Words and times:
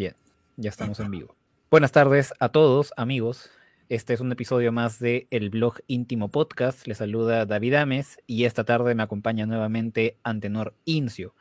Bien, 0.00 0.16
ya 0.56 0.70
estamos 0.70 0.98
en 1.00 1.10
vivo. 1.10 1.36
Buenas 1.70 1.92
tardes 1.92 2.32
a 2.38 2.48
todos, 2.48 2.94
amigos. 2.96 3.50
Este 3.90 4.14
es 4.14 4.20
un 4.20 4.32
episodio 4.32 4.72
más 4.72 4.98
de 4.98 5.26
El 5.30 5.50
Blog 5.50 5.74
Íntimo 5.88 6.30
Podcast. 6.30 6.86
Les 6.86 6.96
saluda 6.96 7.44
David 7.44 7.74
Ames 7.74 8.18
y 8.26 8.46
esta 8.46 8.64
tarde 8.64 8.94
me 8.94 9.02
acompaña 9.02 9.44
nuevamente 9.44 10.16
Antenor 10.22 10.72
Incio. 10.86 11.34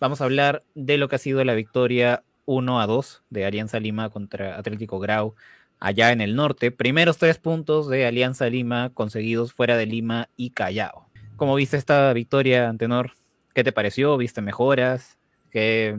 Vamos 0.00 0.22
a 0.22 0.24
hablar 0.24 0.64
de 0.74 0.96
lo 0.96 1.10
que 1.10 1.16
ha 1.16 1.18
sido 1.18 1.44
la 1.44 1.52
victoria 1.52 2.24
1 2.46 2.80
a 2.80 2.86
2 2.86 3.22
de 3.28 3.44
Alianza 3.44 3.80
Lima 3.80 4.08
contra 4.08 4.56
Atlético 4.56 4.98
Grau 4.98 5.34
allá 5.78 6.10
en 6.10 6.22
el 6.22 6.36
norte. 6.36 6.70
Primeros 6.70 7.18
tres 7.18 7.36
puntos 7.36 7.86
de 7.86 8.06
Alianza 8.06 8.48
Lima 8.48 8.92
conseguidos 8.94 9.52
fuera 9.52 9.76
de 9.76 9.84
Lima 9.84 10.30
y 10.38 10.52
Callao. 10.52 11.10
¿Cómo 11.36 11.54
viste 11.54 11.76
esta 11.76 12.10
victoria, 12.14 12.70
Antenor? 12.70 13.10
¿Qué 13.52 13.62
te 13.62 13.72
pareció? 13.72 14.16
¿Viste 14.16 14.40
mejoras? 14.40 15.18
¿Qué, 15.50 15.98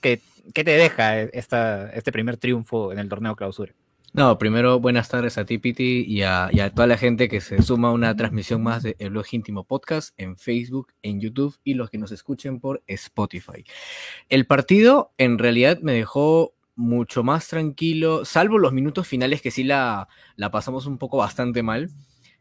qué, 0.00 0.20
qué 0.54 0.64
te 0.64 0.72
deja 0.72 1.20
esta, 1.20 1.90
este 1.90 2.12
primer 2.12 2.36
triunfo 2.36 2.92
en 2.92 2.98
el 2.98 3.08
torneo 3.08 3.36
clausura? 3.36 3.74
No, 4.12 4.38
primero 4.38 4.80
buenas 4.80 5.08
tardes 5.08 5.38
a 5.38 5.44
ti, 5.44 5.58
Piti, 5.58 6.04
y 6.04 6.22
a, 6.22 6.50
toda 6.74 6.88
la 6.88 6.96
gente 6.96 7.28
que 7.28 7.40
se 7.40 7.62
suma 7.62 7.88
a 7.88 7.92
una 7.92 8.16
transmisión 8.16 8.60
más 8.60 8.82
de 8.82 8.96
El 8.98 9.10
Blog 9.10 9.26
Íntimo 9.30 9.62
Podcast 9.62 10.18
en 10.20 10.36
Facebook, 10.36 10.88
en 11.02 11.20
YouTube 11.20 11.56
y 11.62 11.74
los 11.74 11.90
que 11.90 11.98
nos 11.98 12.10
escuchen 12.10 12.58
por 12.58 12.82
Spotify. 12.88 13.64
El 14.28 14.46
partido 14.46 15.12
en 15.16 15.38
realidad 15.38 15.78
me 15.80 15.92
dejó 15.92 16.54
mucho 16.74 17.22
más 17.22 17.46
tranquilo, 17.46 18.24
salvo 18.24 18.58
los 18.58 18.72
minutos 18.72 19.06
finales 19.06 19.42
que 19.42 19.52
sí 19.52 19.62
la, 19.62 20.08
la 20.34 20.50
pasamos 20.50 20.86
un 20.86 20.98
poco 20.98 21.18
bastante 21.18 21.62
mal, 21.62 21.88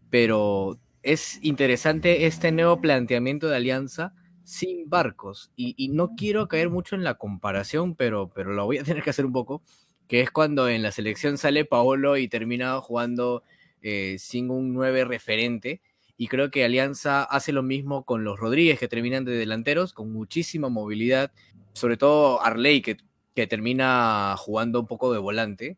pero 0.10 0.80
es 1.04 1.38
interesante 1.44 2.26
este 2.26 2.52
nuevo 2.52 2.82
planteamiento 2.82 3.48
de 3.48 3.58
alianza 3.58 4.16
sin 4.50 4.90
barcos. 4.90 5.52
Y, 5.56 5.90
no 5.90 6.16
quiero 6.16 6.48
caer 6.48 6.70
mucho 6.70 6.96
en 6.96 7.04
la 7.04 7.16
comparación, 7.16 7.96
pero, 7.96 8.32
pero 8.34 8.54
lo 8.54 8.66
voy 8.66 8.80
a 8.80 8.84
tener 8.86 9.04
que 9.04 9.12
hacer 9.12 9.26
un 9.26 9.34
poco, 9.34 9.62
que 10.08 10.22
es 10.22 10.32
cuando 10.32 10.68
en 10.68 10.82
la 10.82 10.92
selección 10.92 11.38
sale 11.38 11.66
Paolo 11.66 12.18
y 12.18 12.28
termina 12.28 12.80
jugando 12.82 13.44
eh, 13.82 14.18
sin 14.20 14.50
un 14.50 14.74
9 14.74 15.06
referente. 15.06 15.82
Y 16.18 16.28
creo 16.28 16.52
que 16.52 16.66
Alianza 16.66 17.24
hace 17.24 17.54
lo 17.54 17.64
mismo 17.64 18.04
con 18.04 18.24
los 18.24 18.40
Rodríguez, 18.40 18.80
que 18.80 18.88
terminan 18.88 19.24
de 19.24 19.38
delanteros, 19.38 19.94
con 19.94 20.12
muchísima 20.12 20.68
movilidad, 20.68 21.32
sobre 21.74 21.96
todo 21.96 22.42
Arley, 22.44 22.82
que 22.82 22.98
que 23.40 23.48
termina 23.48 24.36
jugando 24.38 24.82
un 24.82 24.88
poco 24.88 25.14
de 25.14 25.20
volante, 25.20 25.78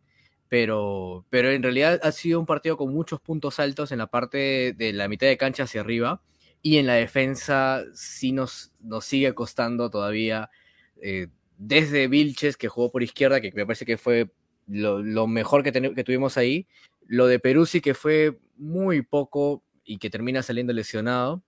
pero, 0.50 1.26
pero 1.30 1.52
en 1.52 1.62
realidad 1.62 2.00
ha 2.02 2.12
sido 2.12 2.40
un 2.40 2.48
partido 2.48 2.76
con 2.76 2.92
muchos 2.92 3.22
puntos 3.22 3.60
altos 3.60 3.92
en 3.92 4.00
la 4.00 4.08
parte 4.08 4.74
de 4.74 4.94
la 4.94 5.08
mitad 5.08 5.28
de 5.28 5.38
cancha 5.38 5.64
hacia 5.64 5.82
arriba 5.82 6.24
y 6.62 6.78
en 6.78 6.88
la 6.88 6.94
defensa 6.94 7.84
sí 7.94 8.32
nos, 8.32 8.72
nos 8.80 9.06
sigue 9.06 9.34
costando 9.34 9.90
todavía 9.90 10.50
eh, 11.02 11.28
desde 11.58 12.08
Vilches 12.08 12.58
que 12.58 12.68
jugó 12.68 12.92
por 12.92 13.04
izquierda, 13.04 13.42
que 13.42 13.52
me 13.52 13.66
parece 13.66 13.86
que 13.86 13.98
fue 13.98 14.32
lo, 14.68 15.28
mejor 15.28 15.64
que, 15.64 15.72
que 15.72 16.04
tuvimos 16.04 16.38
ahí, 16.38 16.68
lo 17.08 17.28
de 17.28 17.40
Peruzzi 17.40 17.82
que 17.82 17.94
fue 17.94 18.40
muy 18.58 19.02
poco 19.02 19.64
y 19.84 19.98
que 19.98 20.10
termina 20.10 20.44
saliendo 20.44 20.74
lesionado, 20.74 21.44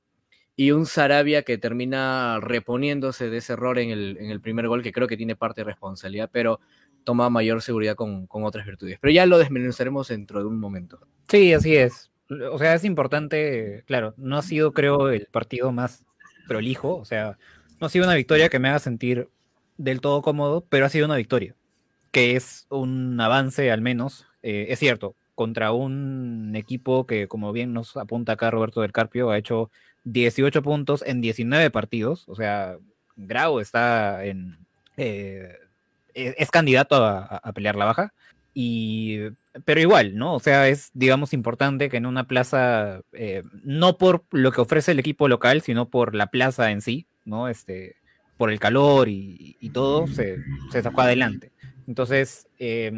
y 0.56 0.72
un 0.72 0.86
Sarabia 0.86 1.42
que 1.44 1.58
termina 1.58 2.40
reponiéndose 2.40 3.30
de 3.30 3.38
ese 3.38 3.54
error 3.54 3.80
en 3.80 3.90
el, 3.90 4.18
en 4.20 4.30
el, 4.30 4.40
primer 4.40 4.68
gol, 4.68 4.84
que 4.84 4.92
creo 4.92 5.08
que 5.08 5.18
tiene 5.18 5.36
parte 5.36 5.62
de 5.62 5.66
responsabilidad, 5.66 6.30
pero 6.32 6.60
toma 7.04 7.30
mayor 7.30 7.62
seguridad 7.62 7.96
con, 7.96 8.28
con, 8.28 8.44
otras 8.44 8.66
virtudes. 8.66 9.00
Pero 9.02 9.12
ya 9.12 9.26
lo 9.26 9.40
desmenuzaremos 9.40 10.10
dentro 10.10 10.40
de 10.40 10.46
un 10.46 10.60
momento. 10.60 11.00
Sí, 11.28 11.54
así 11.54 11.76
es. 11.76 12.13
O 12.52 12.58
sea, 12.58 12.74
es 12.74 12.84
importante, 12.86 13.84
claro, 13.86 14.14
no 14.18 14.38
ha 14.38 14.42
sido, 14.42 14.74
creo, 14.74 15.10
el 15.10 15.28
partido 15.28 15.72
más 15.72 16.06
prolijo, 16.48 16.96
o 16.96 17.06
sea, 17.06 17.38
no 17.80 17.88
ha 17.88 17.90
sido 17.90 18.06
una 18.06 18.16
victoria 18.16 18.50
que 18.50 18.60
me 18.60 18.70
haga 18.70 18.80
sentir 18.80 19.30
del 19.78 20.02
todo 20.02 20.22
cómodo, 20.22 20.66
pero 20.70 20.86
ha 20.86 20.90
sido 20.90 21.06
una 21.06 21.18
victoria, 21.18 21.56
que 22.12 22.36
es 22.36 22.66
un 22.70 23.20
avance 23.20 23.72
al 23.72 23.82
menos, 23.82 24.28
eh, 24.42 24.68
es 24.70 24.80
cierto, 24.80 25.16
contra 25.36 25.72
un 25.72 26.54
equipo 26.56 27.06
que, 27.06 27.28
como 27.28 27.52
bien 27.52 27.74
nos 27.74 27.98
apunta 27.98 28.34
acá 28.34 28.52
Roberto 28.52 28.82
del 28.82 28.92
Carpio, 28.92 29.30
ha 29.30 29.38
hecho 29.38 29.72
18 30.06 30.62
puntos 30.62 31.04
en 31.06 31.22
19 31.22 31.72
partidos. 31.72 32.26
O 32.28 32.36
sea, 32.36 32.78
Grau 33.16 33.60
está 33.60 34.26
en. 34.26 34.58
Eh, 34.98 35.58
es, 36.14 36.52
candidato 36.52 36.96
a, 36.96 37.24
a, 37.38 37.54
pelear 37.54 37.76
la 37.76 37.86
baja. 37.86 38.14
Y, 38.54 39.20
pero 39.66 39.80
igual, 39.80 40.16
¿no? 40.16 40.34
O 40.36 40.40
sea, 40.40 40.68
es, 40.68 40.92
digamos, 40.94 41.34
importante 41.34 41.90
que 41.90 41.98
en 41.98 42.06
una 42.06 42.26
plaza, 42.26 43.02
eh, 43.14 43.44
no 43.64 43.98
por 43.98 44.24
lo 44.32 44.52
que 44.52 44.62
ofrece 44.62 44.92
el 44.92 45.00
equipo 45.00 45.28
local, 45.28 45.62
sino 45.62 45.90
por 45.90 46.16
la 46.16 46.28
plaza 46.28 46.72
en 46.72 46.82
sí, 46.82 47.08
¿no? 47.26 47.48
Este, 47.48 47.96
por 48.38 48.52
el 48.52 48.60
calor 48.60 49.08
y, 49.10 49.56
todo, 49.74 50.08
se, 50.08 50.38
sacó 50.72 51.02
adelante. 51.02 51.52
Entonces, 51.88 52.48
eh, 52.60 52.92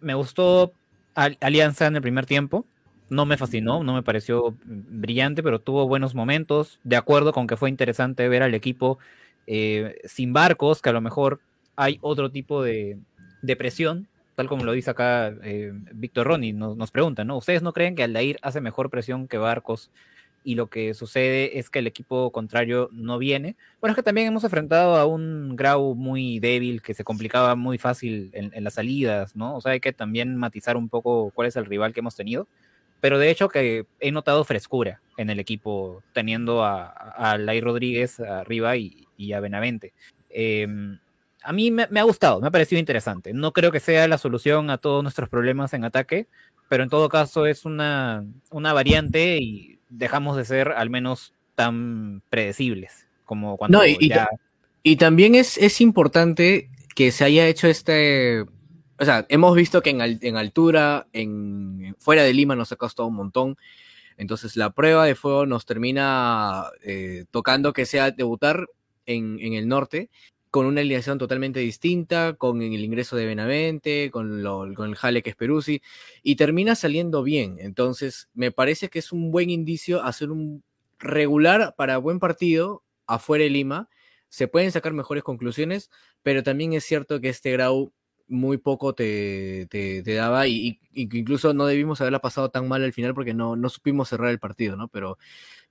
me 0.00 0.14
gustó 0.14 0.72
Alianza 1.14 1.86
en 1.86 1.96
el 1.96 2.02
primer 2.02 2.26
tiempo 2.26 2.66
no 3.08 3.26
me 3.26 3.36
fascinó, 3.36 3.82
no 3.84 3.94
me 3.94 4.02
pareció 4.02 4.56
brillante, 4.64 5.42
pero 5.42 5.60
tuvo 5.60 5.86
buenos 5.86 6.14
momentos. 6.14 6.80
De 6.84 6.96
acuerdo 6.96 7.32
con 7.32 7.46
que 7.46 7.56
fue 7.56 7.70
interesante 7.70 8.28
ver 8.28 8.42
al 8.42 8.54
equipo 8.54 8.98
eh, 9.46 10.00
sin 10.04 10.32
barcos, 10.32 10.82
que 10.82 10.90
a 10.90 10.92
lo 10.92 11.00
mejor 11.00 11.40
hay 11.76 11.98
otro 12.00 12.30
tipo 12.30 12.62
de, 12.62 12.98
de 13.42 13.56
presión, 13.56 14.08
tal 14.36 14.46
como 14.46 14.64
lo 14.64 14.72
dice 14.72 14.90
acá 14.90 15.34
eh, 15.42 15.72
Víctor 15.92 16.28
Ronnie, 16.28 16.52
nos, 16.52 16.76
nos, 16.76 16.92
pregunta, 16.92 17.24
¿no? 17.24 17.36
¿Ustedes 17.36 17.62
no 17.62 17.72
creen 17.72 17.96
que 17.96 18.04
Aldair 18.04 18.38
hace 18.42 18.60
mejor 18.60 18.90
presión 18.90 19.26
que 19.26 19.38
Barcos? 19.38 19.90
Y 20.44 20.54
lo 20.54 20.68
que 20.68 20.94
sucede 20.94 21.58
es 21.58 21.70
que 21.70 21.80
el 21.80 21.88
equipo 21.88 22.30
contrario 22.30 22.88
no 22.92 23.18
viene. 23.18 23.56
Bueno, 23.80 23.92
es 23.92 23.96
que 23.96 24.04
también 24.04 24.28
hemos 24.28 24.44
enfrentado 24.44 24.94
a 24.94 25.04
un 25.04 25.56
Grau 25.56 25.96
muy 25.96 26.38
débil 26.38 26.82
que 26.82 26.94
se 26.94 27.02
complicaba 27.02 27.56
muy 27.56 27.78
fácil 27.78 28.30
en, 28.32 28.52
en 28.54 28.62
las 28.62 28.74
salidas, 28.74 29.34
¿no? 29.34 29.56
O 29.56 29.60
sea, 29.60 29.72
hay 29.72 29.80
que 29.80 29.92
también 29.92 30.36
matizar 30.36 30.76
un 30.76 30.88
poco 30.88 31.32
cuál 31.34 31.48
es 31.48 31.56
el 31.56 31.64
rival 31.64 31.92
que 31.92 31.98
hemos 32.00 32.14
tenido 32.14 32.46
pero 33.00 33.18
de 33.18 33.30
hecho 33.30 33.48
que 33.48 33.86
he 34.00 34.10
notado 34.10 34.42
frescura 34.44 35.00
en 35.16 35.30
el 35.30 35.38
equipo, 35.38 36.02
teniendo 36.12 36.64
a, 36.64 36.86
a 36.86 37.38
Lai 37.38 37.60
Rodríguez 37.60 38.20
arriba 38.20 38.76
y, 38.76 39.06
y 39.16 39.32
a 39.32 39.40
Benavente. 39.40 39.92
Eh, 40.30 40.66
a 41.46 41.52
mí 41.52 41.70
me, 41.70 41.86
me, 41.90 42.00
ha 42.00 42.02
gustado, 42.02 42.40
me 42.40 42.48
ha 42.48 42.50
parecido 42.50 42.80
interesante. 42.80 43.32
No 43.32 43.52
creo 43.52 43.70
que 43.70 43.80
sea 43.80 44.08
la 44.08 44.18
solución 44.18 44.68
a 44.68 44.78
todos 44.78 45.02
nuestros 45.02 45.28
problemas 45.28 45.72
en 45.74 45.84
ataque, 45.84 46.26
pero 46.68 46.82
en 46.82 46.90
todo 46.90 47.08
caso 47.08 47.46
es 47.46 47.64
una, 47.64 48.24
una 48.50 48.72
variante 48.72 49.38
y 49.38 49.78
dejamos 49.88 50.36
de 50.36 50.44
ser 50.44 50.72
al 50.72 50.90
menos 50.90 51.34
tan 51.54 52.22
predecibles 52.28 53.06
como 53.24 53.56
cuando 53.56 53.78
no, 53.78 53.86
y, 53.86 54.08
ya... 54.08 54.28
y 54.82 54.96
también 54.96 55.34
es, 55.34 55.56
es 55.58 55.80
importante 55.80 56.70
que 56.94 57.12
se 57.12 57.24
haya 57.24 57.46
hecho 57.46 57.68
este 57.68 58.44
o 58.98 59.04
sea, 59.04 59.26
hemos 59.28 59.54
visto 59.54 59.82
que 59.82 59.90
en, 59.90 60.00
en, 60.00 60.36
altura, 60.36 61.06
en 61.12 61.94
fuera 61.98 62.22
de 62.22 62.32
Lima 62.32 62.56
nos 62.56 62.72
ha 62.72 62.76
costado 62.76 63.08
un 63.08 63.14
montón. 63.14 63.56
Entonces 64.16 64.56
la 64.56 64.70
prueba 64.70 65.04
de 65.04 65.14
fuego 65.14 65.44
nos 65.44 65.66
termina 65.66 66.64
eh, 66.82 67.26
tocando 67.30 67.74
que 67.74 67.84
sea 67.84 68.10
debutar 68.10 68.66
en, 69.04 69.38
en, 69.40 69.52
el 69.52 69.68
norte 69.68 70.08
con 70.50 70.66
una 70.66 70.80
alineación 70.80 71.18
totalmente 71.18 71.60
distinta, 71.60 72.34
con 72.34 72.62
el 72.62 72.82
ingreso 72.82 73.16
de 73.16 73.26
Benavente, 73.26 74.10
con, 74.10 74.42
lo, 74.42 74.72
con 74.74 74.88
el 74.88 74.96
jale 74.96 75.22
que 75.22 75.30
es 75.30 75.36
Peruzzi, 75.36 75.82
y 76.22 76.36
termina 76.36 76.74
saliendo 76.74 77.22
bien. 77.22 77.56
Entonces 77.60 78.28
me 78.34 78.50
parece 78.50 78.88
que 78.88 78.98
es 78.98 79.12
un 79.12 79.30
buen 79.30 79.50
indicio 79.50 80.02
hacer 80.02 80.30
un 80.30 80.62
regular 80.98 81.74
para 81.76 81.98
buen 81.98 82.18
partido 82.18 82.82
afuera 83.06 83.44
de 83.44 83.50
Lima. 83.50 83.88
Se 84.28 84.48
pueden 84.48 84.72
sacar 84.72 84.92
mejores 84.92 85.22
conclusiones, 85.22 85.90
pero 86.22 86.42
también 86.42 86.72
es 86.72 86.84
cierto 86.84 87.20
que 87.20 87.28
este 87.28 87.52
Grau 87.52 87.92
muy 88.28 88.58
poco 88.58 88.94
te, 88.94 89.66
te, 89.70 90.02
te 90.02 90.14
daba 90.14 90.46
y, 90.48 90.80
y, 90.92 91.18
incluso 91.18 91.54
no 91.54 91.66
debimos 91.66 92.00
haberla 92.00 92.20
pasado 92.20 92.50
tan 92.50 92.66
mal 92.66 92.82
al 92.82 92.92
final 92.92 93.14
porque 93.14 93.34
no, 93.34 93.56
no 93.56 93.68
supimos 93.68 94.08
cerrar 94.08 94.30
el 94.30 94.40
partido, 94.40 94.76
¿no? 94.76 94.88
Pero 94.88 95.18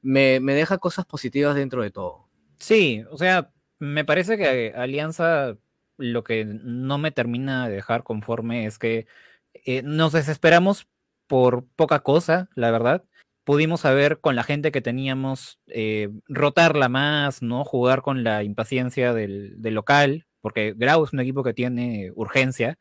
me, 0.02 0.40
me, 0.40 0.54
deja 0.54 0.78
cosas 0.78 1.06
positivas 1.06 1.56
dentro 1.56 1.84
de 1.84 1.92
todo. 1.92 2.28
Sí, 2.58 3.04
o 3.12 3.18
sea, 3.18 3.52
me 3.80 4.06
parece 4.06 4.38
que 4.38 4.74
Alianza 4.76 5.58
lo 5.98 6.24
que 6.24 6.46
no 6.46 6.98
me 6.98 7.12
termina 7.12 7.68
de 7.68 7.76
dejar 7.76 8.04
conforme 8.04 8.66
es 8.66 8.80
que 8.80 9.08
eh, 9.54 9.82
nos 9.84 10.14
desesperamos 10.14 10.88
por 11.28 11.66
poca 11.76 12.00
cosa, 12.02 12.50
la 12.56 12.72
verdad. 12.72 13.06
Pudimos 13.44 13.82
saber 13.82 14.20
con 14.20 14.36
la 14.36 14.44
gente 14.44 14.72
que 14.72 14.82
teníamos 14.82 15.60
eh, 15.68 16.10
rotarla 16.28 16.90
más, 16.90 17.42
¿no? 17.42 17.64
Jugar 17.64 18.02
con 18.02 18.24
la 18.24 18.44
impaciencia 18.44 19.14
del, 19.14 19.56
local, 19.62 20.28
porque 20.42 20.74
Grau 20.76 21.04
es 21.04 21.14
un 21.14 21.20
equipo 21.20 21.44
que 21.44 21.54
tiene 21.54 22.12
urgencia 22.16 22.78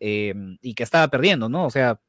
eh, 0.00 0.34
y 0.60 0.74
que 0.74 0.82
estaba 0.82 1.08
perdiendo, 1.08 1.48
¿no? 1.48 1.64
O 1.66 1.70
sea, 1.70 2.00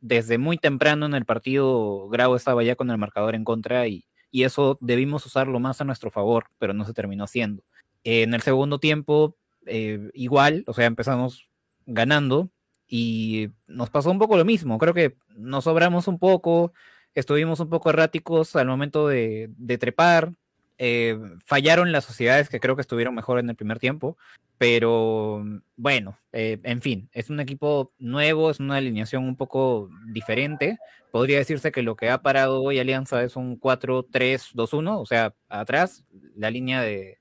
desde 0.00 0.38
muy 0.38 0.58
temprano 0.58 1.06
en 1.06 1.14
el 1.14 1.24
partido, 1.24 2.08
Grau 2.08 2.36
estaba 2.36 2.62
ya 2.62 2.76
con 2.76 2.90
el 2.90 2.98
marcador 2.98 3.34
en 3.34 3.44
contra 3.44 3.86
y, 3.88 4.06
y 4.30 4.44
eso 4.44 4.78
debimos 4.80 5.26
usarlo 5.26 5.60
más 5.60 5.80
a 5.80 5.84
nuestro 5.84 6.10
favor, 6.10 6.46
pero 6.58 6.74
no 6.74 6.84
se 6.84 6.94
terminó 6.94 7.24
haciendo. 7.24 7.62
Eh, 8.08 8.22
en 8.22 8.32
el 8.32 8.40
segundo 8.40 8.78
tiempo, 8.78 9.36
eh, 9.66 10.10
igual, 10.14 10.64
o 10.66 10.72
sea, 10.72 10.86
empezamos 10.86 11.50
ganando 11.84 12.48
y 12.86 13.50
nos 13.66 13.90
pasó 13.90 14.10
un 14.10 14.18
poco 14.18 14.38
lo 14.38 14.46
mismo. 14.46 14.78
Creo 14.78 14.94
que 14.94 15.18
nos 15.36 15.64
sobramos 15.64 16.08
un 16.08 16.18
poco, 16.18 16.72
estuvimos 17.14 17.60
un 17.60 17.68
poco 17.68 17.90
erráticos 17.90 18.56
al 18.56 18.66
momento 18.66 19.08
de, 19.08 19.50
de 19.58 19.76
trepar 19.76 20.32
Eh, 20.78 21.18
fallaron 21.44 21.92
las 21.92 22.04
sociedades 22.04 22.48
que 22.48 22.60
creo 22.60 22.76
que 22.76 22.82
estuvieron 22.82 23.14
mejor 23.14 23.40
en 23.40 23.50
el 23.50 23.56
primer 23.56 23.78
tiempo, 23.78 24.16
pero 24.58 25.44
bueno, 25.76 26.18
eh, 26.32 26.58
en 26.62 26.80
fin, 26.80 27.10
es 27.12 27.30
un 27.30 27.40
equipo 27.40 27.92
nuevo, 27.98 28.50
es 28.50 28.60
una 28.60 28.76
alineación 28.76 29.24
un 29.24 29.36
poco 29.36 29.90
diferente. 30.14 30.78
Podría 31.10 31.38
decirse 31.38 31.72
que 31.72 31.82
lo 31.82 31.96
que 31.96 32.10
ha 32.10 32.22
parado 32.22 32.62
hoy 32.62 32.78
Alianza 32.78 33.22
es 33.24 33.36
un 33.36 33.58
4-3-2-1, 33.58 35.00
o 35.00 35.06
sea, 35.06 35.34
atrás, 35.48 36.04
la 36.36 36.50
línea 36.50 36.80
de, 36.82 37.18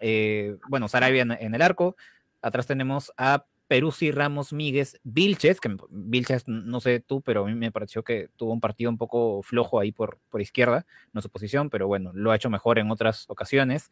eh, 0.00 0.56
bueno, 0.68 0.88
Sarabia 0.88 1.22
en, 1.22 1.54
el 1.54 1.62
arco, 1.62 1.96
atrás 2.42 2.66
tenemos 2.66 3.12
a 3.16 3.44
Peruzzi, 3.68 4.10
Ramos, 4.12 4.52
Míguez, 4.52 5.00
Vilches, 5.02 5.60
que 5.60 5.76
Vilches, 5.90 6.46
no 6.46 6.80
sé 6.80 7.00
tú, 7.00 7.20
pero 7.20 7.44
a 7.44 7.46
mí 7.46 7.54
me 7.54 7.72
pareció 7.72 8.04
que 8.04 8.28
tuvo 8.36 8.52
un 8.52 8.60
partido 8.60 8.90
un 8.90 8.98
poco 8.98 9.42
flojo 9.42 9.80
ahí 9.80 9.92
por, 9.92 10.18
por 10.30 10.40
izquierda, 10.40 10.86
no 11.12 11.20
su 11.20 11.30
posición, 11.30 11.70
pero 11.70 11.86
bueno, 11.88 12.12
lo 12.14 12.30
ha 12.30 12.36
hecho 12.36 12.50
mejor 12.50 12.78
en 12.78 12.90
otras 12.90 13.24
ocasiones. 13.28 13.90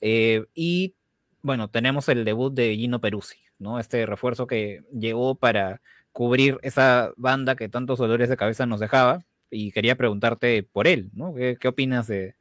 Eh, 0.00 0.46
y 0.54 0.94
bueno, 1.42 1.68
tenemos 1.68 2.08
el 2.08 2.24
debut 2.24 2.52
de 2.54 2.76
Gino 2.76 3.00
Peruzzi, 3.00 3.38
¿no? 3.58 3.78
Este 3.78 4.06
refuerzo 4.06 4.46
que 4.46 4.84
llegó 4.92 5.34
para 5.34 5.80
cubrir 6.12 6.58
esa 6.62 7.12
banda 7.16 7.56
que 7.56 7.68
tantos 7.68 7.98
dolores 7.98 8.28
de 8.28 8.36
cabeza 8.36 8.66
nos 8.66 8.80
dejaba. 8.80 9.24
Y 9.50 9.72
quería 9.72 9.96
preguntarte 9.96 10.62
por 10.62 10.86
él, 10.86 11.10
¿no? 11.12 11.34
¿Qué, 11.34 11.68
opinas 11.68 12.06
de, 12.06 12.36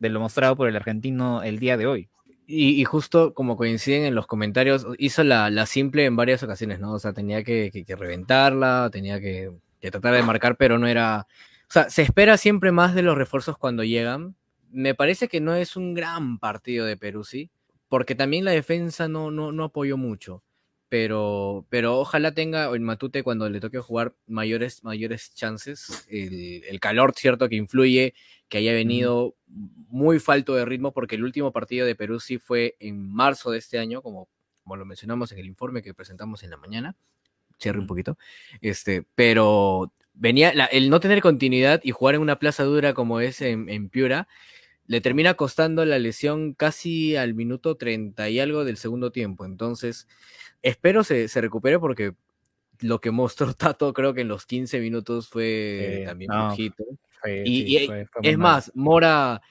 de 0.00 0.08
lo 0.08 0.18
mostrado 0.20 0.56
por 0.56 0.68
el 0.68 0.76
argentino 0.76 1.42
el 1.42 1.58
día 1.60 1.76
de 1.76 1.86
hoy? 1.86 2.08
Y, 2.50 2.82
justo 2.84 3.34
como 3.34 3.58
coinciden 3.58 4.06
en 4.06 4.14
los 4.14 4.26
comentarios, 4.26 4.86
hizo 4.96 5.22
la, 5.22 5.66
simple 5.66 6.06
en 6.06 6.16
varias 6.16 6.42
ocasiones, 6.42 6.80
¿no? 6.80 6.94
O 6.94 6.98
sea, 6.98 7.12
tenía 7.12 7.44
que, 7.44 7.84
reventarla, 7.86 8.88
tenía 8.90 9.20
que, 9.20 9.52
tratar 9.82 10.14
de 10.14 10.22
marcar, 10.22 10.56
pero 10.56 10.78
no 10.78 10.86
era... 10.86 11.26
O 11.68 11.70
sea, 11.70 11.90
se 11.90 12.00
espera 12.00 12.38
siempre 12.38 12.72
más 12.72 12.94
de 12.94 13.02
los 13.02 13.18
refuerzos 13.18 13.58
cuando 13.58 13.84
llegan. 13.84 14.34
Me 14.70 14.94
parece 14.94 15.28
que 15.28 15.42
no 15.42 15.54
es 15.54 15.76
un 15.76 15.92
gran 15.92 16.38
partido 16.38 16.86
de 16.86 16.96
Perú, 16.96 17.22
sí, 17.22 17.50
porque 17.86 18.14
también 18.14 18.46
la 18.46 18.52
defensa 18.52 19.08
no, 19.08 19.30
no, 19.30 19.52
no 19.52 19.64
apoyó 19.64 19.98
mucho. 19.98 20.42
Pero, 20.88 21.66
pero 21.68 21.98
ojalá 21.98 22.32
tenga 22.32 22.74
en 22.74 22.82
Matute 22.82 23.22
cuando 23.22 23.48
le 23.48 23.60
toque 23.60 23.78
jugar 23.78 24.14
mayores, 24.26 24.82
mayores 24.84 25.34
chances. 25.34 26.06
El, 26.08 26.64
el 26.64 26.80
calor, 26.80 27.12
cierto, 27.14 27.48
que 27.48 27.56
influye 27.56 28.14
que 28.48 28.58
haya 28.58 28.72
venido 28.72 29.34
muy 29.46 30.18
falto 30.18 30.54
de 30.54 30.64
ritmo, 30.64 30.92
porque 30.92 31.16
el 31.16 31.24
último 31.24 31.52
partido 31.52 31.86
de 31.86 31.94
Perú 31.94 32.20
sí 32.20 32.38
fue 32.38 32.76
en 32.80 33.12
marzo 33.12 33.50
de 33.50 33.58
este 33.58 33.78
año, 33.78 34.02
como, 34.02 34.28
como 34.64 34.76
lo 34.76 34.84
mencionamos 34.84 35.32
en 35.32 35.38
el 35.38 35.46
informe 35.46 35.82
que 35.82 35.94
presentamos 35.94 36.42
en 36.42 36.50
la 36.50 36.56
mañana. 36.56 36.96
Cierre 37.58 37.78
un 37.78 37.86
poquito. 37.86 38.16
Este, 38.60 39.04
pero 39.14 39.92
venía 40.14 40.50
el 40.50 40.90
no 40.90 41.00
tener 41.00 41.20
continuidad 41.20 41.80
y 41.82 41.90
jugar 41.90 42.14
en 42.14 42.20
una 42.22 42.38
plaza 42.38 42.64
dura 42.64 42.94
como 42.94 43.20
es 43.20 43.40
en, 43.40 43.68
en, 43.68 43.88
Piura, 43.88 44.28
le 44.88 45.00
termina 45.00 45.34
costando 45.34 45.84
la 45.84 45.98
lesión 45.98 46.54
casi 46.54 47.14
al 47.14 47.34
minuto 47.34 47.76
30 47.76 48.28
y 48.30 48.40
algo 48.40 48.64
del 48.64 48.78
segundo 48.78 49.12
tiempo. 49.12 49.44
Entonces, 49.44 50.08
espero 50.62 51.04
se, 51.04 51.28
se 51.28 51.40
recupere 51.40 51.78
porque 51.78 52.14
lo 52.80 53.00
que 53.00 53.10
mostró 53.10 53.54
Tato 53.54 53.92
creo 53.92 54.14
que 54.14 54.22
en 54.22 54.28
los 54.28 54.46
15 54.46 54.80
minutos 54.80 55.28
fue 55.28 56.02
también 56.06 56.30
no, 56.32 56.56
y, 57.26 57.90
es 58.22 58.38
más, 58.38 58.70
Mora, 58.74 59.42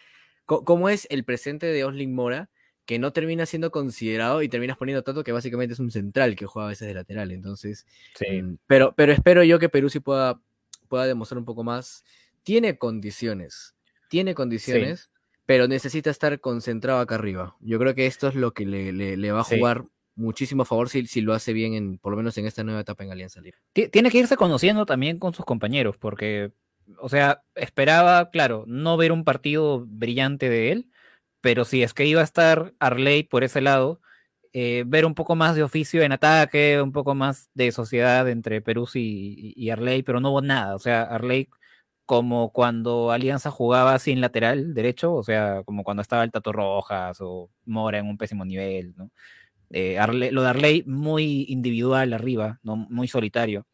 ¿cómo 0.46 0.90
es 0.90 1.06
el 1.10 1.24
presente 1.24 1.66
de 1.66 1.84
Osling 1.84 2.14
Mora? 2.14 2.50
Que 2.86 2.98
no 2.98 3.12
termina 3.12 3.46
siendo 3.46 3.72
considerado 3.72 4.42
y 4.42 4.48
terminas 4.48 4.78
poniendo 4.78 5.04
tanto 5.04 5.24
que 5.24 5.34
básicamente 5.34 5.74
es 5.74 5.80
un 5.80 5.92
central 5.92 6.38
que 6.38 6.46
juega 6.46 6.68
a 6.68 6.70
veces 6.70 6.88
de 6.88 6.94
lateral. 6.94 7.32
Entonces, 7.32 7.86
mm, 8.22 8.56
pero, 8.66 8.94
pero 8.96 9.12
espero 9.12 9.44
yo 9.44 9.60
que 9.60 9.68
Perú 9.68 9.90
sí 9.90 10.00
pueda, 10.00 10.42
pueda 10.88 11.06
demostrar 11.06 11.38
un 11.38 11.46
poco 11.46 11.66
más. 11.66 12.06
Tiene 12.44 12.78
condiciones, 12.78 13.76
tiene 14.10 14.34
condiciones, 14.34 15.12
pero 15.48 15.68
necesita 15.68 16.12
estar 16.12 16.40
concentrado 16.42 17.00
acá 17.00 17.16
arriba. 17.16 17.56
Yo 17.62 17.80
creo 17.80 17.96
que 17.96 18.06
esto 18.06 18.28
es 18.28 18.36
lo 18.36 18.54
que 18.54 18.66
le, 18.66 18.92
le, 18.92 19.32
va 19.32 19.40
a 19.40 19.44
jugar 19.44 19.86
muchísimo 20.14 20.64
a 20.64 20.66
favor 20.66 20.90
si, 20.90 21.08
si, 21.08 21.22
lo 21.22 21.34
hace 21.34 21.54
bien, 21.54 21.74
en, 21.74 21.98
por 21.98 22.12
lo 22.12 22.18
menos 22.18 22.38
en 22.38 22.46
esta 22.46 22.64
nueva 22.64 22.82
etapa 22.82 23.06
en 23.06 23.12
Alianza 23.12 23.40
Libre. 23.40 23.60
Tiene 23.74 24.12
que 24.12 24.20
irse 24.20 24.36
conociendo 24.36 24.86
también 24.86 25.20
con 25.20 25.34
sus 25.34 25.46
compañeros, 25.46 25.98
porque 25.98 26.52
o 27.00 27.08
sea, 27.08 27.44
esperaba, 27.56 28.30
claro, 28.30 28.66
no 28.68 28.98
ver 28.98 29.14
un 29.14 29.24
partido 29.24 29.86
brillante 29.88 30.50
de 30.50 30.74
él, 30.74 30.92
pero 31.40 31.64
si 31.64 31.82
es 31.82 31.94
que 31.94 32.06
iba 32.06 32.22
a 32.22 32.26
estar 32.26 32.74
Arley 32.80 33.24
por 33.24 33.46
ese 33.46 33.62
lado, 33.62 34.02
eh, 34.52 34.84
ver 34.86 35.06
un 35.06 35.16
poco 35.16 35.36
más 35.36 35.56
de 35.56 35.64
oficio 35.64 36.02
en 36.02 36.12
ataque, 36.12 36.82
un 36.82 36.92
poco 36.92 37.16
más 37.16 37.50
de 37.54 37.72
sociedad 37.72 38.28
entre 38.30 38.62
Perú 38.62 38.88
y, 38.94 39.54
y, 39.56 39.70
Arley, 39.70 40.04
pero 40.04 40.20
no 40.20 40.32
hubo 40.32 40.42
nada. 40.42 40.76
O 40.76 40.80
sea, 40.80 41.04
Arley 41.04 41.50
como 42.08 42.52
cuando 42.54 43.12
Alianza 43.12 43.52
jugaba 43.52 44.00
sin 44.00 44.22
lateral 44.22 44.74
derecho, 44.74 45.14
o 45.14 45.24
sea, 45.24 45.64
como 45.66 45.84
cuando 45.84 46.02
estaba 46.02 46.24
el 46.24 46.32
Tato 46.32 46.54
Rojas 46.54 47.18
o 47.22 47.52
Mora 47.66 48.00
en 48.00 48.08
un 48.08 48.18
pésimo 48.18 48.46
nivel, 48.46 48.96
¿no? 48.98 49.12
Eh, 49.72 50.00
lo 50.32 50.42
de 50.42 50.48
Arley 50.48 50.84
muy 50.88 51.46
individual 51.50 52.14
arriba, 52.14 52.60
¿no? 52.64 52.78
Muy 52.78 53.10
solitario. 53.10 53.68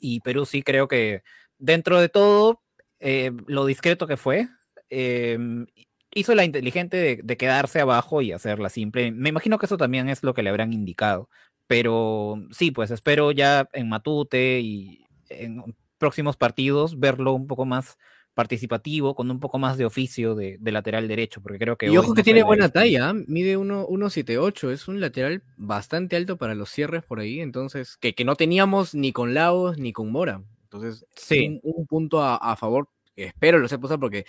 Y 0.00 0.20
Perú 0.20 0.46
sí 0.46 0.62
creo 0.62 0.88
que 0.88 1.22
dentro 1.58 2.00
de 2.00 2.08
todo, 2.08 2.60
eh, 3.00 3.30
lo 3.46 3.66
discreto 3.66 4.08
que 4.08 4.16
fue, 4.16 4.48
em, 4.90 5.66
hizo 6.12 6.34
la 6.34 6.44
inteligente 6.44 7.22
de, 7.22 7.36
quedarse 7.36 7.80
abajo 7.80 8.20
y 8.22 8.32
hacerla 8.32 8.68
simple. 8.68 9.12
Me 9.12 9.28
imagino 9.28 9.58
que 9.58 9.66
eso 9.66 9.76
también 9.78 10.08
es 10.08 10.22
lo 10.24 10.34
que 10.34 10.42
le 10.42 10.50
habrán 10.50 10.72
indicado. 10.72 11.30
Pero 11.68 12.36
sí, 12.50 12.72
pues 12.72 12.90
espero 12.90 13.32
ya 13.32 13.68
en 13.72 13.88
Matute 13.88 14.60
y 14.60 15.06
en 15.28 15.62
próximos 15.98 16.36
partidos 16.36 16.98
verlo 16.98 17.32
un 17.32 17.46
poco 17.46 17.64
más 17.64 17.98
participativo, 18.36 19.14
con 19.14 19.30
un 19.30 19.40
poco 19.40 19.58
más 19.58 19.78
de 19.78 19.86
oficio 19.86 20.34
de, 20.34 20.58
lateral 20.60 21.08
derecho, 21.08 21.40
porque 21.40 21.58
creo 21.58 21.78
que... 21.78 21.86
Y 21.86 21.96
ojo 21.96 22.12
que 22.12 22.22
tiene 22.22 22.42
buena 22.42 22.68
talla, 22.68 23.08
¿ah? 23.08 23.14
mide 23.14 23.56
1,78, 23.56 24.72
es 24.72 24.88
un 24.88 25.00
lateral 25.00 25.42
bastante 25.56 26.16
alto 26.16 26.36
para 26.36 26.54
los 26.54 26.68
cierres 26.68 27.02
por 27.02 27.18
ahí, 27.18 27.40
entonces, 27.40 27.96
que, 27.96 28.14
que 28.14 28.26
no 28.26 28.36
teníamos 28.36 28.94
ni 28.94 29.12
con 29.12 29.32
Laos 29.32 29.78
ni 29.78 29.94
con 29.94 30.12
Mora. 30.12 30.42
Entonces, 30.64 31.06
sí. 31.16 31.60
un, 31.62 31.86
punto 31.86 32.22
a, 32.22 32.56
favor, 32.56 32.90
espero 33.16 33.58
lo 33.58 33.68
sepa 33.68 33.86
usar 33.86 33.98
porque 33.98 34.26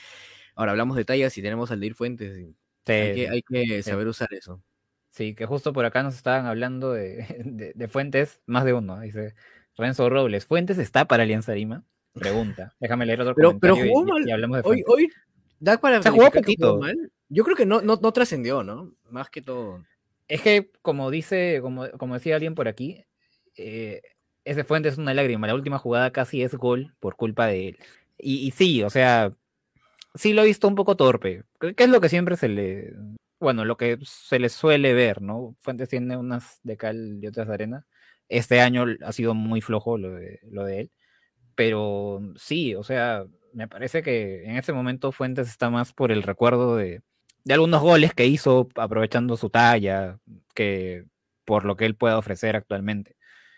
ahora 0.56 0.72
hablamos 0.72 0.96
de 0.96 1.04
tallas 1.04 1.38
y 1.38 1.42
tenemos 1.42 1.72
al 1.72 1.82
de 1.82 1.88
ir 1.88 1.96
Fuentes. 1.96 2.38
hay, 2.86 3.42
que, 3.42 3.84
saber 3.84 4.08
usar 4.08 4.34
eso. 4.34 4.64
Sí, 5.10 5.36
que 5.36 5.46
justo 5.46 5.74
por 5.74 5.84
acá 5.84 6.04
nos 6.04 6.16
estaban 6.16 6.46
hablando 6.46 6.94
de, 6.94 7.26
Fuentes, 7.90 8.40
más 8.46 8.64
de 8.64 8.74
uno, 8.74 9.02
dice 9.02 9.36
Renzo 9.78 10.10
Robles. 10.10 10.46
¿Fuentes 10.46 10.78
está 10.78 11.06
para 11.06 11.24
Alianza 11.24 11.54
Lima? 11.54 11.84
Pregunta. 12.14 12.74
Déjame 12.80 13.06
leer 13.06 13.22
otro 13.22 13.36
pero, 13.36 13.58
Pero 13.60 13.76
jugó 13.76 14.06
mal. 14.06 14.64
hoy, 14.64 14.84
hoy 14.88 15.10
da 15.60 15.78
para 15.78 16.02
Se 16.02 16.10
jugó 16.10 16.32
poquito. 16.32 16.80
Yo 17.30 17.44
creo 17.44 17.58
que 17.58 17.66
no, 17.66 17.82
no, 17.82 18.12
trascendió, 18.14 18.64
¿no? 18.64 18.94
Más 19.10 19.30
que 19.30 19.42
todo. 19.42 19.84
Es 20.28 20.42
que, 20.42 20.72
como 20.82 21.12
dice, 21.12 21.60
como, 21.62 21.90
como 21.92 22.14
decía 22.14 22.36
alguien 22.36 22.56
por 22.56 22.68
aquí, 22.68 23.04
eh, 23.56 24.02
ese 24.46 24.64
Fuente 24.64 24.90
es 24.90 24.98
una 24.98 25.14
lágrima. 25.14 25.48
La 25.48 25.56
última 25.56 25.78
jugada 25.78 26.12
casi 26.12 26.42
es 26.42 26.56
gol 26.56 26.96
por 27.00 27.16
culpa 27.16 27.48
de 27.48 27.70
él. 27.70 27.78
Y, 28.18 28.52
sí, 28.52 28.82
o 28.84 28.90
sea, 28.90 29.34
sí 30.16 30.34
lo 30.34 30.42
he 30.42 30.46
visto 30.46 30.68
un 30.68 30.76
poco 30.76 30.96
torpe. 30.96 31.44
¿Qué 31.60 31.84
es 31.84 31.90
lo 31.90 32.02
que 32.02 32.10
siempre 32.10 32.38
se 32.38 32.48
le. 32.48 32.94
Bueno, 33.40 33.66
lo 33.66 33.78
que 33.78 34.00
se 34.04 34.40
le 34.40 34.50
suele 34.50 34.94
ver, 34.94 35.22
¿no? 35.22 35.56
Fuentes 35.60 35.90
tiene 35.90 36.18
unas 36.18 36.60
de 36.64 36.78
cal 36.78 37.20
y 37.22 37.28
otras 37.28 37.48
de 37.48 37.54
arena. 37.54 37.86
Este 38.30 38.62
año 38.62 38.86
ha 39.04 39.12
sido 39.12 39.34
muy 39.34 39.62
flojo 39.62 39.98
lo 39.98 40.12
de, 40.12 40.40
lo 40.50 40.64
de 40.66 40.82
él. 40.82 40.92
Pero 41.56 42.22
sí, 42.36 42.76
o 42.76 42.84
sea, 42.84 43.26
me 43.54 43.68
parece 43.68 44.04
que 44.04 44.44
en 44.44 44.58
ese 44.58 44.74
momento 44.74 45.12
Fuentes 45.12 45.48
está 45.48 45.70
más 45.70 45.94
por 45.94 46.12
el 46.12 46.24
recuerdo 46.24 46.76
de, 46.76 47.02
de 47.44 47.54
algunos 47.54 47.82
goles 47.82 48.14
que 48.14 48.26
hizo 48.26 48.68
aprovechando 48.76 49.38
su 49.38 49.50
talla 49.50 50.20
que 50.54 51.06
por 51.46 51.64
lo 51.64 51.78
que 51.78 51.86
él 51.86 51.96
pueda 51.96 52.18
ofrecer 52.18 52.56
actualmente. 52.56 53.16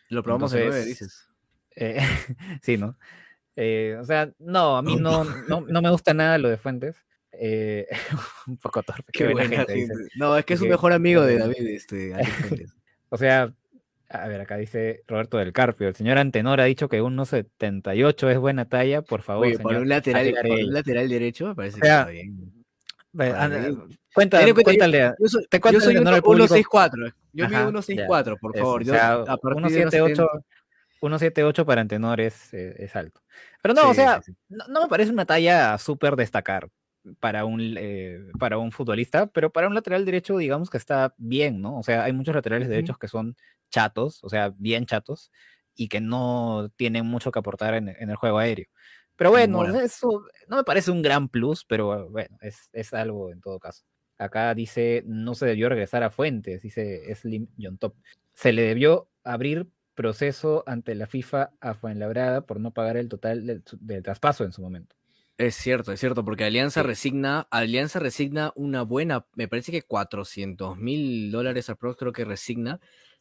Lo 0.09 0.21
probamos 0.23 0.53
en 0.53 0.67
nueve, 0.67 0.85
dices. 0.85 1.27
Eh, 1.75 1.99
sí, 2.61 2.77
¿no? 2.77 2.97
Eh, 3.55 3.97
o 3.99 4.03
sea, 4.03 4.31
no, 4.39 4.77
a 4.77 4.81
mí 4.81 4.95
no, 4.95 5.23
no, 5.23 5.61
no, 5.61 5.81
me 5.81 5.89
gusta 5.89 6.13
nada 6.13 6.37
lo 6.37 6.49
de 6.49 6.57
Fuentes. 6.57 7.03
Eh, 7.31 7.87
un 8.47 8.57
poco 8.57 8.83
torpe. 8.83 9.11
Qué 9.11 9.27
buena 9.33 9.65
gente, 9.65 9.87
No, 10.15 10.37
es 10.37 10.45
que 10.45 10.53
es 10.53 10.61
un 10.61 10.69
mejor 10.69 10.93
amigo 10.93 11.23
de 11.23 11.39
David, 11.39 11.67
este, 11.67 12.13
o 13.09 13.17
sea, 13.17 13.53
a 14.09 14.27
ver, 14.27 14.41
acá 14.41 14.57
dice 14.57 15.03
Roberto 15.07 15.37
del 15.37 15.53
Carpio. 15.53 15.87
El 15.87 15.95
señor 15.95 16.17
Antenor 16.17 16.59
ha 16.59 16.65
dicho 16.65 16.89
que 16.89 17.01
1.78 17.01 18.31
es 18.31 18.37
buena 18.39 18.65
talla, 18.65 19.03
por 19.03 19.21
favor. 19.21 19.45
Oye, 19.45 19.59
por, 19.59 19.75
un 19.75 19.87
lateral, 19.87 20.33
por 20.41 20.51
un 20.51 20.73
lateral 20.73 21.07
derecho, 21.07 21.47
me 21.47 21.55
parece 21.55 21.79
que 21.79 21.87
está 21.87 22.05
bien. 22.05 22.59
Cuéntale, 24.13 24.53
cuéntale. 24.53 25.13
Yo 25.19 25.27
soy, 25.27 25.47
te 25.47 25.59
yo 25.71 25.79
soy 25.79 25.95
1.64. 25.95 27.13
Yo 27.33 27.49
mido 27.49 27.71
1.64, 27.71 28.39
por 28.39 28.57
favor. 28.57 28.83
1.78 28.83 31.65
para 31.65 31.81
Antenor 31.81 32.19
es, 32.19 32.51
es, 32.53 32.95
alto. 32.95 33.21
Pero 33.61 33.75
no, 33.75 33.89
o 33.89 33.93
sea, 33.93 34.21
No, 34.49 34.81
me 34.81 34.87
parece 34.87 35.11
una 35.11 35.25
talla 35.25 35.77
súper 35.77 36.15
destacar 36.15 36.69
para 37.19 37.45
un, 37.45 37.75
eh, 37.77 38.25
para 38.39 38.57
un 38.57 38.71
futbolista, 38.71 39.27
pero 39.27 39.51
para 39.51 39.67
un 39.67 39.75
lateral 39.75 40.03
derecho, 40.03 40.37
digamos 40.37 40.69
que 40.69 40.77
está 40.77 41.13
bien, 41.17 41.61
¿no? 41.61 41.77
O 41.77 41.83
sea, 41.83 42.03
hay 42.03 42.13
muchos 42.13 42.35
laterales 42.35 42.67
derechos 42.67 42.97
que 42.97 43.07
son 43.07 43.37
chatos, 43.69 44.23
o 44.23 44.29
sea, 44.29 44.53
bien 44.57 44.85
chatos, 44.85 45.31
y 45.75 45.87
que 45.87 46.01
no 46.01 46.71
tienen 46.75 47.05
mucho 47.05 47.31
que 47.31 47.39
aportar 47.39 47.73
en, 47.75 47.89
en 47.89 48.09
el 48.09 48.15
juego 48.15 48.39
aéreo. 48.39 48.67
Pero 49.19 49.31
bueno, 49.31 49.65
eso 49.81 50.23
no 50.47 50.55
me 50.55 50.63
parece 50.63 50.91
un 50.91 51.01
gran 51.01 51.27
plus, 51.27 51.65
pero 51.65 52.09
bueno, 52.09 52.37
es, 52.39 52.69
es 52.71 52.93
algo 52.93 53.33
en 53.33 53.41
todo 53.41 53.59
caso. 53.59 53.83
Acá 54.17 54.53
dice, 54.53 55.03
no 55.05 55.35
se 55.35 55.45
debió 55.45 55.67
regresar 55.67 56.03
a 56.03 56.09
Fuentes, 56.09 56.61
dice 56.61 57.13
Slim 57.15 57.47
John 57.59 57.77
Top. 57.77 57.95
Se 58.33 58.53
le 58.53 58.61
debió 58.61 59.09
abrir 59.25 59.67
proceso 59.93 60.63
ante 60.65 60.95
la 60.95 61.07
FIFA 61.07 61.51
a 61.59 61.73
Fuenlabrada 61.73 62.45
por 62.45 62.61
no 62.61 62.71
pagar 62.71 62.95
el 62.95 63.09
total 63.09 63.45
del, 63.45 64.03
traspaso 64.03 64.45
en 64.45 64.53
su 64.53 64.61
momento. 64.61 64.95
Es 65.37 65.55
cierto, 65.55 65.91
es 65.91 65.99
cierto, 65.99 66.23
porque 66.23 66.45
Alianza 66.45 66.81
resigna, 66.81 67.47
Alianza 67.51 67.99
resigna 67.99 68.53
una 68.55 68.83
buena, 68.83 69.25
me 69.35 69.49
parece 69.49 69.73
que 69.73 69.81
400 69.81 70.77
mil 70.77 71.29
dólares 71.29 71.69
al 71.69 71.77
creo 71.77 72.13
que 72.13 72.23
resigna, 72.23 72.79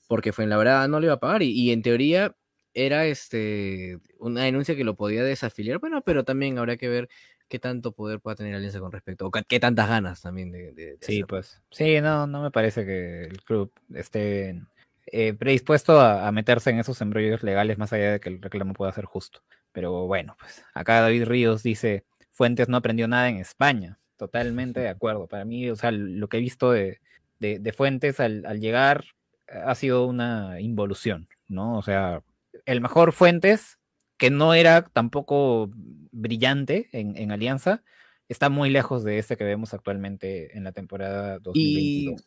porque 0.08 0.32
Fuenlabrada 0.32 0.88
no 0.88 0.98
le 0.98 1.06
iba 1.06 1.14
a 1.14 1.20
pagar, 1.20 1.42
y, 1.42 1.70
en 1.70 1.82
teoría 1.82 2.34
era 2.74 3.06
este 3.06 3.98
una 4.18 4.42
denuncia 4.42 4.76
que 4.76 4.84
lo 4.84 4.96
podía 4.96 5.22
desafiliar, 5.22 5.78
bueno, 5.78 6.02
pero 6.02 6.24
también 6.24 6.58
habrá 6.58 6.76
que 6.76 6.88
ver 6.88 7.08
qué 7.48 7.58
tanto 7.58 7.92
poder 7.92 8.20
pueda 8.20 8.36
tener 8.36 8.54
Alianza 8.54 8.80
con 8.80 8.92
respecto, 8.92 9.26
o 9.26 9.30
qué 9.30 9.60
tantas 9.60 9.88
ganas 9.88 10.22
también 10.22 10.50
de... 10.50 10.98
sí, 11.00 11.22
pues, 11.24 11.62
sí, 11.70 12.00
no, 12.00 12.26
no 12.26 12.42
me 12.42 12.50
parece 12.50 12.84
que 12.84 13.22
el 13.22 13.42
club 13.42 13.72
esté 13.94 14.60
eh, 15.10 15.32
predispuesto 15.32 16.00
a, 16.00 16.30
meterse 16.32 16.70
en 16.70 16.78
esos 16.78 17.00
embrollos 17.00 17.42
legales 17.42 17.78
más 17.78 17.92
allá 17.92 18.12
de 18.12 18.20
que 18.20 18.28
el 18.28 18.42
reclamo 18.42 18.74
pueda 18.74 18.92
ser 18.92 19.06
justo. 19.06 19.42
Pero 19.72 20.06
bueno, 20.06 20.36
pues 20.38 20.64
acá 20.74 21.00
David 21.00 21.24
Ríos 21.24 21.62
dice, 21.62 22.04
Fuentes 22.30 22.68
no 22.68 22.76
aprendió 22.76 23.08
nada 23.08 23.28
en 23.28 23.36
España. 23.38 23.98
Totalmente 24.16 24.80
de 24.80 24.88
acuerdo. 24.88 25.26
Para 25.26 25.44
mí, 25.44 25.70
o 25.70 25.76
sea, 25.76 25.92
lo 25.92 26.28
que 26.28 26.38
he 26.38 26.40
visto 26.40 26.72
de, 26.72 27.00
Fuentes 27.74 28.20
al, 28.20 28.42
llegar 28.60 29.04
ha 29.50 29.74
sido 29.74 30.06
una 30.06 30.60
involución, 30.60 31.28
¿no? 31.48 31.78
O 31.78 31.82
sea, 31.82 32.22
el 32.66 32.80
mejor 32.80 33.12
Fuentes, 33.12 33.78
que 34.16 34.30
no 34.30 34.54
era 34.54 34.82
tampoco 34.82 35.70
brillante 36.10 36.88
en, 36.92 37.30
Alianza, 37.30 37.82
está 38.28 38.48
muy 38.48 38.70
lejos 38.70 39.04
de 39.04 39.18
este 39.18 39.36
que 39.36 39.44
vemos 39.44 39.74
actualmente 39.74 40.56
en 40.56 40.64
la 40.64 40.72
temporada 40.72 41.38
2022. 41.38 42.24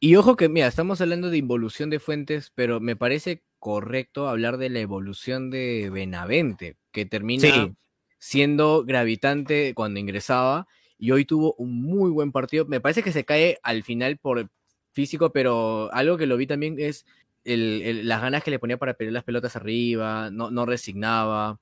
Y 0.00 0.14
ojo 0.14 0.36
que, 0.36 0.48
mira, 0.48 0.68
estamos 0.68 1.00
hablando 1.00 1.28
de 1.28 1.38
involución 1.38 1.90
de 1.90 1.98
fuentes, 1.98 2.52
pero 2.54 2.78
me 2.78 2.94
parece 2.94 3.42
correcto 3.58 4.28
hablar 4.28 4.56
de 4.56 4.70
la 4.70 4.78
evolución 4.78 5.50
de 5.50 5.90
Benavente, 5.92 6.76
que 6.92 7.04
termina 7.04 7.74
siendo 8.20 8.84
gravitante 8.84 9.74
cuando 9.74 9.98
ingresaba 9.98 10.68
y 10.98 11.10
hoy 11.10 11.24
tuvo 11.24 11.54
un 11.54 11.82
muy 11.82 12.10
buen 12.10 12.30
partido. 12.30 12.64
Me 12.66 12.80
parece 12.80 13.02
que 13.02 13.12
se 13.12 13.24
cae 13.24 13.58
al 13.62 13.82
final 13.82 14.18
por 14.18 14.50
físico, 14.92 15.32
pero 15.32 15.92
algo 15.92 16.16
que 16.16 16.26
lo 16.26 16.36
vi 16.36 16.46
también 16.46 16.76
es 16.78 17.06
las 17.44 18.20
ganas 18.20 18.42
que 18.42 18.50
le 18.50 18.58
ponía 18.58 18.76
para 18.76 18.94
pelear 18.94 19.14
las 19.14 19.24
pelotas 19.24 19.56
arriba, 19.56 20.30
no, 20.30 20.50
no 20.50 20.66
resignaba. 20.66 21.58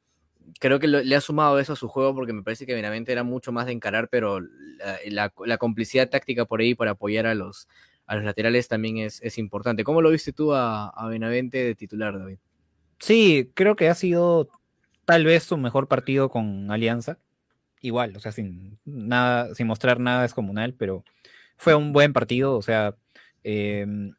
Creo 0.60 0.78
que 0.78 0.88
le 0.88 1.16
ha 1.16 1.20
sumado 1.20 1.58
eso 1.58 1.72
a 1.72 1.76
su 1.76 1.88
juego 1.88 2.14
porque 2.14 2.32
me 2.32 2.42
parece 2.42 2.66
que 2.66 2.74
Benavente 2.74 3.12
era 3.12 3.24
mucho 3.24 3.52
más 3.52 3.66
de 3.66 3.72
encarar, 3.72 4.08
pero 4.08 4.40
la 5.06 5.58
complicidad 5.58 6.08
táctica 6.08 6.44
por 6.44 6.60
ahí 6.60 6.74
para 6.74 6.92
apoyar 6.92 7.26
a 7.26 7.34
los, 7.34 7.68
a 8.06 8.16
los 8.16 8.24
laterales 8.24 8.68
también 8.68 8.98
es, 8.98 9.38
importante. 9.38 9.84
¿Cómo 9.84 10.00
lo 10.00 10.10
viste 10.10 10.32
tú 10.32 10.54
a, 10.54 10.92
Benavente 11.08 11.58
de 11.58 11.74
titular, 11.74 12.18
David? 12.18 12.38
Sí, 12.98 13.50
creo 13.54 13.76
que 13.76 13.88
ha 13.88 13.94
sido 13.94 14.48
tal 15.04 15.24
vez 15.24 15.42
su 15.42 15.56
mejor 15.56 15.88
partido 15.88 16.30
con 16.30 16.70
Alianza. 16.70 17.18
Igual, 17.80 18.16
o 18.16 18.20
sea, 18.20 18.32
sin 18.32 18.78
nada, 18.84 19.54
sin 19.54 19.66
mostrar 19.66 20.00
nada 20.00 20.22
descomunal, 20.22 20.74
pero 20.74 21.04
fue 21.56 21.74
un 21.74 21.92
buen 21.92 22.12
partido, 22.12 22.56
o 22.56 22.62
sea, 22.62 22.96
em, 23.46 24.14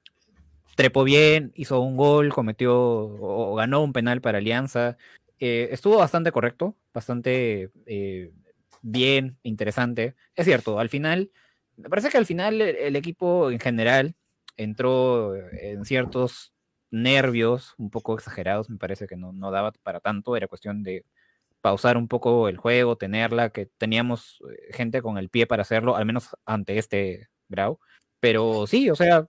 trepó 0.76 1.04
bien, 1.04 1.52
hizo 1.56 1.82
un 1.82 1.98
gol, 1.98 2.34
cometió 2.34 2.76
o, 2.78 3.56
ganó 3.56 3.84
un 3.84 3.94
penal 3.94 4.22
para 4.22 4.40
Alianza. 4.40 4.98
Eh, 5.40 5.70
estuvo 5.72 5.98
bastante 5.98 6.32
correcto, 6.32 6.78
bastante 6.94 7.72
eh, 7.86 8.32
bien, 8.82 9.38
interesante. 9.44 10.16
Es 10.36 10.46
cierto, 10.46 10.80
al 10.80 10.90
final 10.90 11.32
me 11.78 11.90
parece 11.90 12.10
que 12.10 12.18
al 12.18 12.26
final 12.26 12.62
el, 12.62 12.96
equipo 12.96 13.52
en 13.52 13.60
general 13.60 14.16
entró 14.58 15.36
en 15.36 15.86
ciertos 15.86 16.54
nervios 16.90 17.76
un 17.78 17.90
poco 17.90 18.16
exagerados, 18.16 18.70
me 18.70 18.78
parece 18.78 19.08
que 19.08 19.16
no, 19.16 19.34
no 19.34 19.52
daba 19.52 19.72
para 19.84 20.00
tanto, 20.00 20.36
era 20.36 20.48
cuestión 20.48 20.84
de 20.84 21.06
pausar 21.62 21.98
un 21.98 22.08
poco 22.08 22.50
el 22.50 22.58
juego, 22.58 22.98
tenerla, 22.98 23.50
que 23.50 23.66
teníamos 23.66 24.42
eh, 24.50 24.74
gente 24.74 25.02
con 25.02 25.18
el 25.18 25.30
pie 25.30 25.48
para 25.48 25.64
hacerlo, 25.64 25.96
al 25.96 26.06
menos 26.06 26.30
ante 26.46 26.78
este 26.78 27.30
Grau. 27.50 27.80
Pero 28.28 28.68
sí, 28.68 28.90
o 28.90 28.96
sea, 28.98 29.26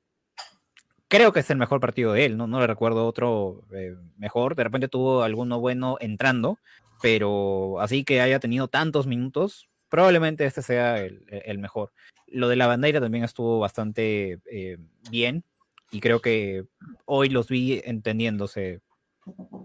creo 1.07 1.33
que 1.33 1.39
es 1.39 1.51
el 1.51 1.57
mejor 1.57 1.79
partido 1.79 2.15
de 2.15 2.25
él, 2.25 2.37
no, 2.37 2.49
no 2.49 2.59
le 2.59 2.67
recuerdo 2.67 3.07
otro 3.07 3.63
eh, 3.73 3.95
mejor, 4.17 4.57
de 4.57 4.65
repente 4.65 4.89
tuvo 4.89 5.23
alguno 5.23 5.61
bueno 5.61 5.99
entrando, 6.01 6.59
pero 7.01 7.81
así 7.81 8.03
que 8.03 8.21
haya 8.21 8.41
tenido 8.41 8.67
tantos 8.67 9.07
minutos, 9.07 9.69
probablemente 9.89 10.45
este 10.47 10.63
sea 10.63 10.99
el 10.99 11.59
mejor. 11.61 11.93
Lo 12.27 12.49
de 12.49 12.57
la 12.57 12.67
bandera 12.67 13.01
también 13.01 13.23
estuvo 13.23 13.61
bastante 13.61 14.41
eh, 14.51 14.79
bien 15.13 15.45
y 15.93 16.01
creo 16.01 16.21
que 16.21 16.65
hoy 17.05 17.29
los 17.29 17.47
vi 17.47 17.81
entendiéndose 17.85 18.81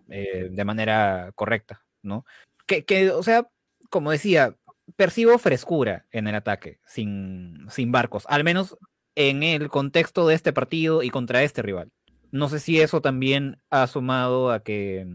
eh, 0.10 0.50
de 0.52 0.64
manera 0.64 1.32
correcta, 1.34 1.84
¿no? 2.04 2.24
Que, 2.68 3.10
o 3.10 3.24
sea, 3.24 3.50
como 3.90 4.12
decía, 4.12 4.56
percibo 4.96 5.40
frescura 5.40 6.06
en 6.12 6.28
el 6.28 6.36
ataque, 6.36 6.82
sin, 6.86 7.66
sin 7.72 7.92
barcos, 7.92 8.28
al 8.30 8.44
menos 8.44 8.78
en 9.16 9.44
el 9.44 9.70
contexto 9.70 10.28
de 10.28 10.36
este 10.36 10.54
partido 10.54 11.04
y 11.04 11.10
contra 11.10 11.44
este 11.44 11.62
rival. 11.62 11.92
No 12.32 12.50
sé 12.50 12.60
si 12.60 12.82
eso 12.82 13.02
también 13.02 13.62
ha 13.70 13.86
sumado 13.88 14.52
a 14.52 14.64
que 14.64 15.08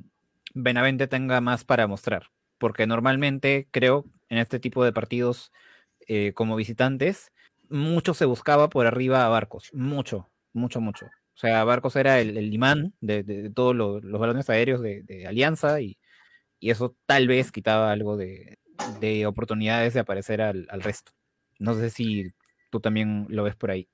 Benavente 0.55 1.09
tenga 1.09 1.41
más 1.41 1.65
para 1.65 1.87
mostrar, 1.87 2.31
porque 2.59 2.87
normalmente 2.87 3.69
creo 3.71 4.05
en 4.29 4.39
este 4.39 4.61
tipo 4.61 4.85
de 4.85 4.93
partidos 4.93 5.53
eh, 6.07 6.33
como 6.35 6.57
visitantes 6.57 7.33
mucho 7.69 8.15
se 8.15 8.25
buscaba 8.25 8.69
por 8.69 8.87
arriba 8.87 9.25
a 9.25 9.29
Barcos, 9.29 9.71
mucho, 9.73 10.29
mucho, 10.53 10.81
mucho. 10.81 11.07
O 11.07 11.41
sea, 11.41 11.65
Barcos 11.65 11.97
era 11.97 12.21
el, 12.21 12.53
imán 12.53 12.95
de, 13.01 13.51
todos 13.55 13.77
los, 13.77 14.03
balones 14.03 14.51
aéreos 14.51 14.81
de, 14.81 15.25
Alianza 15.27 15.81
y, 15.81 15.99
eso 16.61 16.97
tal 17.07 17.29
vez 17.29 17.53
quitaba 17.53 17.93
algo 17.93 18.17
de, 18.17 18.59
oportunidades 19.27 19.95
de 19.95 20.01
aparecer 20.01 20.41
al, 20.41 20.67
resto. 20.83 21.13
No 21.59 21.75
sé 21.75 21.91
si 21.91 22.33
tú 22.71 22.81
también 22.81 23.27
lo 23.29 23.45
ves 23.45 23.57
por 23.57 23.71
ahí. 23.71 23.89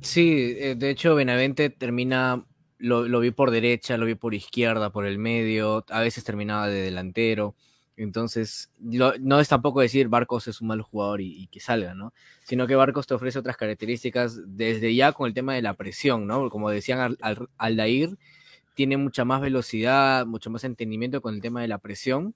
Sí, 0.00 0.54
eh, 0.58 0.74
de 0.76 0.90
hecho 0.90 1.14
Benavente 1.14 1.70
termina, 1.70 2.44
lo, 2.78 3.08
lo 3.08 3.20
vi 3.20 3.30
por 3.30 3.50
derecha, 3.50 3.96
lo 3.96 4.06
vi 4.06 4.14
por 4.14 4.34
izquierda, 4.34 4.90
por 4.90 5.06
el 5.06 5.18
medio, 5.18 5.84
a 5.88 6.00
veces 6.00 6.24
terminaba 6.24 6.68
de 6.68 6.82
delantero. 6.82 7.54
Entonces, 7.96 8.70
no 8.78 9.40
es 9.40 9.48
tampoco 9.48 9.80
decir 9.80 10.08
Barcos 10.08 10.48
es 10.48 10.60
un 10.60 10.68
mal 10.68 10.82
jugador 10.82 11.22
y, 11.22 11.46
que 11.46 11.60
salga, 11.60 11.94
¿no? 11.94 12.12
Sino 12.44 12.66
que 12.66 12.74
Barcos 12.74 13.06
te 13.06 13.14
ofrece 13.14 13.38
otras 13.38 13.56
características 13.56 14.38
desde 14.46 14.94
ya 14.94 15.12
con 15.12 15.26
el 15.26 15.34
tema 15.34 15.54
de 15.54 15.62
la 15.62 15.74
presión, 15.74 16.26
¿no? 16.26 16.50
Como 16.50 16.68
decían 16.68 17.16
al, 17.20 17.48
Aldair, 17.56 18.18
tiene 18.74 18.98
mucha 18.98 19.24
más 19.24 19.40
velocidad, 19.40 20.26
mucho 20.26 20.50
más 20.50 20.64
entendimiento 20.64 21.22
con 21.22 21.34
el 21.34 21.40
tema 21.40 21.62
de 21.62 21.68
la 21.68 21.78
presión. 21.78 22.34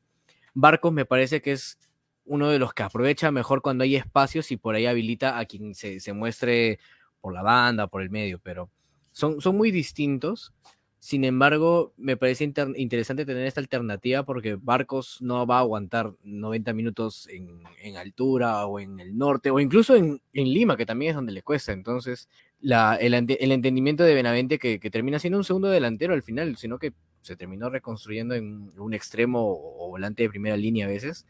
Barcos 0.54 0.94
me 0.94 1.04
parece 1.04 1.42
que 1.42 1.52
es 1.52 1.78
uno 2.24 2.48
de 2.48 2.58
los 2.58 2.74
que 2.74 2.82
aprovecha 2.82 3.30
mejor 3.30 3.62
cuando 3.62 3.84
hay 3.84 3.96
espacios 3.96 4.50
y 4.52 4.56
por 4.56 4.74
ahí 4.74 4.86
habilita 4.86 5.38
a 5.38 5.44
quien 5.46 5.74
se, 5.74 6.00
se 6.00 6.12
muestre 6.12 6.78
por 7.20 7.34
la 7.34 7.42
banda, 7.42 7.86
por 7.86 8.02
el 8.02 8.10
medio, 8.10 8.38
pero 8.42 8.70
son, 9.12 9.40
son 9.40 9.56
muy 9.56 9.70
distintos. 9.70 10.52
Sin 11.00 11.24
embargo, 11.24 11.94
me 11.96 12.18
parece 12.18 12.44
interesante 12.76 13.24
tener 13.24 13.46
esta 13.46 13.60
alternativa 13.60 14.22
porque 14.22 14.56
Barcos 14.56 15.16
no 15.22 15.46
va 15.46 15.56
a 15.56 15.60
aguantar 15.60 16.12
90 16.24 16.74
minutos 16.74 17.26
en, 17.30 17.96
altura 17.96 18.66
o 18.66 18.78
en 18.78 19.00
el 19.00 19.16
norte 19.16 19.50
o 19.50 19.58
incluso 19.60 19.96
en, 19.96 20.20
Lima, 20.34 20.76
que 20.76 20.84
también 20.84 21.10
es 21.10 21.16
donde 21.16 21.32
le 21.32 21.42
cuesta. 21.42 21.72
Entonces, 21.72 22.28
el, 22.60 23.14
entendimiento 23.14 24.04
de 24.04 24.12
Benavente 24.12 24.58
que, 24.58 24.78
termina 24.90 25.18
siendo 25.18 25.38
un 25.38 25.44
segundo 25.44 25.70
delantero 25.70 26.12
al 26.12 26.22
final, 26.22 26.58
sino 26.58 26.78
que 26.78 26.92
se 27.22 27.34
terminó 27.34 27.70
reconstruyendo 27.70 28.34
en 28.34 28.70
un 28.78 28.92
extremo 28.92 29.40
o 29.42 29.88
volante 29.88 30.24
de 30.24 30.28
primera 30.28 30.58
línea 30.58 30.84
a 30.84 30.90
veces. 30.90 31.26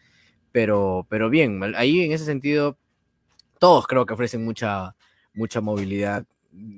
Pero, 0.52 1.07
pero 1.09 1.30
bien, 1.30 1.61
ahí 1.76 2.00
en 2.00 2.12
ese 2.12 2.25
sentido, 2.25 2.76
todos 3.59 3.87
creo 3.87 4.07
que 4.07 4.14
ofrecen 4.14 4.45
mucha, 4.45 4.97
mucha 5.35 5.61
movilidad 5.61 6.26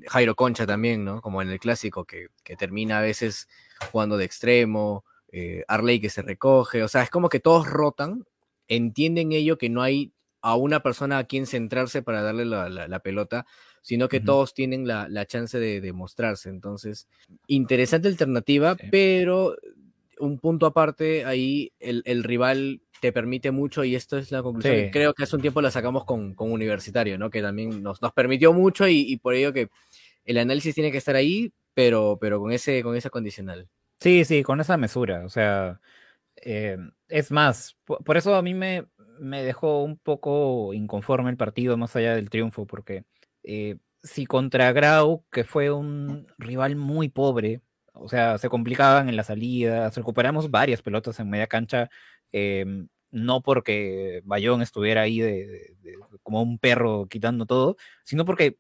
Jairo 0.09 0.35
Concha 0.35 0.67
también, 0.67 1.05
¿no? 1.05 1.21
Como 1.21 1.43
en 1.43 1.51
el 1.51 1.59
clásico, 1.59 2.05
que, 2.05 2.29
termina 2.59 2.99
a 2.99 3.03
veces 3.03 3.49
jugando 3.91 4.17
de 4.17 4.25
extremo, 4.25 5.05
eh, 5.31 5.65
Arley 5.69 6.01
que 6.01 6.11
se 6.11 6.23
recoge, 6.23 6.83
o 6.83 6.89
sea, 6.89 7.03
es 7.03 7.11
como 7.11 7.29
que 7.29 7.41
todos 7.41 7.67
rotan, 7.67 8.25
entienden 8.69 9.33
ello 9.33 9.59
que 9.59 9.71
no 9.71 9.83
hay 9.83 10.13
a 10.43 10.57
una 10.57 10.81
persona 10.83 11.19
a 11.19 11.25
quien 11.25 11.47
centrarse 11.47 12.03
para 12.03 12.23
darle 12.23 12.45
la, 12.45 12.99
pelota, 12.99 13.47
sino 13.81 14.09
que 14.09 14.21
todos 14.21 14.55
tienen 14.55 14.87
la, 14.89 15.27
chance 15.27 15.59
de, 15.59 15.81
de, 15.81 15.93
mostrarse. 15.93 16.49
Entonces, 16.49 17.07
interesante 17.47 18.09
alternativa, 18.09 18.77
pero 18.91 19.57
un 20.23 20.39
punto 20.39 20.67
aparte, 20.67 21.25
ahí 21.25 21.73
el, 21.81 22.03
el 22.07 22.23
rival 22.23 22.81
te 23.01 23.13
permite 23.13 23.51
mucho 23.51 23.83
y 23.83 23.97
esto 23.97 24.17
es 24.17 24.31
la 24.31 24.43
conclusión. 24.43 24.91
Creo 24.93 25.13
que 25.13 25.25
hace 25.25 25.35
un 25.35 25.43
tiempo 25.43 25.61
la 25.61 25.73
sacamos 25.73 26.05
con, 26.05 26.35
con 26.35 26.53
Universitario, 26.53 27.19
¿no? 27.19 27.31
Que 27.31 27.43
también 27.43 27.83
nos, 27.83 28.01
nos 28.01 28.13
permitió 28.13 28.53
mucho 28.53 28.87
y, 28.87 29.17
por 29.17 29.35
ello 29.35 29.53
que 29.53 29.71
el 30.25 30.39
análisis 30.39 30.75
tiene 30.75 30.93
que 30.93 30.99
estar 30.99 31.17
ahí, 31.17 31.53
pero, 31.75 32.19
pero 32.21 32.39
con, 32.39 32.53
ese, 32.53 32.81
con 32.85 32.95
esa 32.95 33.11
condicional. 33.11 33.69
Sí, 33.99 34.25
sí, 34.25 34.45
con 34.45 34.61
esa 34.61 34.77
mesura. 34.77 35.25
O 35.27 35.29
sea, 35.29 35.81
eh, 36.37 36.79
es 37.09 37.33
más, 37.33 37.77
por, 37.85 38.17
eso 38.17 38.37
a 38.37 38.43
mí 38.43 38.55
me, 38.55 38.87
me 39.19 39.43
dejó 39.43 39.83
un 39.83 39.99
poco 39.99 40.73
inconforme 40.73 41.31
el 41.31 41.37
partido 41.37 41.77
más 41.77 41.97
allá 41.97 42.15
del 42.15 42.31
triunfo, 42.31 42.67
porque 42.67 43.03
eh, 43.43 43.79
si 44.05 44.27
contra 44.27 44.73
Grau, 44.73 45.25
que 45.33 45.43
fue 45.43 45.73
un 45.73 46.29
rival 46.39 46.77
muy 46.77 47.09
pobre, 47.09 47.63
o 47.93 48.09
sea, 48.09 48.39
se 48.39 48.49
complicaban 48.49 49.09
en 49.09 49.17
la 49.17 49.25
salida, 49.25 49.91
recuperamos 49.91 50.51
varias 50.51 50.83
pelotas 50.83 51.19
en 51.21 51.31
media 51.31 51.47
cancha, 51.47 51.91
em, 52.33 52.89
no 53.11 53.43
porque 53.43 54.23
Bayón 54.25 54.63
estuviera 54.63 55.03
ahí 55.03 55.21
de, 55.21 55.77
como 56.23 56.43
un 56.43 56.59
perro 56.59 57.07
quitando 57.09 57.47
todo, 57.47 57.77
sino 58.05 58.25
porque 58.25 58.59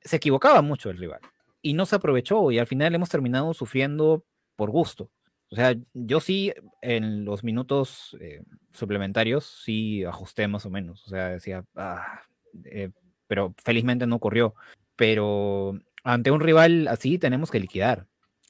se 0.00 0.16
equivocaba 0.16 0.62
mucho 0.62 0.90
el 0.90 0.98
rival 0.98 1.20
y 1.62 1.74
no 1.74 1.86
se 1.86 1.96
aprovechó 1.96 2.50
y 2.50 2.58
al 2.58 2.66
final 2.66 2.94
hemos 2.94 3.08
terminado 3.08 3.54
sufriendo 3.54 4.24
por 4.54 4.70
gusto. 4.70 5.10
O 5.50 5.56
sea, 5.56 5.74
yo 5.94 6.20
sí 6.20 6.52
en 6.82 7.24
los 7.24 7.44
minutos 7.44 8.16
eh, 8.20 8.42
suplementarios 8.72 9.62
sí 9.64 10.04
ajusté 10.04 10.48
más 10.48 10.66
o 10.66 10.70
menos. 10.70 11.06
O 11.06 11.10
sea, 11.10 11.28
decía, 11.28 11.64
ah, 11.76 12.22
eh, 12.64 12.90
pero 13.26 13.54
felizmente 13.64 14.06
no 14.06 14.16
ocurrió. 14.16 14.54
Pero 14.96 15.78
ante 16.04 16.30
un 16.30 16.40
rival 16.40 16.88
así 16.88 17.18
tenemos 17.18 17.50
que 17.50 17.60
liquidar. 17.60 18.06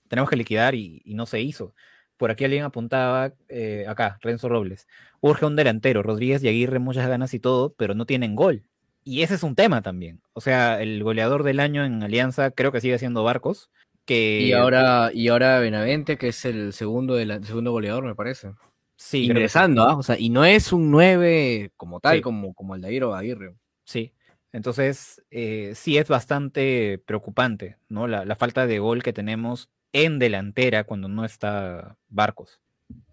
Tenemos 0.08 0.30
que 0.30 0.36
liquidar 0.36 0.74
y, 0.74 1.02
no 1.06 1.26
se 1.26 1.40
hizo. 1.40 1.74
Por 2.16 2.30
aquí 2.30 2.44
alguien 2.44 2.64
apuntaba, 2.64 3.32
eh, 3.48 3.84
acá, 3.88 4.18
Renzo 4.22 4.48
Robles. 4.48 4.86
Urge 5.20 5.44
un 5.44 5.56
delantero, 5.56 6.02
Rodríguez 6.02 6.42
y 6.42 6.48
Aguirre 6.48 6.78
muchas 6.78 7.08
ganas 7.08 7.34
y 7.34 7.40
todo, 7.40 7.74
pero 7.74 7.94
no 7.94 8.06
tienen 8.06 8.34
gol. 8.34 8.62
Y 9.04 9.22
ese 9.22 9.34
es 9.34 9.42
un 9.42 9.54
tema 9.54 9.82
también. 9.82 10.20
O 10.32 10.40
sea, 10.40 10.80
el 10.82 11.02
goleador 11.02 11.42
del 11.42 11.60
año 11.60 11.84
en 11.84 12.02
Alianza 12.02 12.50
creo 12.50 12.72
que 12.72 12.80
sigue 12.80 12.98
siendo 12.98 13.22
Barcos. 13.22 13.70
Que... 14.04 14.40
Y 14.40 14.52
ahora, 14.52 15.10
y 15.12 15.28
ahora 15.28 15.58
Benavente, 15.60 16.16
que 16.16 16.28
es 16.28 16.44
el 16.44 16.72
segundo, 16.72 17.14
del 17.14 17.44
segundo 17.44 17.72
goleador, 17.72 18.04
me 18.04 18.14
parece. 18.14 18.52
Sí, 18.96 19.26
ingresando, 19.26 19.82
¿ah? 19.82 19.96
O 19.96 20.02
sea, 20.02 20.18
y 20.18 20.30
no 20.30 20.44
es 20.44 20.72
un 20.72 20.90
9 20.90 21.70
como 21.76 22.00
tal, 22.00 22.22
como, 22.22 22.54
como 22.54 22.74
el 22.74 22.80
de 22.80 22.88
Aguirre. 22.88 23.54
Sí, 23.84 24.12
entonces 24.52 25.22
eh, 25.30 25.72
sí 25.74 25.98
es 25.98 26.08
bastante 26.08 27.02
preocupante, 27.04 27.76
¿no? 27.90 28.08
La, 28.08 28.36
falta 28.36 28.66
de 28.66 28.78
gol 28.78 29.02
que 29.02 29.12
tenemos 29.12 29.68
en 30.04 30.18
delantera 30.18 30.84
cuando 30.84 31.08
no 31.08 31.24
está 31.24 31.96
Barcos. 32.10 32.60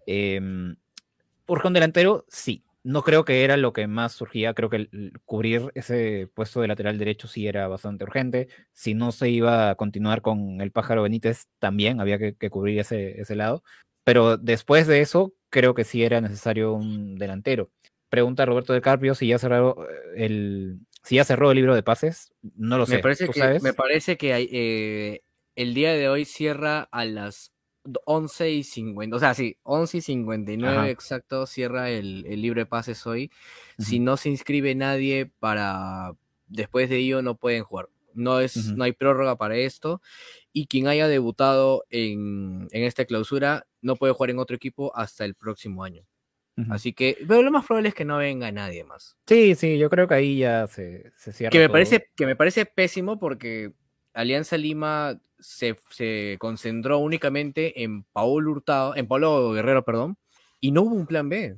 Eh, 0.06 0.38
un 0.38 1.72
delantero, 1.72 2.26
sí. 2.28 2.62
No 2.82 3.02
creo 3.02 3.24
que 3.24 3.44
era 3.44 3.56
lo 3.56 3.72
que 3.72 3.86
más 3.86 4.12
surgía. 4.12 4.52
Creo 4.52 4.68
que 4.68 4.90
cubrir 5.24 5.70
ese 5.74 6.28
puesto 6.34 6.60
de 6.60 6.68
lateral 6.68 6.98
derecho 6.98 7.26
sí 7.26 7.46
era 7.46 7.66
bastante 7.68 8.04
urgente. 8.04 8.48
Si 8.74 8.92
no 8.92 9.10
se 9.12 9.30
iba 9.30 9.70
a 9.70 9.74
continuar 9.76 10.20
con 10.20 10.60
el 10.60 10.70
pájaro 10.70 11.02
Benítez, 11.02 11.46
también 11.58 12.00
había 12.00 12.18
que, 12.18 12.50
cubrir 12.50 12.78
ese, 12.80 13.18
ese 13.18 13.34
lado. 13.34 13.62
Pero 14.04 14.36
después 14.36 14.86
de 14.86 15.00
eso, 15.00 15.32
creo 15.48 15.72
que 15.72 15.84
sí 15.84 16.04
era 16.04 16.20
necesario 16.20 16.74
un 16.74 17.16
delantero. 17.16 17.70
Pregunta 18.10 18.44
Roberto 18.44 18.74
de 18.74 18.82
Carpio 18.82 19.14
si 19.14 19.28
ya 19.28 19.38
cerró 19.38 19.88
eh, 19.88 20.26
el, 20.26 20.80
si 21.02 21.16
ya 21.16 21.24
cerró 21.24 21.50
el 21.50 21.56
libro 21.56 21.74
de 21.74 21.82
pases. 21.82 22.32
No 22.56 22.76
lo 22.76 22.84
sé. 22.86 22.98
Parece 22.98 23.28
que, 23.28 23.58
Me 23.62 23.72
parece 23.72 24.18
que 24.18 24.34
hay, 24.34 24.48
eh, 24.52 25.22
el 25.56 25.74
día 25.74 25.92
de 25.92 26.08
hoy 26.08 26.24
cierra 26.24 26.88
a 26.90 27.04
las 27.04 27.52
11 28.06 28.50
y 28.50 28.64
50, 28.64 29.16
o 29.16 29.20
sea, 29.20 29.34
sí, 29.34 29.58
11 29.62 29.98
y 29.98 30.00
59 30.00 30.90
exacto, 30.90 31.46
cierra 31.46 31.90
el, 31.90 32.22
libro 32.22 32.60
de 32.60 32.66
pases 32.66 33.06
hoy. 33.06 33.30
Si 33.78 33.98
no 33.98 34.16
se 34.16 34.30
inscribe 34.30 34.74
nadie 34.74 35.30
para 35.38 36.14
después 36.46 36.88
de 36.88 36.98
ello 36.98 37.22
no 37.22 37.36
pueden 37.36 37.64
jugar. 37.64 37.88
No, 38.14 38.38
es, 38.38 38.56
no 38.76 38.84
hay 38.84 38.92
prórroga 38.92 39.36
para 39.36 39.56
esto. 39.56 40.00
Y 40.52 40.66
quien 40.66 40.86
haya 40.86 41.08
debutado 41.08 41.84
en, 41.90 42.68
en, 42.70 42.84
esta 42.84 43.04
clausura 43.04 43.66
no 43.82 43.96
puede 43.96 44.12
jugar 44.12 44.30
en 44.30 44.38
otro 44.38 44.54
equipo 44.54 44.96
hasta 44.96 45.24
el 45.24 45.34
próximo 45.34 45.82
año. 45.82 46.06
Así 46.70 46.92
que, 46.92 47.18
pero 47.26 47.42
lo 47.42 47.50
más 47.50 47.66
probable 47.66 47.88
es 47.88 47.96
que 47.96 48.04
no 48.04 48.18
venga 48.18 48.52
nadie 48.52 48.84
más. 48.84 49.16
Sí, 49.26 49.56
sí, 49.56 49.76
yo 49.76 49.90
creo 49.90 50.06
que 50.06 50.14
ahí 50.14 50.38
ya 50.38 50.68
se, 50.68 51.12
se 51.16 51.32
cierra. 51.32 51.50
Que 51.50 51.58
me, 51.58 51.68
Parece, 51.68 52.06
que 52.14 52.26
me 52.26 52.36
parece 52.36 52.64
pésimo 52.64 53.18
porque 53.18 53.72
Alianza 54.14 54.56
Lima 54.56 55.20
se, 55.38 55.76
se, 55.90 56.36
concentró 56.38 56.98
únicamente 56.98 57.82
en 57.82 58.04
Paolo 58.04 58.52
Hurtado, 58.52 58.96
en 58.96 59.06
Pablo 59.06 59.52
Guerrero, 59.52 59.84
perdón, 59.84 60.16
y 60.60 60.70
no 60.70 60.82
hubo 60.82 60.94
un 60.94 61.06
plan 61.06 61.28
B. 61.28 61.56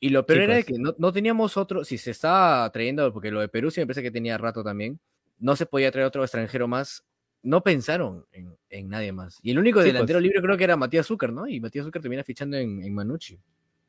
Y 0.00 0.10
lo 0.10 0.26
peor 0.26 0.42
era 0.42 0.54
pues. 0.54 0.66
que 0.66 0.78
no, 0.78 0.94
no, 0.98 1.12
teníamos 1.12 1.56
otro, 1.56 1.82
si 1.82 1.98
se 1.98 2.10
estaba 2.10 2.70
trayendo, 2.70 3.12
porque 3.12 3.30
lo 3.30 3.40
de 3.40 3.48
Perú 3.48 3.70
sí 3.70 3.80
me 3.80 3.86
parece 3.86 4.02
que 4.02 4.10
tenía 4.10 4.38
rato 4.38 4.62
también, 4.62 5.00
no 5.38 5.56
se 5.56 5.66
podía 5.66 5.90
traer 5.90 6.06
otro 6.06 6.22
extranjero 6.22 6.68
más, 6.68 7.04
no 7.42 7.62
pensaron 7.62 8.26
en, 8.32 8.54
en 8.68 8.88
nadie 8.88 9.12
más. 9.12 9.38
Y 9.42 9.50
el 9.50 9.58
único 9.58 9.82
delantero 9.82 10.18
pues. 10.18 10.24
libre 10.24 10.42
creo 10.42 10.56
que 10.58 10.64
era 10.64 10.76
Matías 10.76 11.06
Zucker, 11.06 11.32
¿no? 11.32 11.48
Y 11.48 11.58
Matías 11.58 11.86
Zucker 11.86 12.02
termina 12.02 12.22
fichando 12.22 12.58
en, 12.58 12.82
en 12.82 12.94
Manucci. 12.94 13.38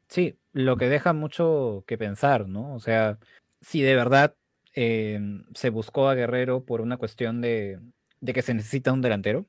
Sí, 0.08 0.36
lo 0.54 0.78
que 0.78 0.88
deja 0.88 1.14
mucho 1.14 1.84
que 1.86 1.98
pensar, 1.98 2.48
¿no? 2.48 2.76
O 2.76 2.80
sea, 2.80 3.18
si 3.60 3.82
de 3.82 3.96
verdad 3.96 4.36
eh, 4.74 5.20
se 5.54 5.70
buscó 5.70 6.08
a 6.08 6.16
Guerrero 6.16 6.64
por 6.64 6.82
una 6.82 6.98
cuestión 6.98 7.42
de, 7.42 7.80
de 8.26 8.34
que 8.34 8.42
se 8.42 8.54
necesita 8.54 8.92
un 8.92 9.02
delantero, 9.02 9.46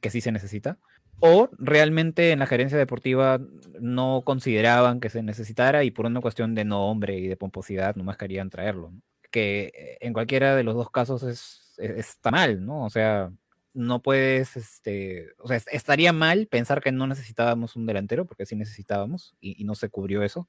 que 0.00 0.10
sí 0.10 0.20
se 0.20 0.32
necesita, 0.32 0.78
o 1.20 1.50
realmente 1.58 2.30
en 2.30 2.38
la 2.38 2.46
gerencia 2.46 2.78
deportiva 2.78 3.40
no 3.80 4.22
consideraban 4.24 5.00
que 5.00 5.10
se 5.10 5.22
necesitara 5.22 5.82
y 5.82 5.90
por 5.90 6.06
una 6.06 6.20
cuestión 6.20 6.54
de 6.54 6.64
nombre 6.64 7.18
y 7.18 7.26
de 7.26 7.36
pomposidad 7.36 7.96
nomás 7.96 8.16
querían 8.16 8.50
traerlo. 8.50 8.92
Que 9.30 9.72
eh, 9.74 9.98
en 10.00 10.12
cualquiera 10.12 10.54
de 10.54 10.62
los 10.62 10.74
dos 10.74 10.90
casos 10.90 11.22
es, 11.24 11.74
está 11.78 12.30
mal, 12.30 12.64
¿no? 12.64 12.84
O 12.84 12.90
sea, 12.90 13.32
no 13.74 14.00
puedes, 14.00 14.56
este, 14.56 15.28
o 15.38 15.48
sea, 15.48 15.56
estaría 15.72 16.12
mal 16.12 16.46
pensar 16.46 16.80
que 16.80 16.92
no 16.92 17.06
necesitábamos 17.06 17.76
un 17.76 17.86
delantero, 17.86 18.26
porque 18.26 18.46
sí 18.46 18.56
necesitábamos 18.56 19.36
y, 19.40 19.64
no 19.64 19.74
se 19.74 19.88
cubrió 19.88 20.22
eso, 20.22 20.48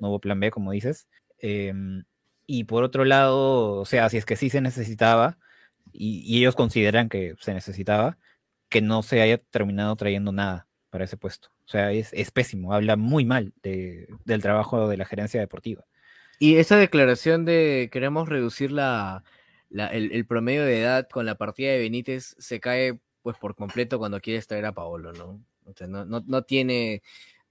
no 0.00 0.08
hubo 0.08 0.20
plan 0.20 0.40
B, 0.40 0.50
como 0.50 0.72
dices. 0.72 1.08
Em, 1.38 2.04
y 2.46 2.64
por 2.64 2.84
otro 2.84 3.04
lado, 3.04 3.80
o 3.80 3.84
sea, 3.86 4.08
si 4.08 4.16
es 4.18 4.26
que 4.26 4.36
sí 4.36 4.50
se 4.50 4.60
necesitaba, 4.60 5.38
y, 5.92 6.38
ellos 6.38 6.56
consideran 6.56 7.08
que 7.08 7.34
se 7.40 7.54
necesitaba, 7.54 8.18
que 8.68 8.80
no 8.80 9.02
se 9.02 9.20
haya 9.20 9.38
terminado 9.38 9.96
trayendo 9.96 10.32
nada 10.32 10.68
para 10.90 11.04
ese 11.04 11.16
puesto. 11.16 11.48
O 11.64 11.68
sea, 11.68 11.92
es, 11.92 12.30
pésimo, 12.32 12.72
habla 12.72 12.96
muy 12.96 13.24
mal 13.24 13.52
del 13.62 14.42
trabajo 14.42 14.88
de 14.88 14.96
la 14.96 15.04
gerencia 15.04 15.40
deportiva. 15.40 15.84
Y 16.38 16.56
esa 16.56 16.76
declaración 16.76 17.44
de 17.44 17.90
queremos 17.92 18.28
reducir 18.28 18.72
la, 18.72 19.24
el, 19.70 20.26
promedio 20.26 20.64
de 20.64 20.80
edad 20.80 21.08
con 21.08 21.26
la 21.26 21.36
partida 21.36 21.70
de 21.70 21.78
Benítez 21.78 22.34
se 22.38 22.60
cae 22.60 23.00
pues 23.22 23.36
por 23.36 23.54
completo 23.54 23.98
cuando 23.98 24.20
quieres 24.20 24.46
traer 24.46 24.66
a 24.66 24.72
Paolo, 24.72 25.12
¿no? 25.12 25.44
no, 25.86 26.20
no, 26.26 26.42
tiene... 26.42 27.02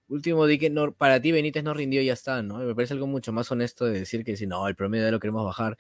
Último 0.08 0.48
di 0.48 0.58
que 0.58 0.72
no, 0.72 0.92
para 0.92 1.22
ti 1.22 1.32
Benítez 1.32 1.64
no 1.64 1.76
rindió 1.76 2.02
y 2.02 2.08
ya 2.08 2.14
está, 2.14 2.42
¿no? 2.42 2.58
Me 2.58 2.74
parece 2.74 2.96
algo 2.96 3.06
mucho 3.06 3.32
más 3.32 3.52
honesto 3.52 3.86
de 3.86 4.00
decir 4.00 4.26
que 4.26 4.36
si 4.36 4.48
no, 4.48 4.68
el 4.68 4.76
promedio 4.76 5.06
de 5.06 5.12
lo 5.12 5.20
queremos 5.20 5.46
bajar. 5.46 5.78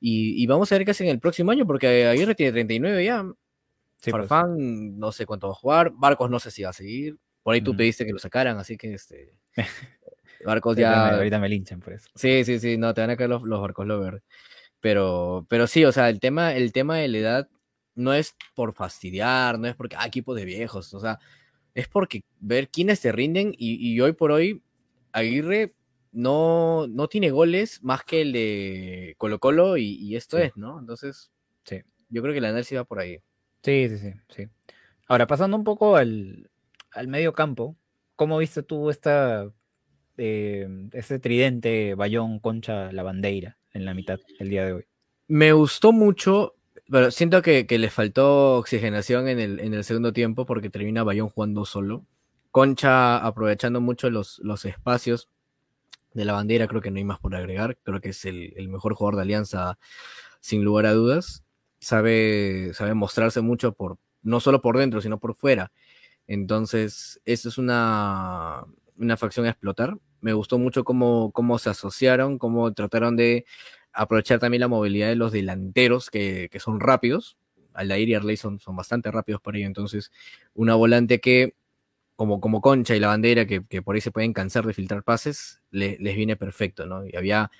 Y, 0.00 0.46
vamos 0.46 0.72
a 0.72 0.76
ver 0.76 0.84
qué 0.84 0.92
hacen 0.92 1.08
el 1.08 1.20
próximo 1.20 1.50
año, 1.50 1.66
porque 1.66 2.06
Aguirre 2.06 2.34
tiene 2.34 2.52
39 2.52 3.04
ya. 3.04 3.22
Sí, 3.98 4.10
pues. 4.10 4.26
Farfán, 4.26 4.98
no 4.98 5.12
sé 5.12 5.26
cuánto 5.26 5.48
va 5.48 5.52
a 5.52 5.56
jugar. 5.56 5.92
Barcos, 5.94 6.30
no 6.30 6.40
sé 6.40 6.50
si 6.50 6.62
va 6.62 6.70
a 6.70 6.74
seguir. 6.74 7.18
Por 7.42 7.54
ahí 7.54 7.60
tú 7.60 7.76
pediste 7.76 8.06
que 8.06 8.12
lo 8.12 8.18
sacaran, 8.18 8.58
así 8.58 8.76
que 8.76 8.94
este. 8.94 9.34
Barcos 10.44 10.76
ya. 10.76 11.16
Ahorita 11.16 11.38
me 11.38 11.48
linchan 11.48 11.80
por 11.80 11.92
eso. 11.92 12.08
Sí, 12.14 12.44
sí, 12.44 12.58
sí, 12.58 12.78
no, 12.78 12.94
te 12.94 13.02
van 13.02 13.10
a 13.10 13.16
caer 13.16 13.28
los, 13.28 13.42
los 13.42 13.60
barcos 13.60 13.86
lover. 13.86 14.22
Pero, 14.80 15.46
pero 15.48 15.66
sí, 15.66 15.84
o 15.84 15.92
sea, 15.92 16.08
el 16.08 16.20
tema, 16.20 16.54
el 16.54 16.72
tema 16.72 16.96
de 16.96 17.08
la 17.08 17.18
edad 17.18 17.48
no 17.94 18.14
es 18.14 18.34
por 18.54 18.72
fastidiar, 18.72 19.58
no 19.58 19.68
es 19.68 19.74
porque, 19.74 19.96
ah, 19.98 20.06
equipos 20.06 20.36
de 20.36 20.44
viejos, 20.44 20.94
o 20.94 21.00
sea, 21.00 21.18
es 21.74 21.88
porque 21.88 22.24
ver 22.38 22.68
quiénes 22.68 23.00
te 23.00 23.12
rinden 23.12 23.52
y, 23.56 23.98
hoy 24.00 24.12
por 24.12 24.32
hoy 24.32 24.62
Aguirre 25.12 25.74
no, 26.12 26.86
no 26.88 27.08
tiene 27.08 27.30
goles 27.30 27.82
más 27.82 28.04
que 28.04 28.22
el 28.22 28.32
de 28.32 29.14
Colo 29.18 29.38
Colo 29.38 29.76
y, 29.76 30.16
esto 30.16 30.38
es, 30.38 30.56
¿no? 30.56 30.78
Entonces, 30.78 31.30
sí. 31.64 31.82
yo 32.08 32.22
creo 32.22 32.34
que 32.34 32.40
la 32.40 32.48
análisis 32.48 32.78
va 32.78 32.84
por 32.84 32.98
ahí. 32.98 33.18
Sí, 33.62 33.88
sí, 33.88 33.98
sí, 33.98 34.12
sí. 34.28 34.48
Ahora, 35.06 35.26
pasando 35.26 35.56
un 35.56 35.64
poco 35.64 35.96
al, 35.96 36.50
al 36.92 37.08
medio 37.08 37.32
campo, 37.32 37.76
¿cómo 38.16 38.38
viste 38.38 38.62
tú 38.62 38.90
esta, 38.90 39.50
eh, 40.16 40.68
ese 40.92 41.18
tridente 41.18 41.94
Bayón, 41.94 42.40
Concha, 42.40 42.92
la 42.92 43.02
bandera? 43.02 43.56
en 43.72 43.84
la 43.84 43.94
mitad 43.94 44.20
el 44.38 44.48
día 44.48 44.64
de 44.64 44.72
hoy. 44.72 44.84
Me 45.28 45.52
gustó 45.52 45.92
mucho, 45.92 46.54
pero 46.90 47.10
siento 47.10 47.42
que, 47.42 47.66
le 47.68 47.90
faltó 47.90 48.56
oxigenación 48.56 49.28
en 49.28 49.38
el, 49.38 49.60
en 49.60 49.74
el, 49.74 49.84
segundo 49.84 50.12
tiempo 50.12 50.46
porque 50.46 50.70
termina 50.70 51.04
Bayón 51.04 51.28
jugando 51.28 51.64
solo. 51.64 52.04
Concha 52.50 53.18
aprovechando 53.18 53.80
mucho 53.80 54.10
los, 54.10 54.40
los 54.40 54.64
espacios 54.64 55.28
de 56.12 56.24
la 56.24 56.32
bandera, 56.32 56.68
creo 56.68 56.80
que 56.80 56.90
no 56.90 56.98
hay 56.98 57.04
más 57.04 57.18
por 57.18 57.34
agregar. 57.34 57.78
Creo 57.82 58.00
que 58.00 58.10
es 58.10 58.24
el, 58.24 58.68
mejor 58.68 58.94
jugador 58.94 59.16
de 59.16 59.22
Alianza 59.22 59.78
sin 60.40 60.64
lugar 60.64 60.86
a 60.86 60.92
dudas. 60.92 61.44
Sabe, 61.80 62.72
sabe 62.74 62.94
mostrarse 62.94 63.40
mucho 63.40 63.72
por, 63.72 63.98
no 64.22 64.40
solo 64.40 64.60
por 64.60 64.78
dentro, 64.78 65.00
sino 65.00 65.18
por 65.18 65.34
fuera. 65.34 65.72
Entonces, 66.26 67.20
eso 67.24 67.48
es 67.48 67.58
una, 67.58 68.64
una 68.96 69.16
facción 69.16 69.46
a 69.46 69.50
explotar 69.50 69.96
me 70.20 70.32
gustó 70.32 70.58
mucho 70.58 70.84
cómo, 70.84 71.32
cómo 71.32 71.58
se 71.58 71.70
asociaron, 71.70 72.38
cómo 72.38 72.72
trataron 72.72 73.16
de 73.16 73.46
aprovechar 73.92 74.38
también 74.38 74.60
la 74.60 74.68
movilidad 74.68 75.08
de 75.08 75.16
los 75.16 75.32
delanteros 75.32 76.10
que, 76.10 76.48
que 76.50 76.60
son 76.60 76.80
rápidos. 76.80 77.38
Aldair 77.72 78.08
y 78.08 78.14
Arley 78.14 78.36
son, 78.36 78.58
son, 78.60 78.76
bastante 78.76 79.10
rápidos 79.10 79.40
por 79.40 79.56
ello. 79.56 79.66
Entonces, 79.66 80.10
una 80.54 80.74
volante 80.74 81.20
que, 81.20 81.54
como, 82.20 82.38
como 82.38 82.60
Concha 82.60 82.94
y 82.94 83.00
la 83.00 83.06
bandera, 83.06 83.46
que, 83.46 83.64
que 83.64 83.80
por 83.80 83.94
ahí 83.94 84.02
se 84.02 84.10
pueden 84.10 84.34
cansar 84.34 84.66
de 84.66 84.74
filtrar 84.74 85.02
pases, 85.02 85.62
les 85.70 85.98
viene 85.98 86.36
perfecto, 86.36 86.84
¿no? 86.84 87.06
Y 87.06 87.16
había, 87.16 87.50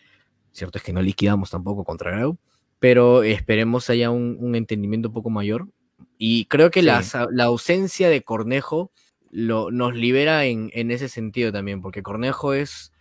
cierto 0.53 0.77
es 0.77 0.85
que 0.85 0.92
no 0.92 1.01
liquidamos 1.01 1.49
tampoco 1.49 1.83
contra 1.83 2.11
Grau, 2.11 2.37
pero 2.79 3.23
esperemos 3.23 3.88
haya 3.88 4.11
un, 4.11 4.55
entendimiento 4.55 5.09
un 5.09 5.14
poco 5.14 5.31
mayor. 5.31 5.68
Y 6.18 6.44
creo 6.44 6.70
que 6.70 6.83
la, 6.83 7.03
ausencia 7.38 8.11
de 8.11 8.23
Cornejo 8.23 8.92
lo, 9.31 9.70
nos 9.70 9.94
libera 9.94 10.44
en, 10.44 10.70
en, 10.75 10.90
ese 10.90 11.09
sentido 11.09 11.51
también, 11.53 11.81
porque 11.81 12.03
Cornejo 12.03 12.53
es, 12.53 12.92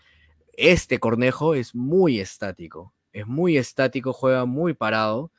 este 0.53 0.97
Cornejo 0.99 1.55
es 1.55 1.75
muy 1.75 2.21
estático, 2.21 2.93
es 3.11 3.27
muy 3.27 3.57
estático, 3.57 4.13
juega 4.13 4.45
muy 4.45 4.75
parado, 4.75 5.33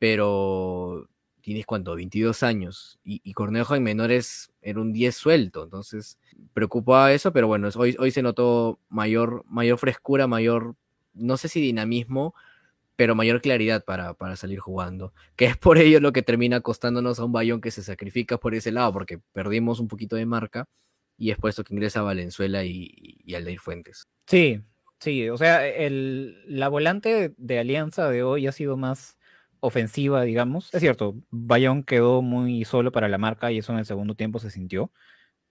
pero 0.00 1.08
tienes 1.40 1.66
cuánto, 1.66 1.94
22 1.94 2.42
años, 2.42 2.98
y, 3.04 3.32
Cornejo 3.32 3.74
en 3.74 3.82
menores 3.82 4.52
era 4.62 4.80
un 4.80 4.92
10 4.92 5.14
suelto, 5.14 5.64
entonces 5.64 6.18
preocupaba 6.52 7.12
eso, 7.12 7.32
pero 7.32 7.46
bueno, 7.46 7.68
hoy, 7.76 7.96
hoy 7.98 8.10
se 8.10 8.22
notó 8.22 8.78
mayor, 8.88 9.44
mayor 9.48 9.78
frescura, 9.78 10.26
mayor, 10.26 10.76
no 11.14 11.36
sé 11.36 11.48
si 11.48 11.60
dinamismo, 11.60 12.34
pero 12.96 13.14
mayor 13.14 13.40
claridad 13.40 13.82
para, 13.82 14.12
para, 14.12 14.36
salir 14.36 14.58
jugando. 14.58 15.14
Que 15.34 15.46
es 15.46 15.56
por 15.56 15.78
ello 15.78 16.00
lo 16.00 16.12
que 16.12 16.22
termina 16.22 16.60
costándonos 16.60 17.18
a 17.18 17.24
un 17.24 17.32
Bayón 17.32 17.62
que 17.62 17.70
se 17.70 17.82
sacrifica 17.82 18.36
por 18.36 18.54
ese 18.54 18.72
lado, 18.72 18.92
porque 18.92 19.18
perdimos 19.32 19.80
un 19.80 19.88
poquito 19.88 20.16
de 20.16 20.26
marca 20.26 20.68
y 21.16 21.30
es 21.30 21.38
puesto 21.38 21.64
que 21.64 21.72
ingresa 21.72 22.02
Valenzuela 22.02 22.62
y, 22.64 22.90
y 23.24 23.34
Aldair 23.34 23.58
Fuentes. 23.58 24.06
Sí, 24.26 24.60
sí, 24.98 25.30
o 25.30 25.38
sea, 25.38 25.66
el, 25.66 26.42
la 26.46 26.68
volante 26.68 27.34
de 27.36 27.58
Alianza 27.58 28.10
de 28.10 28.22
hoy 28.22 28.46
ha 28.46 28.52
sido 28.52 28.76
más 28.76 29.16
ofensiva, 29.60 30.22
digamos. 30.22 30.72
Es 30.74 30.80
cierto, 30.80 31.14
Bayón 31.30 31.82
quedó 31.82 32.22
muy 32.22 32.64
solo 32.64 32.92
para 32.92 33.08
la 33.08 33.18
marca 33.18 33.52
y 33.52 33.58
eso 33.58 33.72
en 33.72 33.78
el 33.78 33.86
segundo 33.86 34.14
tiempo 34.14 34.38
se 34.38 34.50
sintió. 34.50 34.90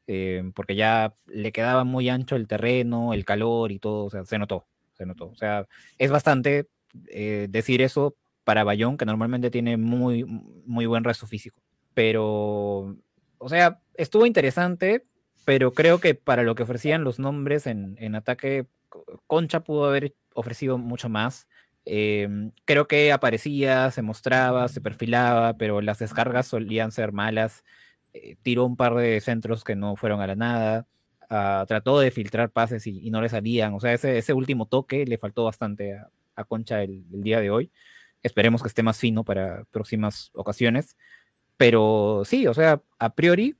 Eh, 0.07 0.51
porque 0.55 0.75
ya 0.75 1.13
le 1.27 1.51
quedaba 1.51 1.83
muy 1.83 2.09
ancho 2.09 2.35
el 2.35 2.47
terreno, 2.47 3.13
el 3.13 3.25
calor 3.25 3.71
y 3.71 3.77
todo, 3.77 4.05
o 4.05 4.09
sea, 4.09 4.25
se 4.25 4.39
notó, 4.39 4.65
se 4.93 5.05
notó. 5.05 5.27
O 5.27 5.35
sea, 5.35 5.67
es 5.99 6.09
bastante 6.09 6.67
eh, 7.09 7.47
decir 7.49 7.83
eso 7.83 8.17
para 8.43 8.63
Bayón, 8.63 8.97
que 8.97 9.05
normalmente 9.05 9.51
tiene 9.51 9.77
muy, 9.77 10.23
muy 10.65 10.87
buen 10.87 11.03
resto 11.03 11.27
físico. 11.27 11.61
Pero, 11.93 12.97
o 13.37 13.49
sea, 13.49 13.81
estuvo 13.93 14.25
interesante, 14.25 15.05
pero 15.45 15.73
creo 15.73 15.99
que 15.99 16.15
para 16.15 16.41
lo 16.41 16.55
que 16.55 16.63
ofrecían 16.63 17.03
los 17.03 17.19
nombres 17.19 17.67
en, 17.67 17.95
en 17.99 18.15
ataque, 18.15 18.65
Concha 19.27 19.59
pudo 19.63 19.85
haber 19.85 20.15
ofrecido 20.33 20.77
mucho 20.77 21.09
más. 21.09 21.47
Em, 21.85 22.51
creo 22.65 22.87
que 22.87 23.11
aparecía, 23.11 23.91
se 23.91 24.01
mostraba, 24.01 24.67
se 24.67 24.81
perfilaba, 24.81 25.57
pero 25.57 25.81
las 25.81 25.99
descargas 25.99 26.47
solían 26.47 26.91
ser 26.91 27.11
malas. 27.11 27.63
Eh, 28.13 28.37
tiró 28.41 28.65
un 28.65 28.75
par 28.75 28.95
de 28.95 29.21
centros 29.21 29.63
que 29.63 29.75
no 29.75 29.95
fueron 29.95 30.21
a 30.21 30.27
la 30.27 30.35
nada. 30.35 30.87
Ah, 31.29 31.65
trató 31.67 31.99
de 31.99 32.11
filtrar 32.11 32.51
pases 32.51 32.87
y, 32.87 33.09
no 33.11 33.21
le 33.21 33.29
salían. 33.29 33.73
O 33.73 33.79
sea, 33.79 33.93
ese, 33.93 34.17
ese 34.17 34.33
último 34.33 34.65
toque 34.67 35.05
le 35.05 35.17
faltó 35.17 35.45
bastante 35.45 35.97
a, 35.97 36.09
a 36.39 36.43
Concha 36.45 36.83
el, 36.83 37.03
día 37.09 37.39
de 37.39 37.51
hoy. 37.51 37.71
Esperemos 38.23 38.61
que 38.61 38.67
esté 38.69 38.83
más 38.83 38.99
fino 38.99 39.23
para 39.23 39.65
próximas 39.71 40.31
ocasiones. 40.33 40.97
Pero 41.57 42.23
sí, 42.25 42.47
o 42.47 42.53
sea, 42.53 42.81
a 42.99 43.13
priori 43.15 43.55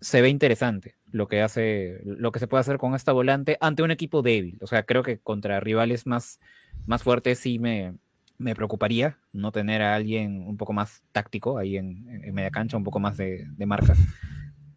se 0.00 0.20
ve 0.22 0.28
interesante 0.28 0.96
lo 1.10 1.28
que 1.28 1.42
hace, 1.42 2.00
lo 2.04 2.30
que 2.32 2.38
se 2.38 2.46
puede 2.46 2.60
hacer 2.60 2.78
con 2.78 2.94
esta 2.94 3.12
volante 3.12 3.56
ante 3.60 3.82
un 3.82 3.90
equipo 3.90 4.22
débil. 4.22 4.58
O 4.60 4.66
sea, 4.66 4.84
creo 4.84 5.02
que 5.02 5.18
contra 5.18 5.60
rivales 5.60 6.06
más, 6.06 6.38
más 6.86 7.02
fuertes 7.02 7.38
sí 7.38 7.58
me, 7.58 7.94
me 8.38 8.54
preocuparía 8.54 9.18
no 9.32 9.52
tener 9.52 9.82
a 9.82 9.94
alguien 9.94 10.46
un 10.46 10.56
poco 10.56 10.72
más 10.72 11.02
táctico 11.12 11.58
ahí 11.58 11.76
en, 11.76 12.08
en 12.24 12.34
media 12.34 12.50
cancha, 12.50 12.76
un 12.76 12.84
poco 12.84 13.00
más 13.00 13.16
de, 13.16 13.46
de, 13.48 13.66
marca. 13.66 13.94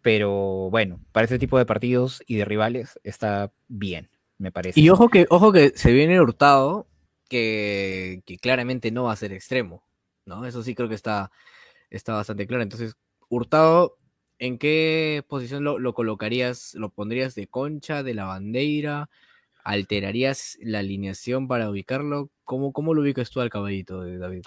Pero 0.02 0.68
bueno, 0.70 1.00
para 1.12 1.26
ese 1.26 1.38
tipo 1.38 1.58
de 1.58 1.66
partidos 1.66 2.22
y 2.26 2.36
de 2.36 2.44
rivales 2.44 2.98
está 3.04 3.52
bien, 3.68 4.10
me 4.38 4.50
parece. 4.50 4.80
Y 4.80 4.90
ojo 4.90 5.08
que, 5.08 5.26
ojo 5.30 5.52
que 5.52 5.72
se 5.76 5.92
viene 5.92 6.20
hurtado 6.20 6.86
que, 7.32 8.38
claramente 8.40 8.90
no 8.90 9.04
va 9.04 9.12
a 9.12 9.16
ser 9.16 9.32
extremo, 9.32 9.82
¿no? 10.26 10.44
Eso 10.44 10.62
sí 10.62 10.74
creo 10.74 10.88
que 10.88 10.94
está, 10.94 11.30
está 11.90 12.14
bastante 12.14 12.46
claro. 12.46 12.62
Entonces, 12.62 12.94
Hurtado, 13.28 13.96
¿en 14.38 14.58
qué 14.58 15.24
posición 15.26 15.64
lo, 15.64 15.94
colocarías? 15.94 16.74
¿Lo 16.74 16.90
pondrías 16.90 17.34
de 17.34 17.46
concha, 17.46 18.02
de 18.02 18.12
la 18.12 18.24
bandera? 18.24 19.08
¿Alterarías 19.64 20.58
la 20.60 20.80
alineación 20.80 21.48
para 21.48 21.70
ubicarlo? 21.70 22.30
¿Cómo, 22.44 22.72
cómo 22.72 22.94
lo 22.94 23.02
ubicas 23.02 23.30
tú 23.30 23.40
al 23.40 23.50
caballito, 23.50 24.02
de 24.02 24.18
David? 24.18 24.42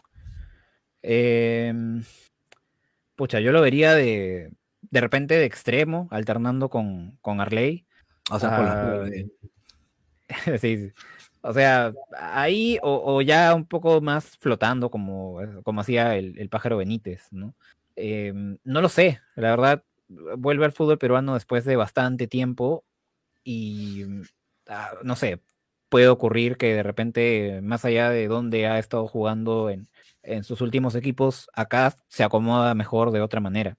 Em, 1.01 2.04
pucha, 3.15 3.39
yo 3.39 3.51
lo 3.51 3.62
vería 3.62 3.93
de, 3.93 4.51
de 4.82 5.01
repente 5.01 5.36
de 5.36 5.45
extremo, 5.45 6.08
alternando 6.12 6.69
con, 6.69 7.17
con 7.21 7.41
Arley. 7.41 7.86
O 8.32 8.39
sea, 8.39 8.49
ah, 8.51 9.06
sí, 10.60 10.78
sí. 10.78 10.91
O 11.41 11.54
sea, 11.54 11.93
ahí 12.17 12.80
o, 12.82 13.21
ya 13.21 13.54
un 13.54 13.67
poco 13.67 14.01
más 14.01 14.36
flotando 14.38 14.89
como, 14.89 15.39
como 15.63 15.82
hacía 15.82 16.15
el, 16.15 16.49
pájaro 16.49 16.78
Benítez, 16.78 17.28
¿no? 17.32 17.54
Em, 17.95 18.58
no 18.63 18.82
lo 18.82 18.89
sé, 18.89 19.21
la 19.36 19.51
verdad, 19.51 19.84
vuelve 20.08 20.65
al 20.65 20.71
fútbol 20.71 20.97
peruano 20.97 21.36
después 21.36 21.63
de 21.63 21.75
bastante 21.75 22.28
tiempo 22.28 22.84
y 23.43 24.04
ah, 24.04 24.23
no 25.04 25.15
sé, 25.15 25.41
puede 25.89 26.08
ocurrir 26.08 26.58
que 26.58 26.73
de 26.73 26.84
repente, 26.84 27.62
más 27.62 27.86
allá 27.86 28.10
de 28.10 28.28
donde 28.28 28.67
ha 28.67 28.80
estado 28.80 29.08
jugando 29.08 29.69
en, 29.69 29.89
en 30.23 30.43
sus 30.43 30.62
últimos 30.62 30.95
equipos, 30.95 31.49
acá 31.54 31.95
se 32.08 32.23
acomoda 32.23 32.73
mejor 32.75 33.12
de 33.12 33.21
otra 33.21 33.39
manera. 33.41 33.78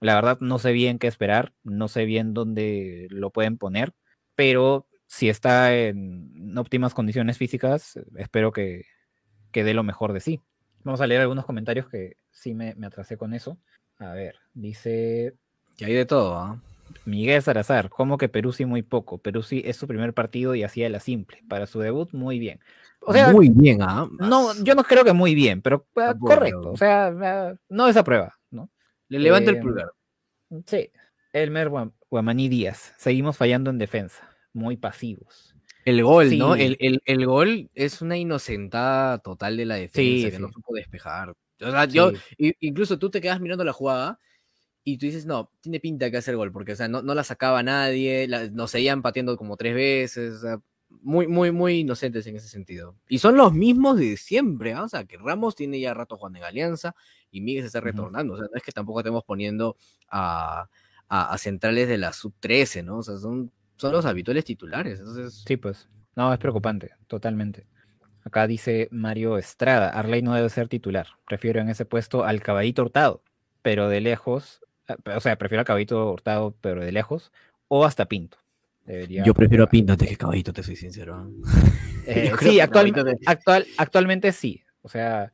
La 0.00 0.14
verdad, 0.14 0.38
no 0.40 0.58
sé 0.58 0.72
bien 0.72 0.98
qué 0.98 1.06
esperar, 1.06 1.52
no 1.62 1.88
sé 1.88 2.04
bien 2.04 2.34
dónde 2.34 3.06
lo 3.10 3.30
pueden 3.30 3.58
poner, 3.58 3.94
pero 4.34 4.88
si 5.06 5.28
está 5.28 5.76
en 5.76 6.56
óptimas 6.58 6.94
condiciones 6.94 7.38
físicas, 7.38 8.00
espero 8.16 8.50
que, 8.50 8.86
que 9.52 9.62
dé 9.62 9.74
lo 9.74 9.84
mejor 9.84 10.12
de 10.12 10.20
sí. 10.20 10.40
Vamos 10.84 11.00
a 11.00 11.06
leer 11.06 11.20
algunos 11.20 11.44
comentarios 11.44 11.88
que 11.88 12.16
sí 12.30 12.54
me, 12.54 12.74
atrasé 12.84 13.16
con 13.16 13.34
eso. 13.34 13.58
A 13.98 14.12
ver, 14.14 14.36
dice... 14.54 15.34
Que 15.76 15.84
hay 15.84 15.94
de 15.94 16.06
todo, 16.06 16.36
¿ah? 16.36 16.60
Miguel 17.04 17.42
Salazar, 17.42 17.88
como 17.88 18.18
que 18.18 18.28
Perú 18.28 18.52
sí 18.52 18.64
muy 18.64 18.82
poco. 18.82 19.18
Perú 19.18 19.42
sí 19.42 19.62
es 19.64 19.76
su 19.76 19.86
primer 19.86 20.14
partido 20.14 20.54
y 20.54 20.62
hacía 20.62 20.88
la 20.88 21.00
simple. 21.00 21.42
Para 21.48 21.66
su 21.66 21.80
debut, 21.80 22.12
muy 22.12 22.38
bien. 22.38 22.60
O 23.00 23.12
sea, 23.12 23.32
muy 23.32 23.48
bien, 23.48 23.82
¿ah? 23.82 24.08
No, 24.18 24.54
yo 24.62 24.74
no 24.74 24.84
creo 24.84 25.04
que 25.04 25.12
muy 25.12 25.34
bien, 25.34 25.60
pero 25.60 25.86
ah, 25.96 26.14
correcto. 26.18 26.70
O 26.70 26.76
sea, 26.76 27.06
ah, 27.08 27.54
no 27.68 27.88
esa 27.88 28.04
prueba, 28.04 28.38
¿no? 28.50 28.70
Le 29.08 29.18
levanto 29.18 29.50
el 29.50 29.56
eh, 29.56 29.60
pulgar. 29.60 29.92
Sí. 30.66 30.90
Elmer 31.32 31.70
Guamaní 32.10 32.48
Díaz. 32.48 32.94
Seguimos 32.96 33.36
fallando 33.36 33.70
en 33.70 33.78
defensa 33.78 34.28
muy 34.52 34.76
pasivos. 34.76 35.54
El 35.84 36.02
gol, 36.04 36.38
¿no? 36.38 36.54
El, 36.54 36.76
el, 37.04 37.26
gol 37.26 37.68
es 37.74 38.02
una 38.02 38.16
inocentada 38.16 39.18
total 39.18 39.56
de 39.56 39.64
la 39.64 39.74
defensa 39.74 40.30
que 40.30 40.38
no 40.38 40.48
supo 40.48 40.74
despejar. 40.74 41.30
O 41.30 41.70
sea, 41.70 41.86
yo, 41.86 42.12
incluso 42.38 42.98
tú 42.98 43.10
te 43.10 43.20
quedas 43.20 43.40
mirando 43.40 43.64
la 43.64 43.72
jugada 43.72 44.20
y 44.84 44.98
tú 44.98 45.06
dices, 45.06 45.26
no, 45.26 45.50
tiene 45.60 45.80
pinta 45.80 46.10
que 46.10 46.16
hacer 46.16 46.36
gol, 46.36 46.52
porque, 46.52 46.72
o 46.72 46.76
sea, 46.76 46.88
no, 46.88 47.02
no 47.02 47.14
la 47.14 47.24
sacaba 47.24 47.62
nadie, 47.62 48.28
nos 48.52 48.70
seguían 48.70 49.02
pateando 49.02 49.36
como 49.36 49.56
tres 49.56 49.74
veces, 49.74 50.34
o 50.34 50.40
sea, 50.40 50.60
muy, 50.88 51.26
muy, 51.26 51.52
muy 51.52 51.80
inocentes 51.80 52.26
en 52.26 52.36
ese 52.36 52.48
sentido. 52.48 52.96
Y 53.08 53.18
son 53.18 53.36
los 53.36 53.52
mismos 53.52 53.98
de 53.98 54.16
siempre, 54.16 54.72
¿ah? 54.74 54.84
o 54.84 54.88
sea, 54.88 55.04
que 55.04 55.16
Ramos 55.16 55.54
tiene 55.54 55.80
ya 55.80 55.94
rato 55.94 56.16
jugando 56.16 56.38
en 56.38 56.44
Alianza 56.44 56.94
y 57.30 57.40
Miguel 57.40 57.62
se 57.62 57.68
está 57.68 57.80
retornando, 57.80 58.34
o 58.34 58.36
sea, 58.36 58.46
no 58.50 58.56
es 58.56 58.62
que 58.62 58.72
tampoco 58.72 59.00
estemos 59.00 59.24
poniendo 59.24 59.76
a, 60.10 60.68
a, 61.08 61.32
a 61.32 61.38
centrales 61.38 61.88
de 61.88 61.98
la 61.98 62.12
sub-13, 62.12 62.84
¿no? 62.84 62.98
O 62.98 63.02
sea, 63.02 63.16
son 63.16 63.50
son 63.82 63.92
los 63.92 64.06
habituales 64.06 64.44
titulares. 64.44 65.00
Entonces... 65.00 65.42
Sí, 65.44 65.56
pues. 65.56 65.88
No, 66.14 66.32
es 66.32 66.38
preocupante, 66.38 66.92
totalmente. 67.08 67.66
Acá 68.24 68.46
dice 68.46 68.88
Mario 68.92 69.38
Estrada, 69.38 69.88
Arley 69.88 70.22
no 70.22 70.34
debe 70.34 70.48
ser 70.50 70.68
titular. 70.68 71.08
Prefiero 71.26 71.60
en 71.60 71.68
ese 71.68 71.84
puesto 71.84 72.24
al 72.24 72.40
caballito 72.40 72.82
hurtado, 72.82 73.24
pero 73.60 73.88
de 73.88 74.00
lejos, 74.00 74.60
eh, 74.61 74.61
o 75.14 75.20
sea, 75.20 75.36
prefiero 75.36 75.60
al 75.60 75.66
caballito 75.66 76.12
hurtado, 76.12 76.54
pero 76.60 76.82
de 76.84 76.92
lejos, 76.92 77.32
o 77.68 77.84
hasta 77.84 78.06
Pinto. 78.06 78.38
Yo 79.24 79.34
prefiero 79.34 79.64
a 79.64 79.68
Pinto 79.68 79.92
antes 79.92 80.08
que 80.08 80.16
caballito, 80.16 80.52
te 80.52 80.62
soy 80.62 80.76
sincero. 80.76 81.30
Eh, 82.06 82.32
sí, 82.40 82.60
actual, 82.60 82.92
actual, 83.26 83.66
actualmente 83.78 84.32
sí. 84.32 84.62
O 84.82 84.88
sea, 84.88 85.32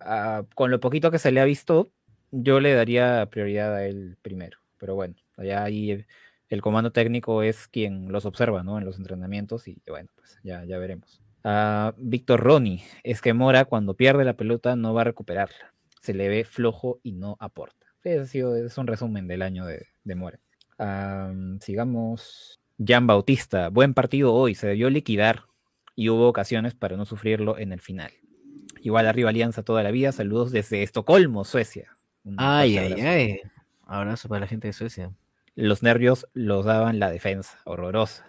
ah, 0.00 0.44
con 0.54 0.70
lo 0.70 0.80
poquito 0.80 1.10
que 1.10 1.18
se 1.18 1.32
le 1.32 1.40
ha 1.40 1.44
visto, 1.44 1.90
yo 2.30 2.60
le 2.60 2.74
daría 2.74 3.26
prioridad 3.30 3.74
a 3.74 3.86
él 3.86 4.16
primero. 4.22 4.58
Pero 4.78 4.94
bueno, 4.94 5.14
allá 5.36 5.64
ahí 5.64 6.04
el 6.48 6.62
comando 6.62 6.92
técnico 6.92 7.42
es 7.42 7.68
quien 7.68 8.12
los 8.12 8.26
observa, 8.26 8.62
¿no? 8.62 8.78
En 8.78 8.84
los 8.84 8.98
entrenamientos 8.98 9.66
y 9.66 9.82
bueno, 9.88 10.08
pues 10.16 10.38
ya, 10.44 10.64
ya 10.64 10.78
veremos. 10.78 11.20
Ah, 11.42 11.94
Víctor 11.98 12.40
Roni, 12.40 12.82
es 13.02 13.20
que 13.20 13.34
Mora 13.34 13.64
cuando 13.64 13.94
pierde 13.94 14.24
la 14.24 14.36
pelota 14.36 14.76
no 14.76 14.94
va 14.94 15.02
a 15.02 15.04
recuperarla. 15.04 15.74
Se 16.00 16.14
le 16.14 16.28
ve 16.28 16.44
flojo 16.44 17.00
y 17.02 17.12
no 17.12 17.36
aporta. 17.40 17.83
Sido, 18.26 18.56
es 18.56 18.76
un 18.78 18.86
resumen 18.86 19.26
del 19.26 19.42
año 19.42 19.64
de, 19.66 19.86
Mora. 20.14 20.38
sigamos. 21.60 22.60
Jan 22.84 23.06
Bautista, 23.06 23.68
buen 23.68 23.94
partido 23.94 24.34
hoy, 24.34 24.54
se 24.54 24.66
debió 24.66 24.90
liquidar 24.90 25.44
y 25.94 26.08
hubo 26.08 26.28
ocasiones 26.28 26.74
para 26.74 26.96
no 26.96 27.04
sufrirlo 27.04 27.56
en 27.58 27.72
el 27.72 27.80
final. 27.80 28.10
Igual 28.80 29.06
arriba 29.06 29.30
Alianza 29.30 29.62
toda 29.62 29.82
la 29.82 29.90
vida, 29.90 30.12
saludos 30.12 30.50
desde 30.50 30.82
Estocolmo, 30.82 31.44
Suecia. 31.44 31.96
ay, 32.36 32.76
ay, 32.76 32.92
ay. 33.00 33.40
Abrazo 33.86 34.28
para 34.28 34.40
la 34.40 34.46
gente 34.46 34.68
de 34.68 34.72
Suecia. 34.72 35.12
Los 35.54 35.82
nervios 35.82 36.26
los 36.34 36.64
daban 36.64 36.98
la 36.98 37.10
defensa, 37.10 37.60
horrorosa, 37.64 38.26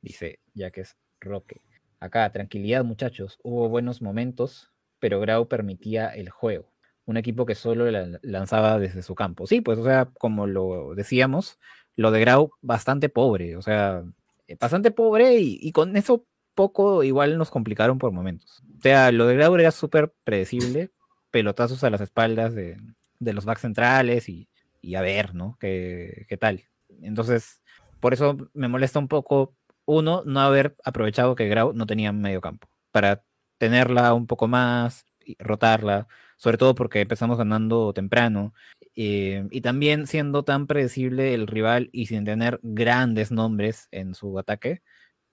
dice 0.00 0.38
ya 0.54 0.70
que 0.70 0.82
es 0.82 0.96
Roque. 1.20 1.60
Acá, 1.98 2.30
tranquilidad 2.30 2.84
muchachos, 2.84 3.40
hubo 3.42 3.68
buenos 3.68 4.00
momentos, 4.00 4.70
pero 5.00 5.18
Grau 5.18 5.48
permitía 5.48 6.08
el 6.08 6.30
juego. 6.30 6.70
Un 7.08 7.16
equipo 7.16 7.46
que 7.46 7.54
solo 7.54 7.90
lanzaba 8.20 8.78
desde 8.78 9.02
su 9.02 9.14
campo. 9.14 9.46
Sí, 9.46 9.62
pues, 9.62 9.78
o 9.78 9.84
sea, 9.84 10.10
como 10.18 10.46
lo 10.46 10.94
decíamos, 10.94 11.58
lo 11.96 12.10
de 12.10 12.20
Grau 12.20 12.52
bastante 12.60 13.08
pobre, 13.08 13.56
o 13.56 13.62
sea, 13.62 14.04
eh, 14.46 14.58
bastante 14.60 14.90
pobre 14.90 15.36
y, 15.36 15.72
con 15.72 15.96
eso 15.96 16.26
poco 16.54 17.02
igual 17.02 17.38
nos 17.38 17.50
complicaron 17.50 17.96
por 17.96 18.12
momentos. 18.12 18.62
O 18.78 18.82
sea, 18.82 19.10
lo 19.10 19.26
de 19.26 19.36
Grau 19.36 19.54
era 19.56 19.70
súper 19.70 20.12
predecible, 20.22 20.90
pelotazos 21.30 21.82
a 21.82 21.88
las 21.88 22.02
espaldas 22.02 22.54
de, 22.54 22.76
los 23.20 23.46
backs 23.46 23.62
centrales 23.62 24.28
y, 24.28 24.48
a 24.94 25.00
ver, 25.00 25.34
¿no? 25.34 25.56
¿Qué, 25.58 26.26
¿Qué 26.28 26.36
tal? 26.36 26.64
Entonces, 27.00 27.62
por 28.00 28.12
eso 28.12 28.36
me 28.52 28.68
molesta 28.68 28.98
un 28.98 29.08
poco, 29.08 29.54
uno, 29.86 30.22
no 30.26 30.40
haber 30.40 30.76
aprovechado 30.84 31.34
que 31.34 31.48
Grau 31.48 31.72
no 31.72 31.86
tenía 31.86 32.12
medio 32.12 32.42
campo, 32.42 32.68
para 32.92 33.24
tenerla 33.56 34.12
un 34.12 34.26
poco 34.26 34.46
más, 34.46 35.06
y 35.24 35.36
rotarla, 35.38 36.06
sobre 36.38 36.56
todo 36.56 36.74
porque 36.74 37.02
empezamos 37.02 37.36
ganando 37.36 37.92
temprano, 37.92 38.54
eh, 38.96 39.46
y 39.50 39.60
también 39.60 40.06
siendo 40.06 40.44
tan 40.44 40.66
predecible 40.66 41.34
el 41.34 41.46
rival 41.46 41.90
y 41.92 42.06
sin 42.06 42.24
tener 42.24 42.58
grandes 42.62 43.30
nombres 43.30 43.88
en 43.90 44.14
su 44.14 44.38
ataque, 44.38 44.80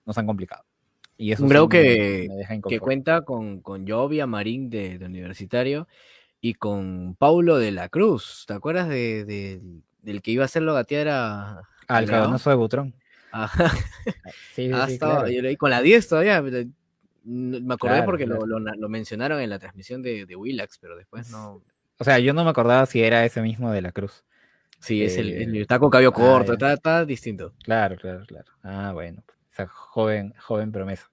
nos 0.06 0.18
han 0.18 0.26
complicado. 0.26 0.65
Y 1.18 1.32
eso 1.32 1.44
un 1.44 1.50
Grau 1.50 1.70
que, 1.70 2.28
que 2.68 2.80
cuenta 2.80 3.22
con, 3.22 3.62
con 3.62 3.88
Jovia 3.88 4.28
Marín 4.28 4.70
de, 4.70 5.00
Universitario 5.02 5.88
y 6.41 6.56
con 6.56 7.15
Paulo 7.15 7.58
de 7.58 7.72
la 7.72 7.88
Cruz. 7.88 8.44
¿Te 8.46 8.54
acuerdas 8.54 8.89
de, 8.89 9.62
del 10.02 10.22
que 10.22 10.32
iba 10.32 10.44
a 10.44 10.46
hacerlo 10.46 10.74
gatear 10.74 11.08
a, 11.08 11.62
al 11.88 12.06
cagonazo 12.06 12.50
de 12.50 12.56
Butrón. 12.56 12.96
Ajá. 13.32 13.72
Sí, 14.54 14.72
ah, 14.74 14.88
estaba, 14.89 15.30
yo 15.30 15.41
leí 15.41 15.58
con 15.58 15.70
la 15.70 15.82
10 15.82 16.08
todavía. 16.08 16.44
Me 17.26 17.74
acordé 17.74 18.04
porque 18.04 18.28
Lo, 18.28 18.46
lo, 18.46 18.90
mencionaron 18.90 19.42
en 19.42 19.50
la 19.50 19.60
transmisión 19.60 20.02
de, 20.02 20.26
de, 20.26 20.36
Willax, 20.36 20.78
pero 20.78 20.96
después 20.96 21.32
no. 21.32 21.64
O 21.98 22.04
sea, 22.04 22.20
yo 22.20 22.34
no 22.34 22.44
me 22.44 22.52
acordaba 22.52 22.86
si 22.86 23.02
era 23.02 23.26
ese 23.26 23.42
mismo 23.42 23.72
de 23.72 23.82
la 23.82 23.92
Cruz. 23.92 24.24
Sí, 24.80 25.04
es 25.04 25.18
el, 25.18 25.32
el, 25.34 25.56
eh, 25.56 25.66
taco 25.66 25.90
cabello 25.90 26.10
ah, 26.10 26.14
corto, 26.14 26.54
está, 26.54 26.74
está, 26.74 27.06
distinto. 27.06 27.54
Claro, 27.64 27.96
claro, 27.96 28.24
claro. 28.28 28.52
Ah, 28.62 28.92
bueno. 28.94 29.24
O 29.28 29.56
sea, 29.56 29.68
joven, 29.68 30.34
joven 30.38 30.72
promesa. 30.72 31.10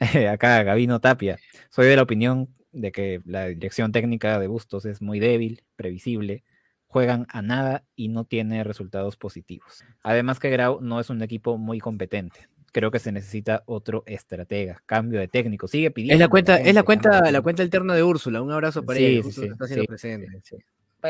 Acá, 0.30 0.62
Gabino 0.62 1.00
Tapia. 1.00 1.38
Soy 1.70 1.86
de 1.86 1.96
la 1.96 2.02
opinión 2.02 2.48
de 2.72 2.92
que 2.92 3.22
la 3.24 3.46
dirección 3.46 3.92
técnica 3.92 4.38
de 4.38 4.48
Bustos 4.48 4.84
es 4.84 5.00
muy 5.00 5.20
débil, 5.20 5.62
previsible, 5.76 6.42
juegan 6.86 7.26
a 7.30 7.40
nada 7.40 7.84
y 7.96 8.08
no 8.08 8.24
tiene 8.24 8.64
resultados 8.64 9.16
positivos. 9.16 9.84
Además 10.02 10.38
que 10.38 10.50
Grau 10.50 10.80
no 10.82 11.00
es 11.00 11.08
un 11.08 11.22
equipo 11.22 11.56
muy 11.56 11.78
competente. 11.78 12.48
Creo 12.72 12.90
que 12.90 12.98
se 12.98 13.12
necesita 13.12 13.62
otro 13.66 14.02
estratega, 14.06 14.82
cambio 14.86 15.20
de 15.20 15.28
técnico. 15.28 15.68
Sigue 15.68 15.90
pidiendo. 15.90 16.14
Es 16.14 16.20
la 16.20 16.28
cuenta, 16.28 16.56
es 16.56 16.74
la 16.74 16.82
cuenta, 16.82 17.30
la 17.30 17.42
cuenta 17.42 17.62
alterna 17.62 17.94
de 17.94 18.02
Úrsula. 18.02 18.40
Un 18.40 18.50
abrazo 18.50 18.82
para 18.82 18.98
ella. 18.98 19.22
Sí, 19.30 19.44
está 19.44 19.64
haciendo 19.64 19.84
presente. 19.84 20.26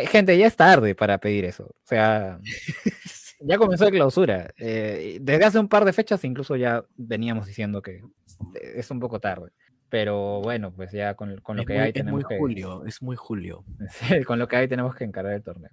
Gente, 0.08 0.36
ya 0.36 0.46
es 0.46 0.56
tarde 0.56 0.94
para 0.94 1.18
pedir 1.18 1.44
eso. 1.44 1.64
O 1.64 1.84
sea, 1.86 2.40
ya 3.40 3.58
comenzó 3.58 3.84
la 3.84 3.90
clausura. 3.90 4.52
Eh, 4.58 5.18
desde 5.20 5.44
hace 5.44 5.58
un 5.58 5.68
par 5.68 5.84
de 5.84 5.92
fechas 5.92 6.24
incluso 6.24 6.56
ya 6.56 6.84
veníamos 6.96 7.46
diciendo 7.46 7.80
que 7.80 8.02
es 8.54 8.90
un 8.90 9.00
poco 9.00 9.20
tarde. 9.20 9.50
Pero 9.88 10.40
bueno, 10.40 10.72
pues 10.72 10.90
ya 10.90 11.14
con, 11.14 11.36
lo 11.36 11.64
que 11.64 11.78
hay 11.78 11.92
tenemos 11.92 12.22
es 12.22 12.28
muy 12.30 12.38
julio, 12.38 12.84
es 12.86 13.02
muy 13.02 13.16
julio. 13.16 13.64
con 14.26 14.38
lo 14.38 14.48
que 14.48 14.56
hay 14.56 14.66
tenemos 14.66 14.94
que 14.96 15.04
encarar 15.04 15.34
el 15.34 15.42
torneo. 15.42 15.70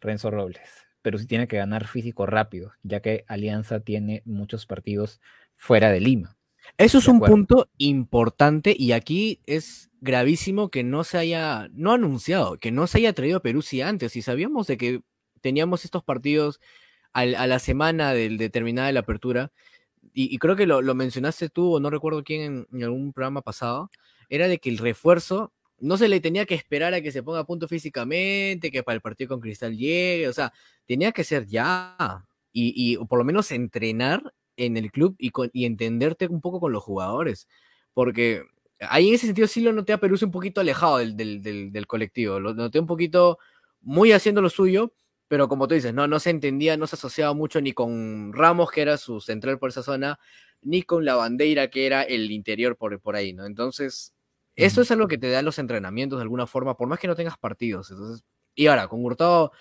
Renzo 0.00 0.30
Robles. 0.30 0.86
Pero 1.02 1.18
sí 1.18 1.26
tiene 1.26 1.48
que 1.48 1.56
ganar 1.56 1.86
físico 1.86 2.26
rápido, 2.26 2.72
ya 2.82 3.00
que 3.00 3.24
Alianza 3.28 3.80
tiene 3.80 4.22
muchos 4.24 4.66
partidos 4.66 5.20
fuera 5.54 5.90
de 5.90 6.00
Lima. 6.00 6.36
Eso 6.78 6.98
es 6.98 7.08
un 7.08 7.20
punto 7.20 7.68
importante 7.76 8.74
y 8.78 8.92
aquí 8.92 9.40
es 9.46 9.90
gravísimo 10.00 10.70
que 10.70 10.84
no 10.84 11.04
se 11.04 11.18
haya, 11.18 11.68
no 11.72 11.92
anunciado, 11.92 12.56
que 12.58 12.70
no 12.70 12.86
se 12.86 12.98
haya 12.98 13.12
traído 13.12 13.38
a 13.38 13.42
Perú 13.42 13.62
si 13.62 13.82
antes. 13.82 14.12
Si 14.12 14.22
sabíamos 14.22 14.68
de 14.68 14.76
que 14.76 15.02
teníamos 15.40 15.84
estos 15.84 16.04
partidos 16.04 16.60
a 17.12 17.26
la 17.26 17.58
semana 17.58 18.14
del 18.14 18.38
de 18.38 18.48
terminada 18.48 18.90
la 18.90 19.00
apertura, 19.00 19.52
y, 20.14 20.38
creo 20.38 20.56
que 20.56 20.66
lo, 20.66 20.82
mencionaste 20.94 21.48
tú, 21.48 21.74
o 21.74 21.80
no 21.80 21.88
recuerdo 21.88 22.24
quién 22.24 22.66
en, 22.70 22.82
algún 22.82 23.12
programa 23.12 23.42
pasado, 23.42 23.90
era 24.28 24.48
de 24.48 24.58
que 24.58 24.68
el 24.68 24.78
refuerzo 24.78 25.52
no 25.82 25.96
se 25.96 26.08
le 26.08 26.20
tenía 26.20 26.46
que 26.46 26.54
esperar 26.54 26.94
a 26.94 27.00
que 27.02 27.10
se 27.12 27.22
ponga 27.22 27.40
a 27.40 27.44
punto 27.44 27.66
físicamente, 27.66 28.70
que 28.70 28.82
para 28.84 28.94
el 28.94 29.00
partido 29.02 29.30
con 29.30 29.40
Cristal 29.40 29.76
llegue, 29.76 30.28
o 30.28 30.32
sea, 30.32 30.52
tenía 30.86 31.10
que 31.12 31.24
ser 31.24 31.46
ya, 31.46 32.24
y, 32.52 32.96
por 33.08 33.18
lo 33.18 33.24
menos 33.24 33.50
entrenar 33.50 34.32
en 34.56 34.76
el 34.76 34.92
club 34.92 35.16
y, 35.18 35.32
y 35.52 35.64
entenderte 35.64 36.26
un 36.28 36.40
poco 36.40 36.60
con 36.60 36.72
los 36.72 36.82
jugadores, 36.84 37.48
porque 37.94 38.44
ahí 38.80 39.08
en 39.08 39.14
ese 39.14 39.26
sentido 39.26 39.48
sí 39.48 39.60
lo 39.60 39.72
noté 39.72 39.92
a 39.92 39.98
Perú 39.98 40.16
un 40.22 40.30
poquito 40.30 40.60
alejado 40.60 40.98
del, 40.98 41.16
del, 41.16 41.72
del 41.72 41.86
colectivo, 41.86 42.38
lo 42.38 42.54
noté 42.54 42.78
un 42.78 42.86
poquito 42.86 43.38
muy 43.80 44.12
haciendo 44.12 44.40
lo 44.40 44.50
suyo, 44.50 44.92
pero 45.26 45.48
como 45.48 45.66
tú 45.66 45.74
dices, 45.74 45.94
no, 45.94 46.06
no 46.06 46.20
se 46.20 46.30
entendía, 46.30 46.76
no 46.76 46.86
se 46.86 46.94
asociaba 46.96 47.34
mucho 47.34 47.60
ni 47.60 47.72
con 47.72 48.32
Ramos, 48.32 48.70
que 48.70 48.82
era 48.82 48.98
su 48.98 49.20
central 49.20 49.58
por 49.58 49.70
esa 49.70 49.82
zona, 49.82 50.20
ni 50.60 50.82
con 50.82 51.04
la 51.04 51.16
bandera, 51.16 51.70
que 51.70 51.86
era 51.86 52.02
el 52.02 52.30
interior 52.30 52.76
por, 52.76 53.00
por 53.00 53.16
ahí, 53.16 53.32
¿no? 53.32 53.46
Entonces, 53.46 54.12
eso 54.56 54.82
es 54.82 54.90
algo 54.90 55.08
que 55.08 55.18
te 55.18 55.30
da 55.30 55.42
los 55.42 55.58
entrenamientos 55.58 56.18
de 56.18 56.22
alguna 56.22 56.46
forma, 56.46 56.76
por 56.76 56.88
más 56.88 56.98
que 56.98 57.08
no 57.08 57.16
tengas 57.16 57.38
partidos. 57.38 57.90
Entonces, 57.90 58.24
y 58.54 58.66
ahora, 58.66 58.88
con 58.88 59.04
Hurtado 59.04 59.52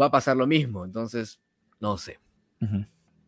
va 0.00 0.06
a 0.06 0.10
pasar 0.10 0.36
lo 0.36 0.46
mismo, 0.46 0.84
entonces, 0.84 1.40
no 1.80 1.96
sé. 1.98 2.18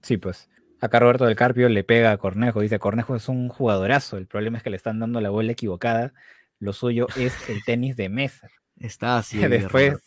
Sí, 0.03 0.17
pues. 0.17 0.49
Acá 0.81 1.01
Roberto 1.01 1.25
del 1.25 1.35
Carpio 1.35 1.69
le 1.69 1.83
pega 1.83 2.13
a 2.13 2.19
Cornejo, 2.19 2.61
dice, 2.61 2.79
Cornejo 2.79 3.17
es 3.17 3.29
un 3.29 3.49
jugadorazo, 3.49 4.17
el 4.17 4.27
problema 4.27 4.59
es 4.59 4.63
que 4.63 4.71
le 4.71 4.77
están 4.77 5.01
dando 5.01 5.21
la 5.21 5.31
bola 5.31 5.51
equivocada, 5.53 6.13
lo 6.61 6.73
suyo 6.73 7.09
es 7.17 7.35
el 7.49 7.65
tenis 7.65 7.97
de 7.97 8.09
mesa. 8.09 8.49
Está 8.77 9.19
así. 9.19 9.39
Después, 9.39 9.99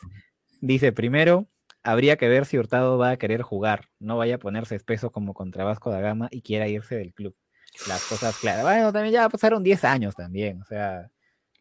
dice, 0.62 0.94
primero, 0.94 1.48
habría 1.84 2.16
que 2.16 2.30
ver 2.30 2.46
si 2.46 2.58
Hurtado 2.58 2.98
va 2.98 3.10
a 3.10 3.18
querer 3.18 3.42
jugar, 3.42 3.90
no 4.00 4.18
vaya 4.18 4.36
a 4.36 4.40
ponerse 4.40 4.76
espeso 4.76 5.12
como 5.12 5.34
contra 5.34 5.66
Vasco 5.66 5.92
da 5.92 6.00
Gama 6.00 6.30
y 6.32 6.42
quiera 6.42 6.70
irse 6.70 6.96
del 6.96 7.14
club. 7.14 7.36
Las 7.88 8.04
cosas 8.06 8.38
claras. 8.38 8.64
Bueno, 8.64 8.92
también 8.94 9.14
ya 9.14 9.30
pasaron 9.30 9.64
10 9.64 9.84
años 9.86 10.16
también, 10.16 10.62
o 10.62 10.66
sea, 10.66 11.10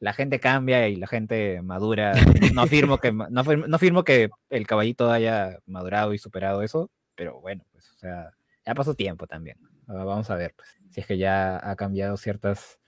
la 0.01 0.13
gente 0.13 0.41
cambia 0.41 0.89
y 0.89 0.97
la 0.97 1.07
gente 1.07 1.63
madura. 1.63 2.13
No 2.55 2.67
firmo 2.67 2.99
que 2.99 3.13
no, 3.13 3.79
firmo 3.79 4.05
que 4.05 4.31
el 4.49 4.67
caballito 4.67 5.11
haya 5.11 5.59
madurado 5.67 6.15
y 6.15 6.19
superado 6.19 6.63
eso, 6.63 6.91
pero 7.15 7.41
bueno, 7.41 7.65
pues, 7.73 7.91
o 7.91 7.95
sea, 7.95 8.33
ya 8.67 8.75
pasó 8.75 8.95
tiempo 8.95 9.27
también. 9.27 9.59
Ah, 9.87 10.05
vamos 10.05 10.31
a 10.31 10.37
ver, 10.37 10.55
pues, 10.57 10.69
si 10.91 11.01
es 11.01 11.07
que 11.07 11.19
ya 11.19 11.61
ha 11.63 11.77
cambiado 11.77 12.17
ciertas 12.17 12.79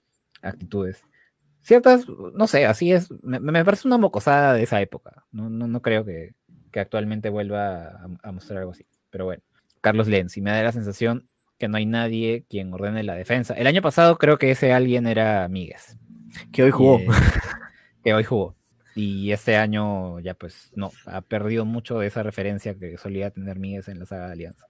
actitudes. 0.42 1.04
Ciertas, 1.62 2.06
no 2.08 2.46
sé, 2.48 2.66
así 2.66 2.92
es. 2.92 3.08
Me, 3.22 3.38
me 3.38 3.64
parece 3.64 3.87
una 3.87 3.98
mocosada 3.98 4.54
de 4.54 4.64
esa 4.64 4.80
época. 4.80 5.24
No, 5.30 5.48
no, 5.48 5.68
no 5.68 5.80
creo 5.80 6.04
que, 6.04 6.35
que 6.72 6.80
actualmente 6.80 7.28
vuelva 7.28 8.00
a, 8.22 8.32
mostrar 8.32 8.61
algo 8.61 8.72
así. 8.72 8.87
Pero 9.11 9.26
bueno, 9.26 9.42
Carlos 9.80 10.08
Lenz, 10.08 10.37
y 10.37 10.40
me 10.40 10.50
da 10.50 10.62
la 10.62 10.72
sensación 10.72 11.28
que 11.62 11.68
no 11.68 11.77
hay 11.77 11.87
nadie 11.87 12.44
quien 12.51 12.75
ordene 12.75 13.05
la 13.05 13.14
defensa. 13.14 13.55
El 13.55 13.68
año 13.68 13.83
pasado 13.83 14.18
creo 14.18 14.37
que 14.37 14.51
ese 14.51 14.72
alguien 14.72 15.07
era 15.07 15.46
Míguez. 15.46 15.96
Que 16.51 16.64
hoy 16.64 16.72
jugó. 16.72 16.98
Eh, 16.98 17.07
que 18.03 18.14
hoy 18.14 18.25
jugó. 18.25 18.57
Y 18.96 19.31
este 19.31 19.55
año 19.55 20.18
ya 20.18 20.35
pues 20.35 20.72
no, 20.75 20.90
ha 21.07 21.20
perdido 21.20 21.64
mucho 21.64 22.01
de 22.01 22.09
esa 22.09 22.25
referencia 22.25 22.75
que 22.75 22.98
solía 22.98 23.31
tener 23.31 23.61
Míguez 23.61 23.87
en 23.87 24.01
la 24.01 24.07
saga 24.07 24.27
de 24.27 24.33
Alianza. 24.33 24.66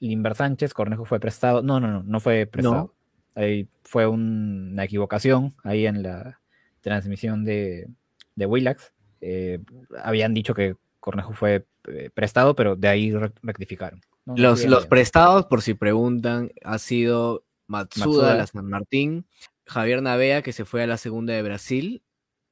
Limber 0.00 0.34
Sánchez, 0.34 0.74
Cornejo 0.74 1.04
fue 1.04 1.20
prestado. 1.20 1.62
No, 1.62 1.78
no, 1.78 1.86
no, 1.86 2.02
no 2.02 2.18
fue 2.18 2.46
prestado. 2.46 2.92
Ahí 3.36 3.68
fue 3.84 4.08
una 4.08 4.82
equivocación 4.82 5.54
ahí 5.62 5.86
en 5.86 6.02
la 6.02 6.40
transmisión 6.80 7.44
de, 7.44 7.86
de 8.34 8.46
Willax. 8.46 8.92
Eh, 9.20 9.60
habían 10.02 10.34
dicho 10.34 10.54
que 10.54 10.74
Cornejo 10.98 11.34
fue 11.34 11.64
eh, 11.86 12.10
prestado, 12.12 12.56
pero 12.56 12.74
de 12.74 12.88
ahí 12.88 13.14
rectificaron. 13.44 14.00
Los, 14.26 14.64
los 14.64 14.86
prestados, 14.86 15.46
por 15.46 15.62
si 15.62 15.74
preguntan, 15.74 16.50
ha 16.64 16.78
sido 16.78 17.44
Matsuda, 17.66 18.34
la 18.34 18.46
San 18.46 18.66
Martín, 18.66 19.26
Javier 19.66 20.02
Navea, 20.02 20.42
que 20.42 20.52
se 20.52 20.64
fue 20.64 20.82
a 20.82 20.86
la 20.86 20.96
segunda 20.96 21.32
de 21.32 21.42
Brasil, 21.42 22.02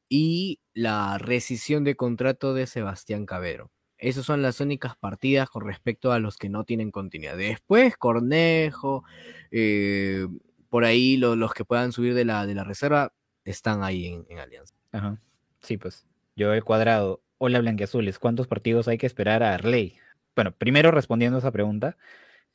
y 0.08 0.60
la 0.72 1.18
rescisión 1.18 1.84
de 1.84 1.96
contrato 1.96 2.54
de 2.54 2.66
Sebastián 2.66 3.26
Cabero. 3.26 3.70
Esas 3.98 4.26
son 4.26 4.42
las 4.42 4.60
únicas 4.60 4.96
partidas 4.96 5.48
con 5.48 5.64
respecto 5.66 6.12
a 6.12 6.18
los 6.18 6.37
que 6.37 6.48
no 6.48 6.64
tienen 6.64 6.90
continuidad. 6.90 7.37
Después, 7.37 7.96
Cornejo, 7.96 9.04
eh, 9.50 10.26
por 10.68 10.84
ahí 10.84 11.16
los 11.16 11.54
que 11.54 11.64
puedan 11.64 11.92
subir 11.92 12.14
de 12.14 12.24
la, 12.24 12.46
de 12.46 12.54
la 12.54 12.64
reserva 12.64 13.12
están 13.44 13.82
ahí 13.82 14.06
en, 14.06 14.26
en 14.28 14.40
Alianza. 14.40 14.74
Ajá. 14.92 15.20
Sí, 15.60 15.78
pues. 15.78 16.06
Yo 16.37 16.52
he 16.52 16.62
cuadrado. 16.62 17.22
Hola 17.38 17.60
Blanquiazules, 17.60 18.18
¿cuántos 18.18 18.46
partidos 18.46 18.88
hay 18.88 18.98
que 18.98 19.06
esperar 19.06 19.42
a 19.42 19.54
Arley? 19.54 19.96
Bueno, 20.34 20.52
primero 20.52 20.90
respondiendo 20.90 21.36
a 21.36 21.40
esa 21.40 21.52
pregunta, 21.52 21.96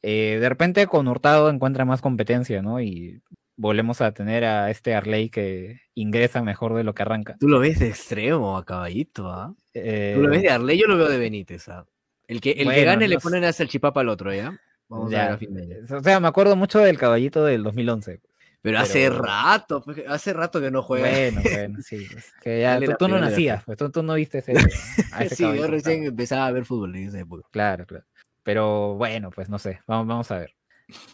eh, 0.01 0.37
de 0.39 0.49
repente 0.49 0.87
con 0.87 1.07
Hurtado 1.07 1.49
encuentra 1.49 1.85
más 1.85 2.01
competencia, 2.01 2.61
¿no? 2.61 2.81
Y 2.81 3.21
volvemos 3.55 4.01
a 4.01 4.13
tener 4.13 4.45
a 4.45 4.69
este 4.69 4.95
Arley 4.95 5.29
que 5.29 5.81
ingresa 5.93 6.41
mejor 6.41 6.73
de 6.75 6.83
lo 6.83 6.93
que 6.93 7.01
arranca. 7.01 7.35
Tú 7.39 7.47
lo 7.47 7.59
ves 7.59 7.79
de 7.79 7.89
extremo 7.89 8.57
a 8.57 8.65
caballito, 8.65 9.29
¿ah? 9.29 9.53
Tú 9.73 9.79
lo 9.79 10.29
ves 10.29 10.41
de 10.41 10.47
eh, 10.47 10.51
Arley, 10.51 10.79
yo 10.79 10.87
lo 10.87 10.97
veo 10.97 11.09
de 11.09 11.17
Benítez, 11.17 11.67
¿ah? 11.67 11.85
El 12.27 12.41
que, 12.41 12.51
el 12.51 12.69
que 12.69 12.83
gane 12.83 13.07
le 13.07 13.17
ponen 13.17 13.43
a 13.43 13.49
el 13.49 13.67
chipapa 13.67 14.01
al 14.01 14.09
otro, 14.09 14.33
¿ya? 14.33 14.57
Vamos 14.87 15.13
a 15.13 15.23
ver 15.23 15.31
a 15.31 15.37
fin 15.37 15.53
de 15.53 15.63
año. 15.63 15.75
O 15.97 16.01
sea, 16.01 16.19
me 16.19 16.27
acuerdo 16.27 16.55
mucho 16.55 16.79
del 16.79 16.97
caballito 16.97 17.43
del 17.43 17.63
2011. 17.63 18.21
Pero, 18.61 18.79
hace 18.79 19.09
rato, 19.09 19.81
pues, 19.81 20.03
hace 20.07 20.33
rato 20.33 20.59
que 20.59 20.69
no 20.69 20.83
juega. 20.83 21.09
Bueno, 21.09 21.41
bueno, 21.43 21.79
sí. 21.81 22.07
Pues, 22.11 22.33
que 22.41 22.59
ya, 22.61 22.79
tú, 22.97 23.07
no 23.07 23.19
nacías, 23.19 23.63
pues 23.63 23.77
tú, 23.77 24.03
no 24.03 24.15
viste 24.15 24.39
ese. 24.39 24.53
sí, 25.29 25.43
yo 25.43 25.67
recién 25.67 26.03
empezaba 26.03 26.47
a 26.47 26.51
ver 26.51 26.65
fútbol 26.65 26.95
en 26.95 27.07
esa 27.07 27.19
época. 27.19 27.47
Claro, 27.51 27.85
claro. 27.85 28.05
Pero 28.43 28.95
bueno, 28.95 29.29
pues 29.29 29.49
no 29.49 29.59
sé, 29.59 29.79
vamos, 29.87 30.07
vamos 30.07 30.31
a 30.31 30.39
ver. 30.39 30.55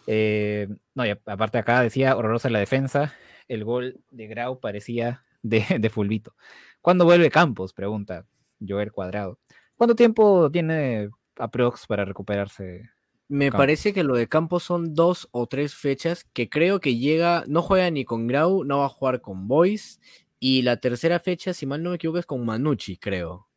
Eh, 0.06 0.68
no, 0.94 1.06
y 1.06 1.10
aparte 1.10 1.58
acá 1.58 1.82
decía 1.82 2.16
horrorosa 2.16 2.50
la 2.50 2.58
defensa, 2.58 3.14
el 3.46 3.64
gol 3.64 4.00
de 4.10 4.26
Grau 4.26 4.58
parecía 4.58 5.24
de, 5.42 5.64
de 5.80 5.90
Fulvito. 5.90 6.34
¿Cuándo 6.80 7.04
vuelve 7.04 7.30
Campos? 7.30 7.72
Pregunta 7.72 8.26
Joel 8.66 8.92
Cuadrado. 8.92 9.38
¿Cuánto 9.76 9.94
tiempo 9.94 10.50
tiene 10.50 11.10
aprox 11.36 11.86
para 11.86 12.04
recuperarse? 12.04 12.88
Me 13.28 13.50
parece 13.50 13.92
que 13.92 14.04
lo 14.04 14.14
de 14.14 14.28
Campos 14.28 14.62
son 14.62 14.94
dos 14.94 15.28
o 15.32 15.46
tres 15.46 15.74
fechas 15.74 16.24
que 16.32 16.48
creo 16.48 16.80
que 16.80 16.96
llega, 16.96 17.44
no 17.48 17.62
juega 17.62 17.90
ni 17.90 18.04
con 18.04 18.26
Grau, 18.26 18.64
no 18.64 18.78
va 18.78 18.86
a 18.86 18.90
jugar 18.90 19.20
con 19.20 19.48
Boys. 19.48 20.00
Y 20.38 20.62
la 20.62 20.76
tercera 20.76 21.18
fecha, 21.18 21.52
si 21.52 21.66
mal 21.66 21.82
no 21.82 21.90
me 21.90 21.96
equivoco, 21.96 22.18
es 22.18 22.26
con 22.26 22.44
Manucci, 22.44 22.98
creo. 22.98 23.48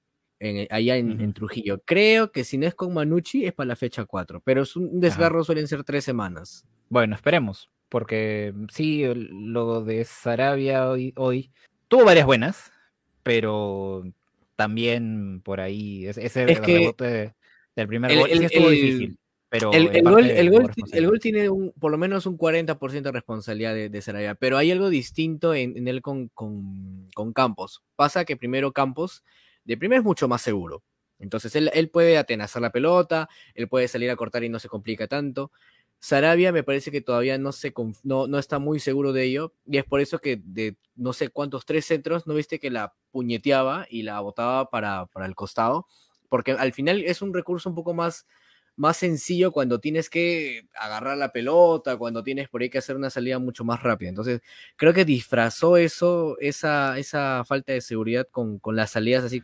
allá 0.72 0.98
en, 0.98 1.34
Trujillo. 1.34 1.82
Creo 1.86 2.32
que 2.32 2.44
si 2.44 2.58
no 2.58 2.66
es 2.66 2.74
con 2.74 2.94
Manucci 2.94 3.46
es 3.46 3.54
para 3.54 3.68
la 3.68 3.76
fecha 3.76 4.06
4, 4.06 4.42
pero 4.44 4.64
es 4.64 4.76
un 4.76 5.00
desgarro, 5.00 5.44
suelen 5.44 5.68
ser 5.68 5.84
tres 5.84 6.04
semanas. 6.04 6.66
Bueno, 6.90 7.14
esperemos, 7.16 7.70
porque 7.90 8.54
sí, 8.72 9.04
lo 9.14 9.84
de 9.84 10.04
Sarabia 10.06 10.90
hoy, 10.90 11.14
hoy 11.16 11.52
tuvo 11.88 12.06
varias 12.06 12.26
buenas, 12.26 12.72
pero 13.22 14.04
también 14.56 15.42
por 15.44 15.60
ahí, 15.60 16.08
ese 16.08 16.46
rebote 16.48 17.36
del 17.76 17.88
primer 17.88 18.18
gol 18.18 18.30
sí 18.32 18.46
estuvo 18.46 18.70
difícil. 18.70 19.20
Pero 19.50 19.72
el, 19.74 20.04
gol, 20.04 21.20
tiene 21.20 21.50
un, 21.50 21.72
por 21.80 21.90
lo 21.90 21.98
menos 21.98 22.28
un 22.28 22.38
40% 22.38 23.02
de 23.02 23.12
responsabilidad 23.12 23.74
de, 23.74 23.90
de, 23.90 24.02
Sarabia, 24.02 24.36
pero 24.36 24.58
hay 24.58 24.70
algo 24.70 24.90
distinto 24.90 25.56
en, 25.56 25.88
él 25.88 26.04
con, 26.04 26.28
con, 26.30 27.34
Campos. 27.34 27.84
Pasa 27.96 28.26
que 28.26 28.38
primero 28.38 28.72
Campos, 28.74 29.24
de 29.64 29.76
primero 29.76 30.02
es 30.02 30.06
mucho 30.06 30.28
más 30.28 30.44
seguro. 30.44 30.84
Entonces 31.18 31.56
él, 31.56 31.72
él 31.74 31.90
puede 31.90 32.20
atenazar 32.20 32.62
la 32.62 32.72
pelota, 32.72 33.28
él 33.56 33.68
puede 33.68 33.88
salir 33.88 34.12
a 34.12 34.16
cortar 34.16 34.44
y 34.44 34.50
no 34.50 34.60
se 34.60 34.70
complica 34.70 35.08
tanto. 35.08 35.52
Sarabia 36.00 36.52
me 36.52 36.64
parece 36.64 36.92
que 36.92 37.02
todavía 37.02 37.38
no, 37.38 37.52
se, 37.52 37.74
no, 38.04 38.28
no, 38.28 38.40
está 38.40 38.58
muy 38.60 38.80
seguro 38.80 39.12
de 39.14 39.26
ello, 39.26 39.54
y 39.66 39.78
es 39.78 39.84
por 39.84 40.00
eso 40.00 40.20
que 40.20 40.42
de 40.44 40.78
no 40.96 41.12
sé 41.12 41.30
cuántos 41.30 41.66
tres 41.66 41.86
centros, 41.86 42.26
no 42.26 42.36
viste 42.36 42.60
que 42.60 42.70
la 42.70 42.94
puñeteaba 43.12 43.86
y 43.90 44.04
la 44.04 44.20
botaba 44.22 44.70
para, 44.70 45.08
para 45.08 45.26
el 45.26 45.36
costado, 45.36 45.88
porque 46.30 46.54
al 46.54 46.72
final 46.72 47.04
es 47.04 47.22
un 47.22 47.34
recurso 47.34 47.68
un 47.68 47.76
poco 47.76 47.94
más, 47.94 48.26
más 48.80 48.96
sencillo 48.96 49.52
cuando 49.52 49.80
tienes 49.80 50.10
que 50.10 50.66
agarrar 50.74 51.18
la 51.18 51.34
pelota, 51.34 51.98
cuando 51.98 52.24
tienes 52.24 52.48
por 52.48 52.62
ahí 52.62 52.70
que 52.70 52.78
hacer 52.78 52.96
una 52.96 53.10
salida 53.10 53.38
mucho 53.38 53.66
más 53.66 53.84
rápida. 53.84 54.08
Entonces, 54.08 54.40
creo 54.78 54.94
que 54.94 55.04
disfrazó 55.04 55.76
eso, 55.76 56.38
esa, 56.40 56.98
esa 56.98 57.44
falta 57.44 57.74
de 57.74 57.82
seguridad 57.82 58.26
con, 58.32 58.58
con 58.58 58.78
las 58.78 58.92
salidas 58.92 59.26
así, 59.26 59.44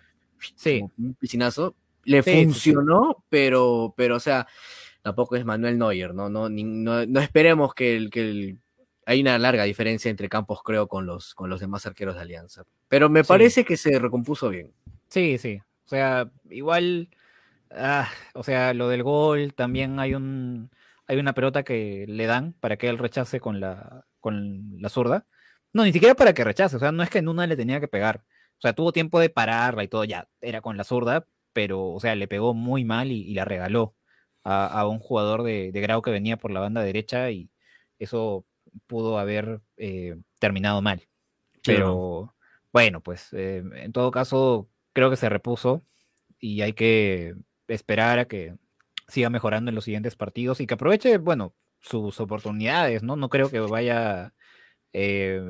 sí. 0.55 0.81
un 0.97 1.15
piscinazo. 1.15 1.75
Le 2.05 2.23
funcionó, 2.23 3.25
pero, 3.27 3.93
pero, 3.97 4.15
o 4.15 4.19
sea, 4.21 4.47
tampoco 5.01 5.35
es 5.35 5.43
Manuel 5.43 5.77
Neuer, 5.77 6.13
¿no? 6.13 6.29
No, 6.29 6.47
no, 6.49 7.19
esperemos 7.19 7.73
que, 7.73 7.97
el, 7.97 8.09
que 8.09 8.55
hay 9.05 9.19
una 9.21 9.37
larga 9.37 9.65
diferencia 9.65 10.09
entre 10.09 10.29
campos, 10.29 10.61
creo, 10.63 10.87
con 10.87 11.05
los, 11.05 11.35
con 11.35 11.49
los 11.49 11.59
demás 11.59 11.85
arqueros 11.85 12.15
de 12.15 12.21
Alianza. 12.21 12.63
Pero 12.87 13.09
me 13.09 13.25
parece 13.25 13.65
que 13.65 13.75
se 13.75 13.99
recompuso 13.99 14.47
bien. 14.47 14.71
Sí, 15.09 15.37
sí. 15.37 15.59
O 15.85 15.89
sea, 15.89 16.31
igual, 16.49 17.09
ah, 17.75 18.09
o 18.33 18.43
sea, 18.43 18.73
lo 18.73 18.89
del 18.89 19.03
gol, 19.03 19.53
también 19.53 19.99
hay 19.99 20.15
un 20.15 20.69
hay 21.07 21.17
una 21.17 21.33
pelota 21.33 21.63
que 21.63 22.05
le 22.07 22.25
dan 22.25 22.53
para 22.53 22.77
que 22.77 22.89
él 22.89 22.97
rechace 22.97 23.39
con 23.39 23.59
la, 23.59 24.05
con 24.19 24.81
la 24.81 24.89
zurda. 24.89 25.27
No, 25.73 25.83
ni 25.83 25.93
siquiera 25.93 26.15
para 26.15 26.33
que 26.33 26.43
rechace, 26.43 26.77
o 26.77 26.79
sea, 26.79 26.91
no 26.91 27.03
es 27.03 27.09
que 27.09 27.19
en 27.19 27.27
una 27.27 27.47
le 27.47 27.55
tenía 27.57 27.79
que 27.79 27.87
pegar. 27.87 28.23
O 28.57 28.61
sea, 28.61 28.73
tuvo 28.73 28.91
tiempo 28.91 29.19
de 29.19 29.29
pararla 29.29 29.83
y 29.83 29.87
todo, 29.87 30.03
ya, 30.05 30.27
era 30.41 30.61
con 30.61 30.77
la 30.77 30.83
zurda, 30.83 31.27
pero, 31.53 31.89
o 31.91 31.99
sea, 31.99 32.15
le 32.15 32.27
pegó 32.27 32.53
muy 32.53 32.85
mal 32.85 33.11
y 33.11 33.33
la 33.35 33.45
regaló 33.45 33.95
a, 34.45 34.87
un 34.87 34.99
jugador 34.99 35.43
de, 35.43 35.71
grado 35.71 36.01
que 36.01 36.11
venía 36.11 36.37
por 36.37 36.51
la 36.51 36.59
banda 36.59 36.81
derecha 36.83 37.31
y 37.31 37.49
eso 37.99 38.45
pudo 38.87 39.17
haber 39.19 39.61
eh, 39.77 40.17
terminado 40.39 40.81
mal. 40.81 41.07
Pero 41.63 42.35
bueno, 42.71 43.01
pues 43.01 43.33
eh, 43.33 43.63
en 43.75 43.91
todo 43.91 44.11
caso 44.11 44.69
creo 44.93 45.09
que 45.09 45.15
se 45.15 45.29
repuso 45.29 45.83
y 46.39 46.61
hay 46.61 46.73
que 46.73 47.35
esperar 47.67 48.19
a 48.19 48.25
que 48.25 48.55
siga 49.07 49.29
mejorando 49.29 49.69
en 49.69 49.75
los 49.75 49.85
siguientes 49.85 50.15
partidos 50.15 50.61
y 50.61 50.67
que 50.67 50.73
aproveche, 50.73 51.17
bueno, 51.17 51.53
sus 51.79 52.19
oportunidades, 52.19 53.03
¿no? 53.03 53.15
No 53.15 53.29
creo 53.29 53.49
que 53.49 53.59
vaya... 53.59 54.33
Eh, 54.93 55.41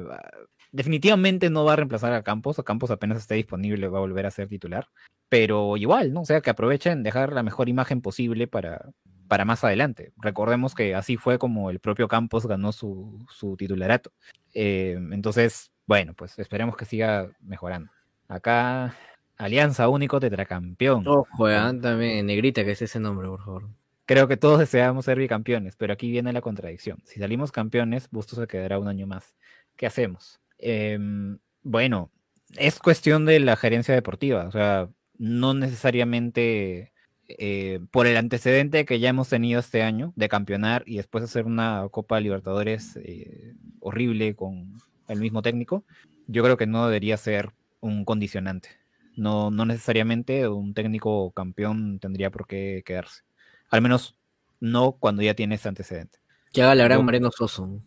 definitivamente 0.72 1.50
no 1.50 1.64
va 1.64 1.74
a 1.74 1.76
reemplazar 1.78 2.14
a 2.14 2.24
Campos, 2.24 2.62
Campos 2.66 2.92
apenas 2.92 3.20
esté 3.20 3.36
disponible 3.36 3.88
va 3.88 4.00
a 4.00 4.02
volver 4.02 4.26
a 4.26 4.32
ser 4.32 4.50
titular, 4.50 4.90
pero 5.30 5.78
igual, 5.78 6.14
¿no? 6.14 6.22
O 6.22 6.26
sea, 6.26 6.42
que 6.42 6.50
aprovechen 6.50 7.04
dejar 7.04 7.32
la 7.32 7.44
mejor 7.44 7.70
imagen 7.70 8.02
posible 8.02 8.48
para, 8.48 8.92
para 9.28 9.46
más 9.46 9.64
adelante. 9.64 10.12
Recordemos 10.18 10.76
que 10.76 10.96
así 10.96 11.18
fue 11.18 11.40
como 11.40 11.70
el 11.70 11.80
propio 11.80 12.08
Campos 12.08 12.46
ganó 12.46 12.72
su, 12.72 13.26
su 13.30 13.56
titularato. 13.56 14.12
Eh, 14.54 14.98
entonces, 15.12 15.72
bueno, 15.88 16.14
pues 16.14 16.38
esperemos 16.40 16.76
que 16.76 16.86
siga 16.86 17.32
mejorando. 17.40 17.92
Acá, 18.28 18.96
Alianza 19.38 19.90
Único 19.90 20.20
Tetracampeón. 20.20 21.08
Ojo, 21.08 21.50
eh, 21.50 21.56
también, 21.82 22.26
negrita, 22.26 22.64
que 22.64 22.72
es 22.72 22.82
ese 22.82 23.00
nombre, 23.00 23.28
por 23.28 23.44
favor. 23.44 23.70
Creo 24.06 24.28
que 24.28 24.38
todos 24.38 24.60
deseamos 24.60 25.06
ser 25.06 25.18
bicampeones, 25.18 25.76
pero 25.76 25.94
aquí 25.94 26.12
viene 26.12 26.32
la 26.32 26.42
contradicción. 26.42 27.02
Si 27.06 27.20
salimos 27.20 27.52
campeones, 27.52 28.10
Bustos 28.12 28.40
se 28.40 28.48
quedará 28.48 28.80
un 28.80 28.88
año 28.88 29.08
más. 29.08 29.36
¿Qué 29.76 29.88
hacemos? 29.88 30.40
Em, 30.60 31.40
bueno, 31.64 32.12
es 32.58 32.80
cuestión 32.80 33.26
de 33.26 33.40
la 33.40 33.56
gerencia 33.56 33.94
deportiva. 33.94 34.46
O 34.46 34.52
sea, 34.52 34.90
no 35.18 35.54
necesariamente 35.54 36.94
eh, 37.28 37.80
por 37.90 38.06
el 38.06 38.18
antecedente 38.18 38.86
que 38.86 39.00
ya 39.00 39.10
hemos 39.10 39.30
tenido 39.30 39.60
este 39.60 39.82
año 39.82 40.14
de 40.16 40.30
campeonar 40.30 40.84
y 40.86 40.98
después 40.98 41.24
hacer 41.24 41.46
una 41.46 41.88
Copa 41.90 42.20
Libertadores 42.20 42.98
eh, 42.98 43.56
horrible 43.80 44.36
con 44.36 44.74
el 45.08 45.20
mismo 45.20 45.42
técnico, 45.42 45.84
yo 46.28 46.44
creo 46.44 46.58
que 46.58 46.68
no 46.68 46.86
debería 46.86 47.18
ser 47.18 47.52
un 47.80 48.06
condicionante. 48.06 48.70
No, 49.18 49.52
no 49.52 49.66
necesariamente 49.66 50.48
un 50.48 50.74
técnico 50.74 51.32
campeón 51.32 52.00
tendría 52.00 52.32
por 52.32 52.48
qué 52.48 52.84
quedarse. 52.86 53.24
Al 53.70 53.82
menos 53.82 54.18
no 54.60 54.94
cuando 54.94 55.22
ya 55.22 55.34
tiene 55.34 55.56
ese 55.56 55.70
antecedente. 55.70 56.20
Que 56.52 56.64
haga 56.64 56.76
la 56.76 56.86
gran 56.86 57.04
Mariano 57.04 57.32
Soso 57.32 57.82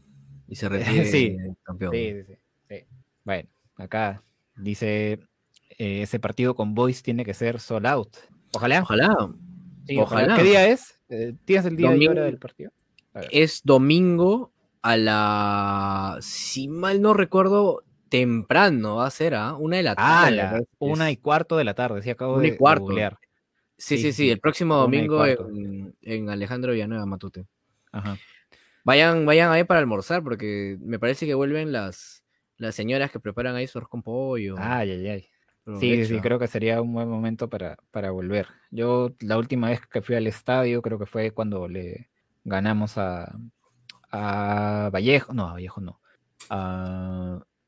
y 0.48 0.56
se 0.56 0.68
retire 0.68 1.04
sí, 1.06 1.36
campeón. 1.62 1.92
Sí, 1.92 2.14
sí, 2.26 2.34
sí, 2.68 2.76
Bueno, 3.24 3.48
acá 3.76 4.22
dice 4.56 5.20
eh, 5.78 6.02
ese 6.02 6.18
partido 6.18 6.54
con 6.54 6.74
Boys 6.74 7.02
tiene 7.02 7.24
que 7.24 7.34
ser 7.34 7.60
sold 7.60 7.86
out. 7.86 8.16
Ojalá. 8.54 8.82
Ojalá. 8.82 9.14
ojalá. 9.98 10.36
¿Qué 10.36 10.42
día 10.42 10.66
es? 10.66 11.00
Eh, 11.08 11.34
¿Tienes 11.44 11.66
el 11.66 11.76
día 11.76 11.94
y 11.94 12.06
hora 12.06 12.24
del 12.24 12.38
partido? 12.38 12.72
Es 13.30 13.62
domingo 13.64 14.52
a 14.82 14.96
la. 14.96 16.18
Si 16.20 16.68
mal 16.68 17.00
no 17.00 17.14
recuerdo, 17.14 17.82
temprano 18.09 18.97
va 18.97 19.07
a 19.07 19.11
ser, 19.11 19.35
¿ah? 19.35 19.55
Una 19.55 19.77
de 19.77 19.83
la 19.83 19.94
tarde. 19.94 20.40
Ah, 20.40 20.61
una 20.79 21.11
y 21.11 21.16
cuarto 21.16 21.57
de 21.57 21.64
la 21.64 21.75
tarde, 21.75 22.03
sí, 22.03 22.11
acabo 22.11 22.38
de, 22.38 22.57
cuarto. 22.57 22.88
Sí, 23.77 23.99
sí, 23.99 24.12
sí, 24.12 24.31
el 24.31 24.40
próximo 24.40 24.77
domingo 24.77 25.25
en, 25.25 26.31
Alejandro 26.31 26.73
Villanueva 26.73 27.07
Matute. 27.07 27.47
Ajá. 27.92 28.18
Vayan, 28.85 29.27
vayan 29.27 29.53
ahí 29.53 29.64
para 29.64 29.81
almorzar, 29.81 30.23
porque 30.23 30.79
me 30.81 30.99
parece 30.99 31.27
que 31.27 31.35
vuelven 31.35 31.73
las, 31.73 32.25
las 32.57 32.75
señoras 32.75 33.11
que 33.11 33.21
preparan 33.21 33.55
ahí 33.55 33.66
su 33.66 33.79
arroz 33.79 33.90
con 33.90 34.03
pollo. 34.03 34.57
Ay, 34.59 34.90
ay, 34.90 35.09
ay. 35.09 35.29
Sí, 35.79 36.07
sí, 36.07 36.21
creo 36.21 36.38
que 36.38 36.47
sería 36.47 36.81
un 36.81 36.94
buen 36.94 37.09
momento 37.09 37.49
para, 37.51 37.77
para 37.90 38.11
volver. 38.11 38.49
Yo 38.71 39.14
la 39.21 39.37
última 39.37 39.68
vez 39.68 39.87
que 39.87 40.01
fui 40.01 40.14
al 40.16 40.27
estadio, 40.27 40.81
creo 40.81 40.99
que 40.99 41.05
fue 41.05 41.33
cuando 41.33 41.68
le 41.68 42.09
ganamos 42.44 42.97
a, 42.97 43.38
a 44.11 44.90
Vallejo, 44.90 45.35
no, 45.35 45.49
a 45.49 45.53
Vallejo 45.53 45.81
no. 45.83 46.01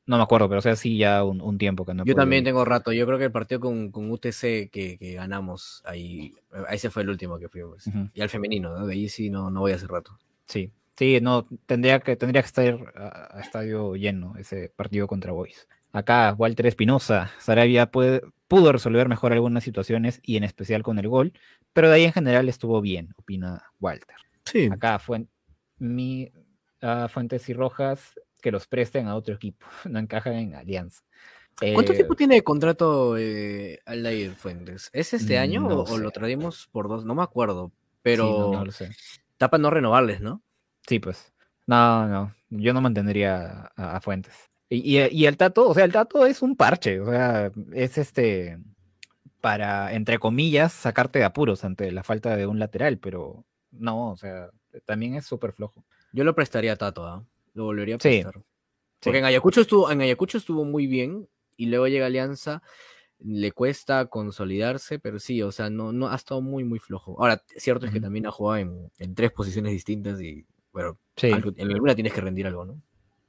No 0.05 0.17
me 0.17 0.23
acuerdo, 0.23 0.49
pero 0.49 0.59
o 0.59 0.61
sea, 0.61 0.75
sí 0.75 0.97
ya 0.97 1.23
un, 1.23 1.57
tiempo 1.57 1.85
que 1.85 1.93
no. 1.93 2.03
Yo 2.05 2.15
también 2.15 2.43
tengo 2.43 2.65
rato. 2.65 2.91
Yo 2.91 3.05
creo 3.05 3.17
que 3.17 3.25
el 3.25 3.31
partido 3.31 3.61
con, 3.61 3.91
con 3.91 4.11
UTC 4.11 4.69
que, 4.69 4.97
que, 4.99 5.13
ganamos, 5.13 5.81
ahí, 5.85 6.33
ese 6.69 6.89
fue 6.89 7.03
el 7.03 7.09
último 7.09 7.37
que 7.39 7.49
fui. 7.49 7.61
Pues. 7.61 7.89
Y 8.13 8.21
al 8.21 8.29
femenino, 8.29 8.77
¿no? 8.77 8.87
De 8.87 8.93
ahí 8.93 9.09
sí 9.09 9.29
no, 9.29 9.49
no 9.49 9.61
voy 9.61 9.73
hace 9.73 9.87
rato. 9.87 10.17
Sí, 10.45 10.71
sí, 10.97 11.19
no, 11.21 11.47
tendría 11.65 11.99
que, 11.99 12.15
tendría 12.15 12.41
que 12.41 12.47
estar 12.47 12.93
a, 12.95 13.37
a 13.37 13.41
estadio 13.41 13.95
lleno 13.95 14.35
ese 14.37 14.71
partido 14.75 15.07
contra 15.07 15.31
Boys. 15.31 15.67
Acá, 15.93 16.33
Walter 16.37 16.67
Espinosa, 16.67 17.31
Sarabia 17.39 17.91
pudo 17.91 18.71
resolver 18.71 19.09
mejor 19.09 19.33
algunas 19.33 19.63
situaciones 19.63 20.21
y 20.23 20.37
en 20.37 20.45
especial 20.45 20.83
con 20.83 20.99
el 20.99 21.09
gol, 21.09 21.33
pero 21.73 21.89
de 21.89 21.95
ahí 21.95 22.03
en 22.05 22.13
general 22.13 22.47
estuvo 22.47 22.79
bien, 22.79 23.13
opina 23.17 23.63
Walter. 23.79 24.15
Sí. 24.45 24.69
Acá, 24.71 25.01
mi, 25.79 26.31
Fuentes 27.09 27.49
y 27.49 27.53
Rojas, 27.53 28.19
que 28.41 28.51
los 28.51 28.67
presten 28.67 29.07
a 29.07 29.15
otro 29.15 29.35
equipo, 29.35 29.65
no 29.89 29.99
encajan 29.99 30.33
en 30.33 30.55
Alianza. 30.55 31.03
¿Cuánto 31.73 31.93
eh, 31.93 31.95
tiempo 31.95 32.15
tiene 32.15 32.35
de 32.35 32.43
contrato 32.43 33.17
eh, 33.17 33.79
Aldair 33.85 34.33
Fuentes? 34.35 34.89
¿Es 34.93 35.13
este 35.13 35.37
año 35.37 35.67
o, 35.67 35.97
lo 35.97 36.11
traemos 36.11 36.67
por 36.71 36.87
dos? 36.87 37.05
No 37.05 37.13
me 37.13 37.21
acuerdo, 37.21 37.71
pero 38.01 38.51
no, 38.53 38.65
lo 38.65 38.71
sé. 38.71 38.89
Tapa 39.37 39.57
no 39.57 39.69
renovarles, 39.69 40.21
¿no? 40.21 40.41
Sí, 40.87 40.99
pues. 40.99 41.33
No, 41.67 42.07
no, 42.07 42.33
yo 42.49 42.73
no 42.73 42.81
mantendría 42.81 43.71
a, 43.75 43.97
a 43.97 44.01
Fuentes. 44.01 44.33
Y, 44.69 44.97
y, 44.97 45.07
y, 45.11 45.25
el 45.25 45.37
Tato, 45.37 45.69
o 45.69 45.73
sea, 45.73 45.83
el 45.83 45.91
Tato 45.91 46.25
es 46.25 46.41
un 46.41 46.55
parche, 46.55 46.99
o 47.01 47.05
sea, 47.05 47.51
es 47.73 47.97
este, 47.97 48.57
para, 49.41 49.93
entre 49.93 50.17
comillas, 50.17 50.71
sacarte 50.71 51.19
de 51.19 51.25
apuros 51.25 51.65
ante 51.65 51.91
la 51.91 52.03
falta 52.03 52.35
de 52.37 52.47
un 52.47 52.57
lateral, 52.57 52.97
pero 52.97 53.43
no, 53.71 54.11
o 54.11 54.15
sea, 54.15 54.49
también 54.85 55.15
es 55.15 55.25
súper 55.25 55.51
flojo. 55.51 55.83
Yo 56.13 56.23
lo 56.23 56.35
prestaría 56.35 56.73
a 56.73 56.77
Tato, 56.77 57.07
¿eh? 57.07 57.25
Lo 57.53 57.65
volvería 57.65 57.95
a 57.95 57.97
prestar. 57.97 58.33
Sí, 58.33 58.41
Porque 59.01 59.19
en 59.19 59.25
Ayacucho 59.25 59.61
estuvo, 59.61 59.91
en 59.91 60.01
Ayacucho 60.01 60.37
estuvo 60.37 60.65
muy 60.65 60.87
bien 60.87 61.27
y 61.57 61.67
luego 61.67 61.87
llega 61.87 62.05
Alianza, 62.05 62.61
le 63.19 63.51
cuesta 63.51 64.05
consolidarse, 64.07 64.99
pero 64.99 65.19
sí, 65.19 65.41
o 65.41 65.51
sea, 65.51 65.69
no, 65.69 65.91
no 65.91 66.09
ha 66.09 66.15
estado 66.15 66.41
muy, 66.41 66.63
muy 66.63 66.79
flojo. 66.79 67.15
Ahora, 67.19 67.43
cierto 67.55 67.85
es 67.85 67.91
que 67.91 67.99
también 67.99 68.25
ha 68.25 68.31
jugado 68.31 68.57
en, 68.57 68.91
en, 68.97 69.15
tres 69.15 69.31
posiciones 69.31 69.71
distintas 69.73 70.21
y, 70.21 70.45
bueno, 70.73 70.97
sí. 71.15 71.31
algo, 71.31 71.51
en 71.55 71.71
alguna 71.71 71.95
tienes 71.95 72.13
que 72.13 72.21
rendir 72.21 72.47
algo, 72.47 72.65
¿no? 72.65 72.81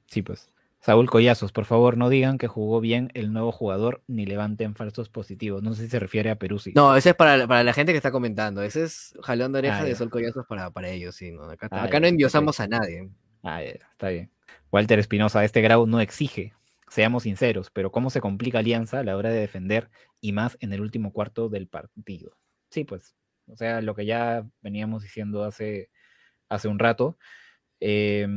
Sí, 0.07 0.21
pues. 0.21 0.49
Saúl 0.83 1.09
Collazos, 1.09 1.53
por 1.53 1.63
favor, 1.63 1.95
no 1.95 2.09
digan 2.09 2.37
que 2.37 2.49
jugó 2.49 2.81
bien 2.81 3.09
el 3.13 3.31
nuevo 3.31 3.53
jugador 3.53 4.03
ni 4.07 4.25
levanten 4.25 4.75
falsos 4.75 5.07
positivos. 5.07 5.63
No 5.63 5.73
sé 5.73 5.83
si 5.83 5.89
se 5.89 5.97
refiere 5.97 6.29
a 6.29 6.35
Perú. 6.35 6.59
Sí. 6.59 6.73
No, 6.75 6.97
ese 6.97 7.11
es 7.11 7.15
para, 7.15 7.47
para, 7.47 7.63
la 7.63 7.71
gente 7.71 7.93
que 7.93 7.97
está 7.97 8.11
comentando. 8.11 8.61
Ese 8.61 8.83
es 8.83 9.13
jalón 9.21 9.53
de 9.53 9.59
oreja 9.59 9.79
ah, 9.79 9.83
de 9.85 9.95
Sol 9.95 10.09
Collazos 10.09 10.45
para, 10.45 10.71
para 10.71 10.89
ellos. 10.89 11.15
Sí, 11.15 11.31
¿no? 11.31 11.43
Acá, 11.43 11.69
ah, 11.71 11.83
acá 11.83 12.01
no 12.01 12.07
endiosamos 12.07 12.59
a 12.59 12.67
nadie. 12.67 13.09
Ah, 13.43 13.61
está 13.61 14.09
bien. 14.09 14.31
Walter 14.71 14.99
Espinosa, 14.99 15.43
este 15.43 15.61
grado 15.61 15.85
no 15.85 15.99
exige, 15.99 16.53
seamos 16.89 17.23
sinceros, 17.23 17.69
pero 17.69 17.91
cómo 17.91 18.09
se 18.09 18.21
complica 18.21 18.59
Alianza 18.59 18.99
a 18.99 19.03
la 19.03 19.17
hora 19.17 19.29
de 19.29 19.39
defender 19.39 19.89
y 20.21 20.31
más 20.31 20.57
en 20.61 20.73
el 20.73 20.81
último 20.81 21.11
cuarto 21.11 21.49
del 21.49 21.67
partido. 21.67 22.37
Sí, 22.69 22.85
pues, 22.85 23.15
o 23.47 23.55
sea, 23.55 23.81
lo 23.81 23.95
que 23.95 24.05
ya 24.05 24.47
veníamos 24.61 25.03
diciendo 25.03 25.43
hace, 25.43 25.89
hace 26.49 26.67
un 26.67 26.79
rato. 26.79 27.17
Eh, 27.79 28.27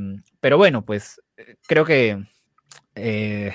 pero 0.40 0.58
bueno, 0.58 0.84
pues 0.84 1.22
creo 1.68 1.84
que 1.84 2.24
eh, 2.96 3.52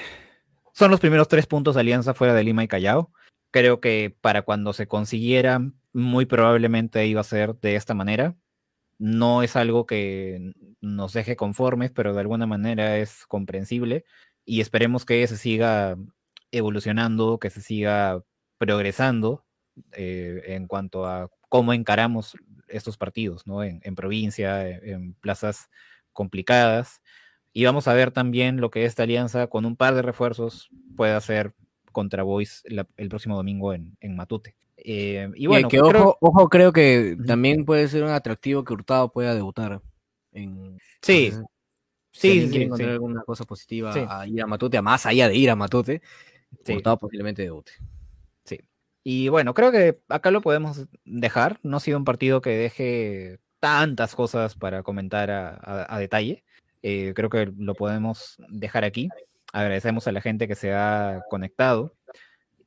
son 0.73 0.91
los 0.91 0.99
primeros 0.99 1.27
tres 1.27 1.47
puntos 1.47 1.75
de 1.75 1.81
alianza 1.81 2.13
fuera 2.13 2.33
de 2.33 2.43
Lima 2.43 2.63
y 2.63 2.67
Callao. 2.67 3.11
Creo 3.51 3.81
que 3.81 4.15
para 4.21 4.43
cuando 4.43 4.71
se 4.71 4.87
consiguiera, 4.87 5.59
muy 5.93 6.25
probablemente 6.25 7.05
iba 7.07 7.21
a 7.21 7.25
ser 7.25 7.55
de 7.55 7.75
esta 7.75 7.93
manera. 7.93 8.35
No 9.01 9.41
es 9.41 9.55
algo 9.55 9.87
que 9.87 10.53
nos 10.79 11.13
deje 11.13 11.35
conformes, 11.35 11.89
pero 11.91 12.13
de 12.13 12.19
alguna 12.19 12.45
manera 12.45 12.97
es 12.99 13.25
comprensible 13.25 14.05
y 14.45 14.61
esperemos 14.61 15.05
que 15.05 15.25
se 15.25 15.37
siga 15.37 15.97
evolucionando, 16.51 17.39
que 17.39 17.49
se 17.49 17.61
siga 17.61 18.23
progresando 18.59 19.43
eh, 19.93 20.43
en 20.49 20.67
cuanto 20.67 21.07
a 21.07 21.31
cómo 21.49 21.73
encaramos 21.73 22.37
estos 22.67 22.97
partidos, 22.97 23.47
¿no? 23.47 23.63
En, 23.63 23.81
provincia, 23.95 24.69
en, 24.69 24.87
en 24.87 25.13
plazas 25.15 25.69
complicadas. 26.13 27.01
Y 27.53 27.65
vamos 27.65 27.87
a 27.87 27.95
ver 27.95 28.11
también 28.11 28.61
lo 28.61 28.69
que 28.69 28.85
esta 28.85 29.03
alianza 29.03 29.47
con 29.47 29.65
un 29.65 29.75
par 29.77 29.95
de 29.95 30.03
refuerzos 30.03 30.69
puede 30.95 31.13
hacer 31.13 31.55
contra 31.91 32.21
Boys 32.21 32.63
el 32.65 33.09
próximo 33.09 33.35
domingo 33.35 33.73
en, 33.73 33.97
en 33.99 34.15
Matute. 34.15 34.60
Eh, 34.83 35.29
y 35.35 35.47
bueno, 35.47 35.69
que, 35.69 35.79
creo... 35.79 36.17
Ojo, 36.19 36.49
creo 36.49 36.73
que 36.73 37.17
también 37.25 37.65
puede 37.65 37.87
ser 37.87 38.03
un 38.03 38.09
atractivo 38.09 38.63
que 38.63 38.73
Hurtado 38.73 39.11
pueda 39.11 39.35
debutar. 39.35 39.81
En, 40.31 40.79
sí, 41.01 41.27
entonces, 41.27 41.49
sí, 42.11 42.47
sí, 42.49 42.63
encontrar 42.63 42.89
sí. 42.89 42.93
alguna 42.93 43.23
cosa 43.23 43.43
positiva 43.43 43.93
sí. 43.93 44.01
a 44.07 44.27
ir 44.27 44.41
a 44.41 44.47
Matute, 44.47 44.77
a 44.77 44.81
más 44.81 45.05
allá 45.05 45.27
de 45.27 45.35
ir 45.35 45.49
a 45.49 45.55
Matute, 45.55 46.01
sí. 46.63 46.73
Hurtado 46.73 46.97
posiblemente 46.97 47.43
debute. 47.43 47.73
Sí. 48.43 48.59
Y 49.03 49.29
bueno, 49.29 49.53
creo 49.53 49.71
que 49.71 49.99
acá 50.09 50.31
lo 50.31 50.41
podemos 50.41 50.87
dejar. 51.05 51.59
No 51.63 51.77
ha 51.77 51.79
sido 51.79 51.97
un 51.97 52.05
partido 52.05 52.41
que 52.41 52.51
deje 52.51 53.39
tantas 53.59 54.15
cosas 54.15 54.55
para 54.55 54.83
comentar 54.83 55.29
a, 55.29 55.49
a, 55.49 55.95
a 55.95 55.99
detalle. 55.99 56.43
Eh, 56.81 57.13
creo 57.15 57.29
que 57.29 57.51
lo 57.57 57.75
podemos 57.75 58.37
dejar 58.49 58.83
aquí. 58.83 59.09
Agradecemos 59.53 60.07
a 60.07 60.11
la 60.11 60.21
gente 60.21 60.47
que 60.47 60.55
se 60.55 60.73
ha 60.73 61.23
conectado 61.29 61.93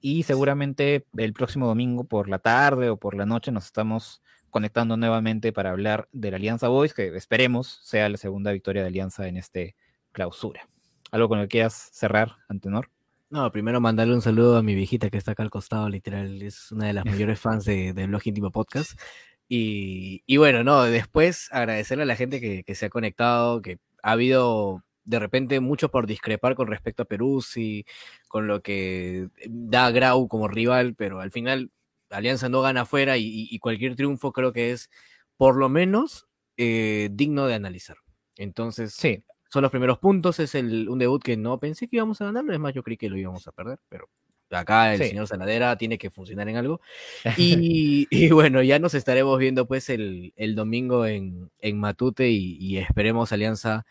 y 0.05 0.23
seguramente 0.25 1.07
el 1.17 1.33
próximo 1.33 1.67
domingo 1.67 2.05
por 2.05 2.29
la 2.29 2.39
tarde 2.39 2.91
o 2.91 2.99
por 2.99 3.15
la 3.15 3.25
noche 3.25 3.51
nos 3.51 3.65
estamos 3.65 4.21
conectando 4.51 4.99
nuevamente 4.99 5.51
para 5.51 5.71
hablar 5.71 6.11
de 6.13 6.31
la 6.31 6.37
Alianza 6.37 6.69
Boys, 6.69 6.93
que 6.93 7.07
esperemos 7.17 7.81
sea 7.85 8.11
la 8.11 8.19
segunda 8.19 8.53
victoria 8.53 8.83
de 8.83 8.89
Alianza 8.89 9.27
en 9.29 9.39
este 9.39 9.77
clausura. 10.13 10.69
¿Algo 11.11 11.31
con 11.31 11.39
lo 11.39 11.45
que 11.45 11.53
quieras 11.53 11.89
cerrar, 11.95 12.37
Antenor? 12.49 12.91
No, 13.31 13.51
primero 13.51 13.81
mandarle 13.81 14.13
un 14.13 14.21
saludo 14.21 14.59
a 14.59 14.63
mi 14.63 14.75
viejita 14.75 15.09
que 15.09 15.17
está 15.17 15.33
acá 15.33 15.43
al 15.43 15.49
costado, 15.49 15.89
literal, 15.89 16.43
es 16.43 16.71
una 16.71 16.89
de 16.89 16.93
las 16.93 17.05
mayores 17.07 17.41
fans 17.41 17.65
de, 17.65 17.95
de 17.95 18.07
Blog 18.07 18.21
Íntimo 18.27 18.51
Podcast. 18.51 19.01
Y, 19.49 20.23
y, 20.27 20.37
bueno, 20.37 20.63
no, 20.65 20.83
después 20.83 21.49
agradecerle 21.51 22.03
a 22.03 22.07
la 22.07 22.17
gente 22.17 22.43
que, 22.43 22.63
que 22.63 22.75
se 22.75 22.85
ha 22.85 22.91
conectado, 22.91 23.63
que 23.63 23.79
ha 24.03 24.13
habido 24.13 24.83
de 25.05 25.19
repente 25.19 25.61
mucho 25.61 25.91
por 25.91 26.07
discrepar 26.07 26.55
con 26.55 26.69
respecto 26.69 27.03
a 27.03 27.07
Perú, 27.07 27.43
y 27.57 27.85
con 28.29 28.47
lo 28.47 28.63
que 28.63 29.29
da 29.47 29.91
Grau 29.91 30.29
como 30.29 30.49
rival, 30.49 30.95
pero 30.95 31.21
al 31.21 31.31
final 31.31 31.71
Alianza 32.11 32.49
no 32.49 32.63
gana 32.63 32.83
afuera 32.83 33.17
y, 33.17 33.49
y 33.51 33.59
cualquier 33.59 33.97
triunfo 33.97 34.33
creo 34.33 34.53
que 34.53 34.73
es 34.73 34.91
por 35.37 35.57
lo 35.57 35.69
menos 35.69 36.27
eh, 36.57 37.09
digno 37.13 37.47
de 37.47 37.55
analizar. 37.55 37.97
Entonces, 38.37 38.95
sí. 38.95 39.25
son 39.51 39.63
los 39.63 39.71
primeros 39.71 39.99
puntos, 39.99 40.39
es 40.41 40.55
el, 40.55 40.89
un 40.89 40.99
debut 40.99 41.23
que 41.23 41.37
no 41.37 41.59
pensé 41.59 41.89
que 41.89 41.97
íbamos 41.97 42.21
a 42.21 42.27
ganarlo, 42.27 42.53
es 42.53 42.61
más, 42.61 42.75
yo 42.75 42.83
creí 42.83 42.97
que 42.97 43.09
lo 43.09 43.17
íbamos 43.17 43.47
a 43.49 43.53
perder, 43.53 43.79
pero 43.89 44.09
acá 44.51 44.93
el 44.95 45.01
sí. 45.01 45.09
señor 45.09 45.27
Sanadera 45.27 45.77
tiene 45.77 45.99
que 45.99 46.11
funcionar 46.11 46.49
en 46.49 46.57
algo. 46.57 46.81
Y, 47.37 48.07
y, 48.11 48.31
bueno, 48.31 48.63
ya 48.63 48.79
nos 48.79 48.95
estaremos 48.95 49.39
viendo 49.39 49.67
pues 49.67 49.89
el, 49.89 50.33
el 50.37 50.55
domingo 50.55 51.07
en, 51.07 51.51
en 51.61 51.79
Matute 51.79 52.31
y, 52.31 52.57
y, 52.61 52.79
esperemos 52.79 53.33
Alianza 53.33 53.85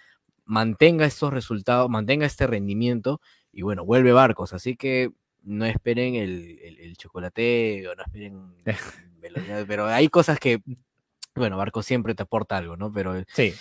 mantenga 0.46 1.06
estos 1.06 1.32
resultados, 1.34 1.90
mantenga 1.90 2.26
este 2.26 2.48
rendimiento 2.48 3.22
y 3.52 3.62
bueno, 3.62 3.86
vuelve 3.86 4.12
Barcos, 4.12 4.54
así 4.54 4.76
que 4.76 5.12
no 5.44 5.66
esperen 5.66 6.16
el, 6.16 6.60
el, 6.64 6.80
el 6.80 6.98
chocolate 6.98 7.88
o 7.88 7.96
no 7.96 8.04
esperen, 8.04 8.54
pero 9.68 9.88
hay 9.88 10.08
cosas 10.10 10.40
que, 10.40 10.62
bueno, 11.36 11.58
Barcos 11.58 11.86
siempre 11.86 12.16
te 12.16 12.24
aporta 12.24 12.58
algo, 12.58 12.78
¿no? 12.78 12.92
Pero 12.92 13.24
sí. 13.28 13.54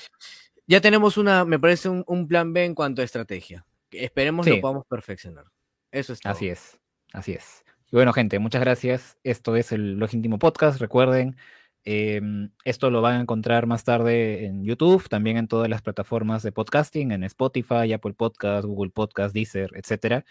ya 0.66 0.80
tenemos 0.80 1.16
una, 1.16 1.44
me 1.44 1.58
parece 1.58 1.88
un, 1.88 2.04
un 2.06 2.28
plan 2.28 2.52
B 2.52 2.64
en 2.64 2.74
cuanto 2.74 3.02
a 3.02 3.04
estrategia. 3.04 3.66
Esperemos 3.90 4.46
sí. 4.46 4.52
lo 4.52 4.60
podamos 4.60 4.86
perfeccionar. 4.86 5.44
Eso 5.90 6.12
es 6.12 6.20
todo. 6.20 6.32
Así 6.32 6.48
es. 6.48 6.80
Así 7.12 7.32
es. 7.32 7.64
Y 7.90 7.96
bueno, 7.96 8.12
gente, 8.14 8.38
muchas 8.38 8.62
gracias. 8.62 9.18
Esto 9.22 9.54
es 9.56 9.70
el 9.72 9.96
Blog 9.96 10.14
Íntimo 10.14 10.38
Podcast. 10.38 10.80
Recuerden, 10.80 11.36
eh, 11.84 12.20
esto 12.64 12.90
lo 12.90 13.02
van 13.02 13.16
a 13.16 13.20
encontrar 13.20 13.66
más 13.66 13.84
tarde 13.84 14.46
en 14.46 14.64
YouTube, 14.64 15.08
también 15.08 15.36
en 15.36 15.48
todas 15.48 15.68
las 15.68 15.82
plataformas 15.82 16.42
de 16.42 16.52
podcasting, 16.52 17.12
en 17.12 17.24
Spotify, 17.24 17.92
Apple 17.92 18.14
Podcast, 18.14 18.64
Google 18.66 18.90
Podcast, 18.90 19.34
Deezer, 19.34 19.70
etcétera. 19.74 20.24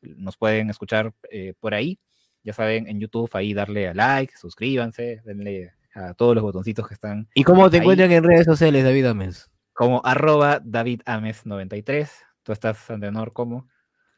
Nos 0.00 0.36
pueden 0.36 0.70
escuchar 0.70 1.12
eh, 1.30 1.54
por 1.60 1.74
ahí. 1.74 1.98
Ya 2.42 2.52
saben, 2.52 2.86
en 2.86 3.00
YouTube 3.00 3.30
ahí 3.34 3.54
darle 3.54 3.88
a 3.88 3.94
like, 3.94 4.36
suscríbanse, 4.36 5.20
denle 5.24 5.72
a 5.94 6.14
todos 6.14 6.34
los 6.34 6.42
botoncitos 6.42 6.86
que 6.86 6.94
están. 6.94 7.28
¿Y 7.34 7.42
cómo 7.42 7.68
te 7.68 7.76
ahí. 7.76 7.80
encuentran 7.82 8.12
en 8.12 8.24
redes 8.24 8.46
sociales, 8.46 8.84
David 8.84 9.06
Ames? 9.06 9.50
Como 9.72 10.00
arroba 10.04 10.60
David 10.64 11.02
Ames 11.06 11.44
93. 11.44 12.10
Tú 12.42 12.52
estás, 12.52 12.88
Antenor, 12.90 13.32
como 13.32 13.68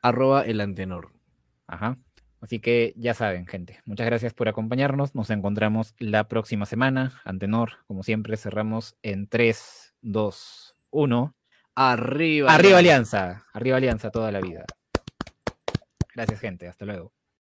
arroba 0.02 0.42
el 0.42 0.60
Antenor. 0.60 1.12
Ajá. 1.66 1.98
Así 2.40 2.60
que 2.60 2.94
ya 2.96 3.14
saben, 3.14 3.46
gente. 3.46 3.80
Muchas 3.84 4.06
gracias 4.06 4.32
por 4.34 4.48
acompañarnos. 4.48 5.14
Nos 5.14 5.30
encontramos 5.30 5.94
la 5.98 6.28
próxima 6.28 6.66
semana. 6.66 7.20
Antenor, 7.24 7.84
como 7.86 8.02
siempre, 8.02 8.36
cerramos 8.36 8.96
en 9.02 9.26
3, 9.26 9.94
2, 10.02 10.76
1. 10.90 11.34
Arriba. 11.74 12.54
Arriba 12.54 12.78
Alianza. 12.78 13.44
Arriba 13.52 13.76
Alianza 13.76 14.10
toda 14.10 14.30
la 14.32 14.40
vida. 14.40 14.64
Gracias, 16.14 16.40
gente. 16.40 16.68
Hasta 16.68 16.84
luego. 16.84 17.12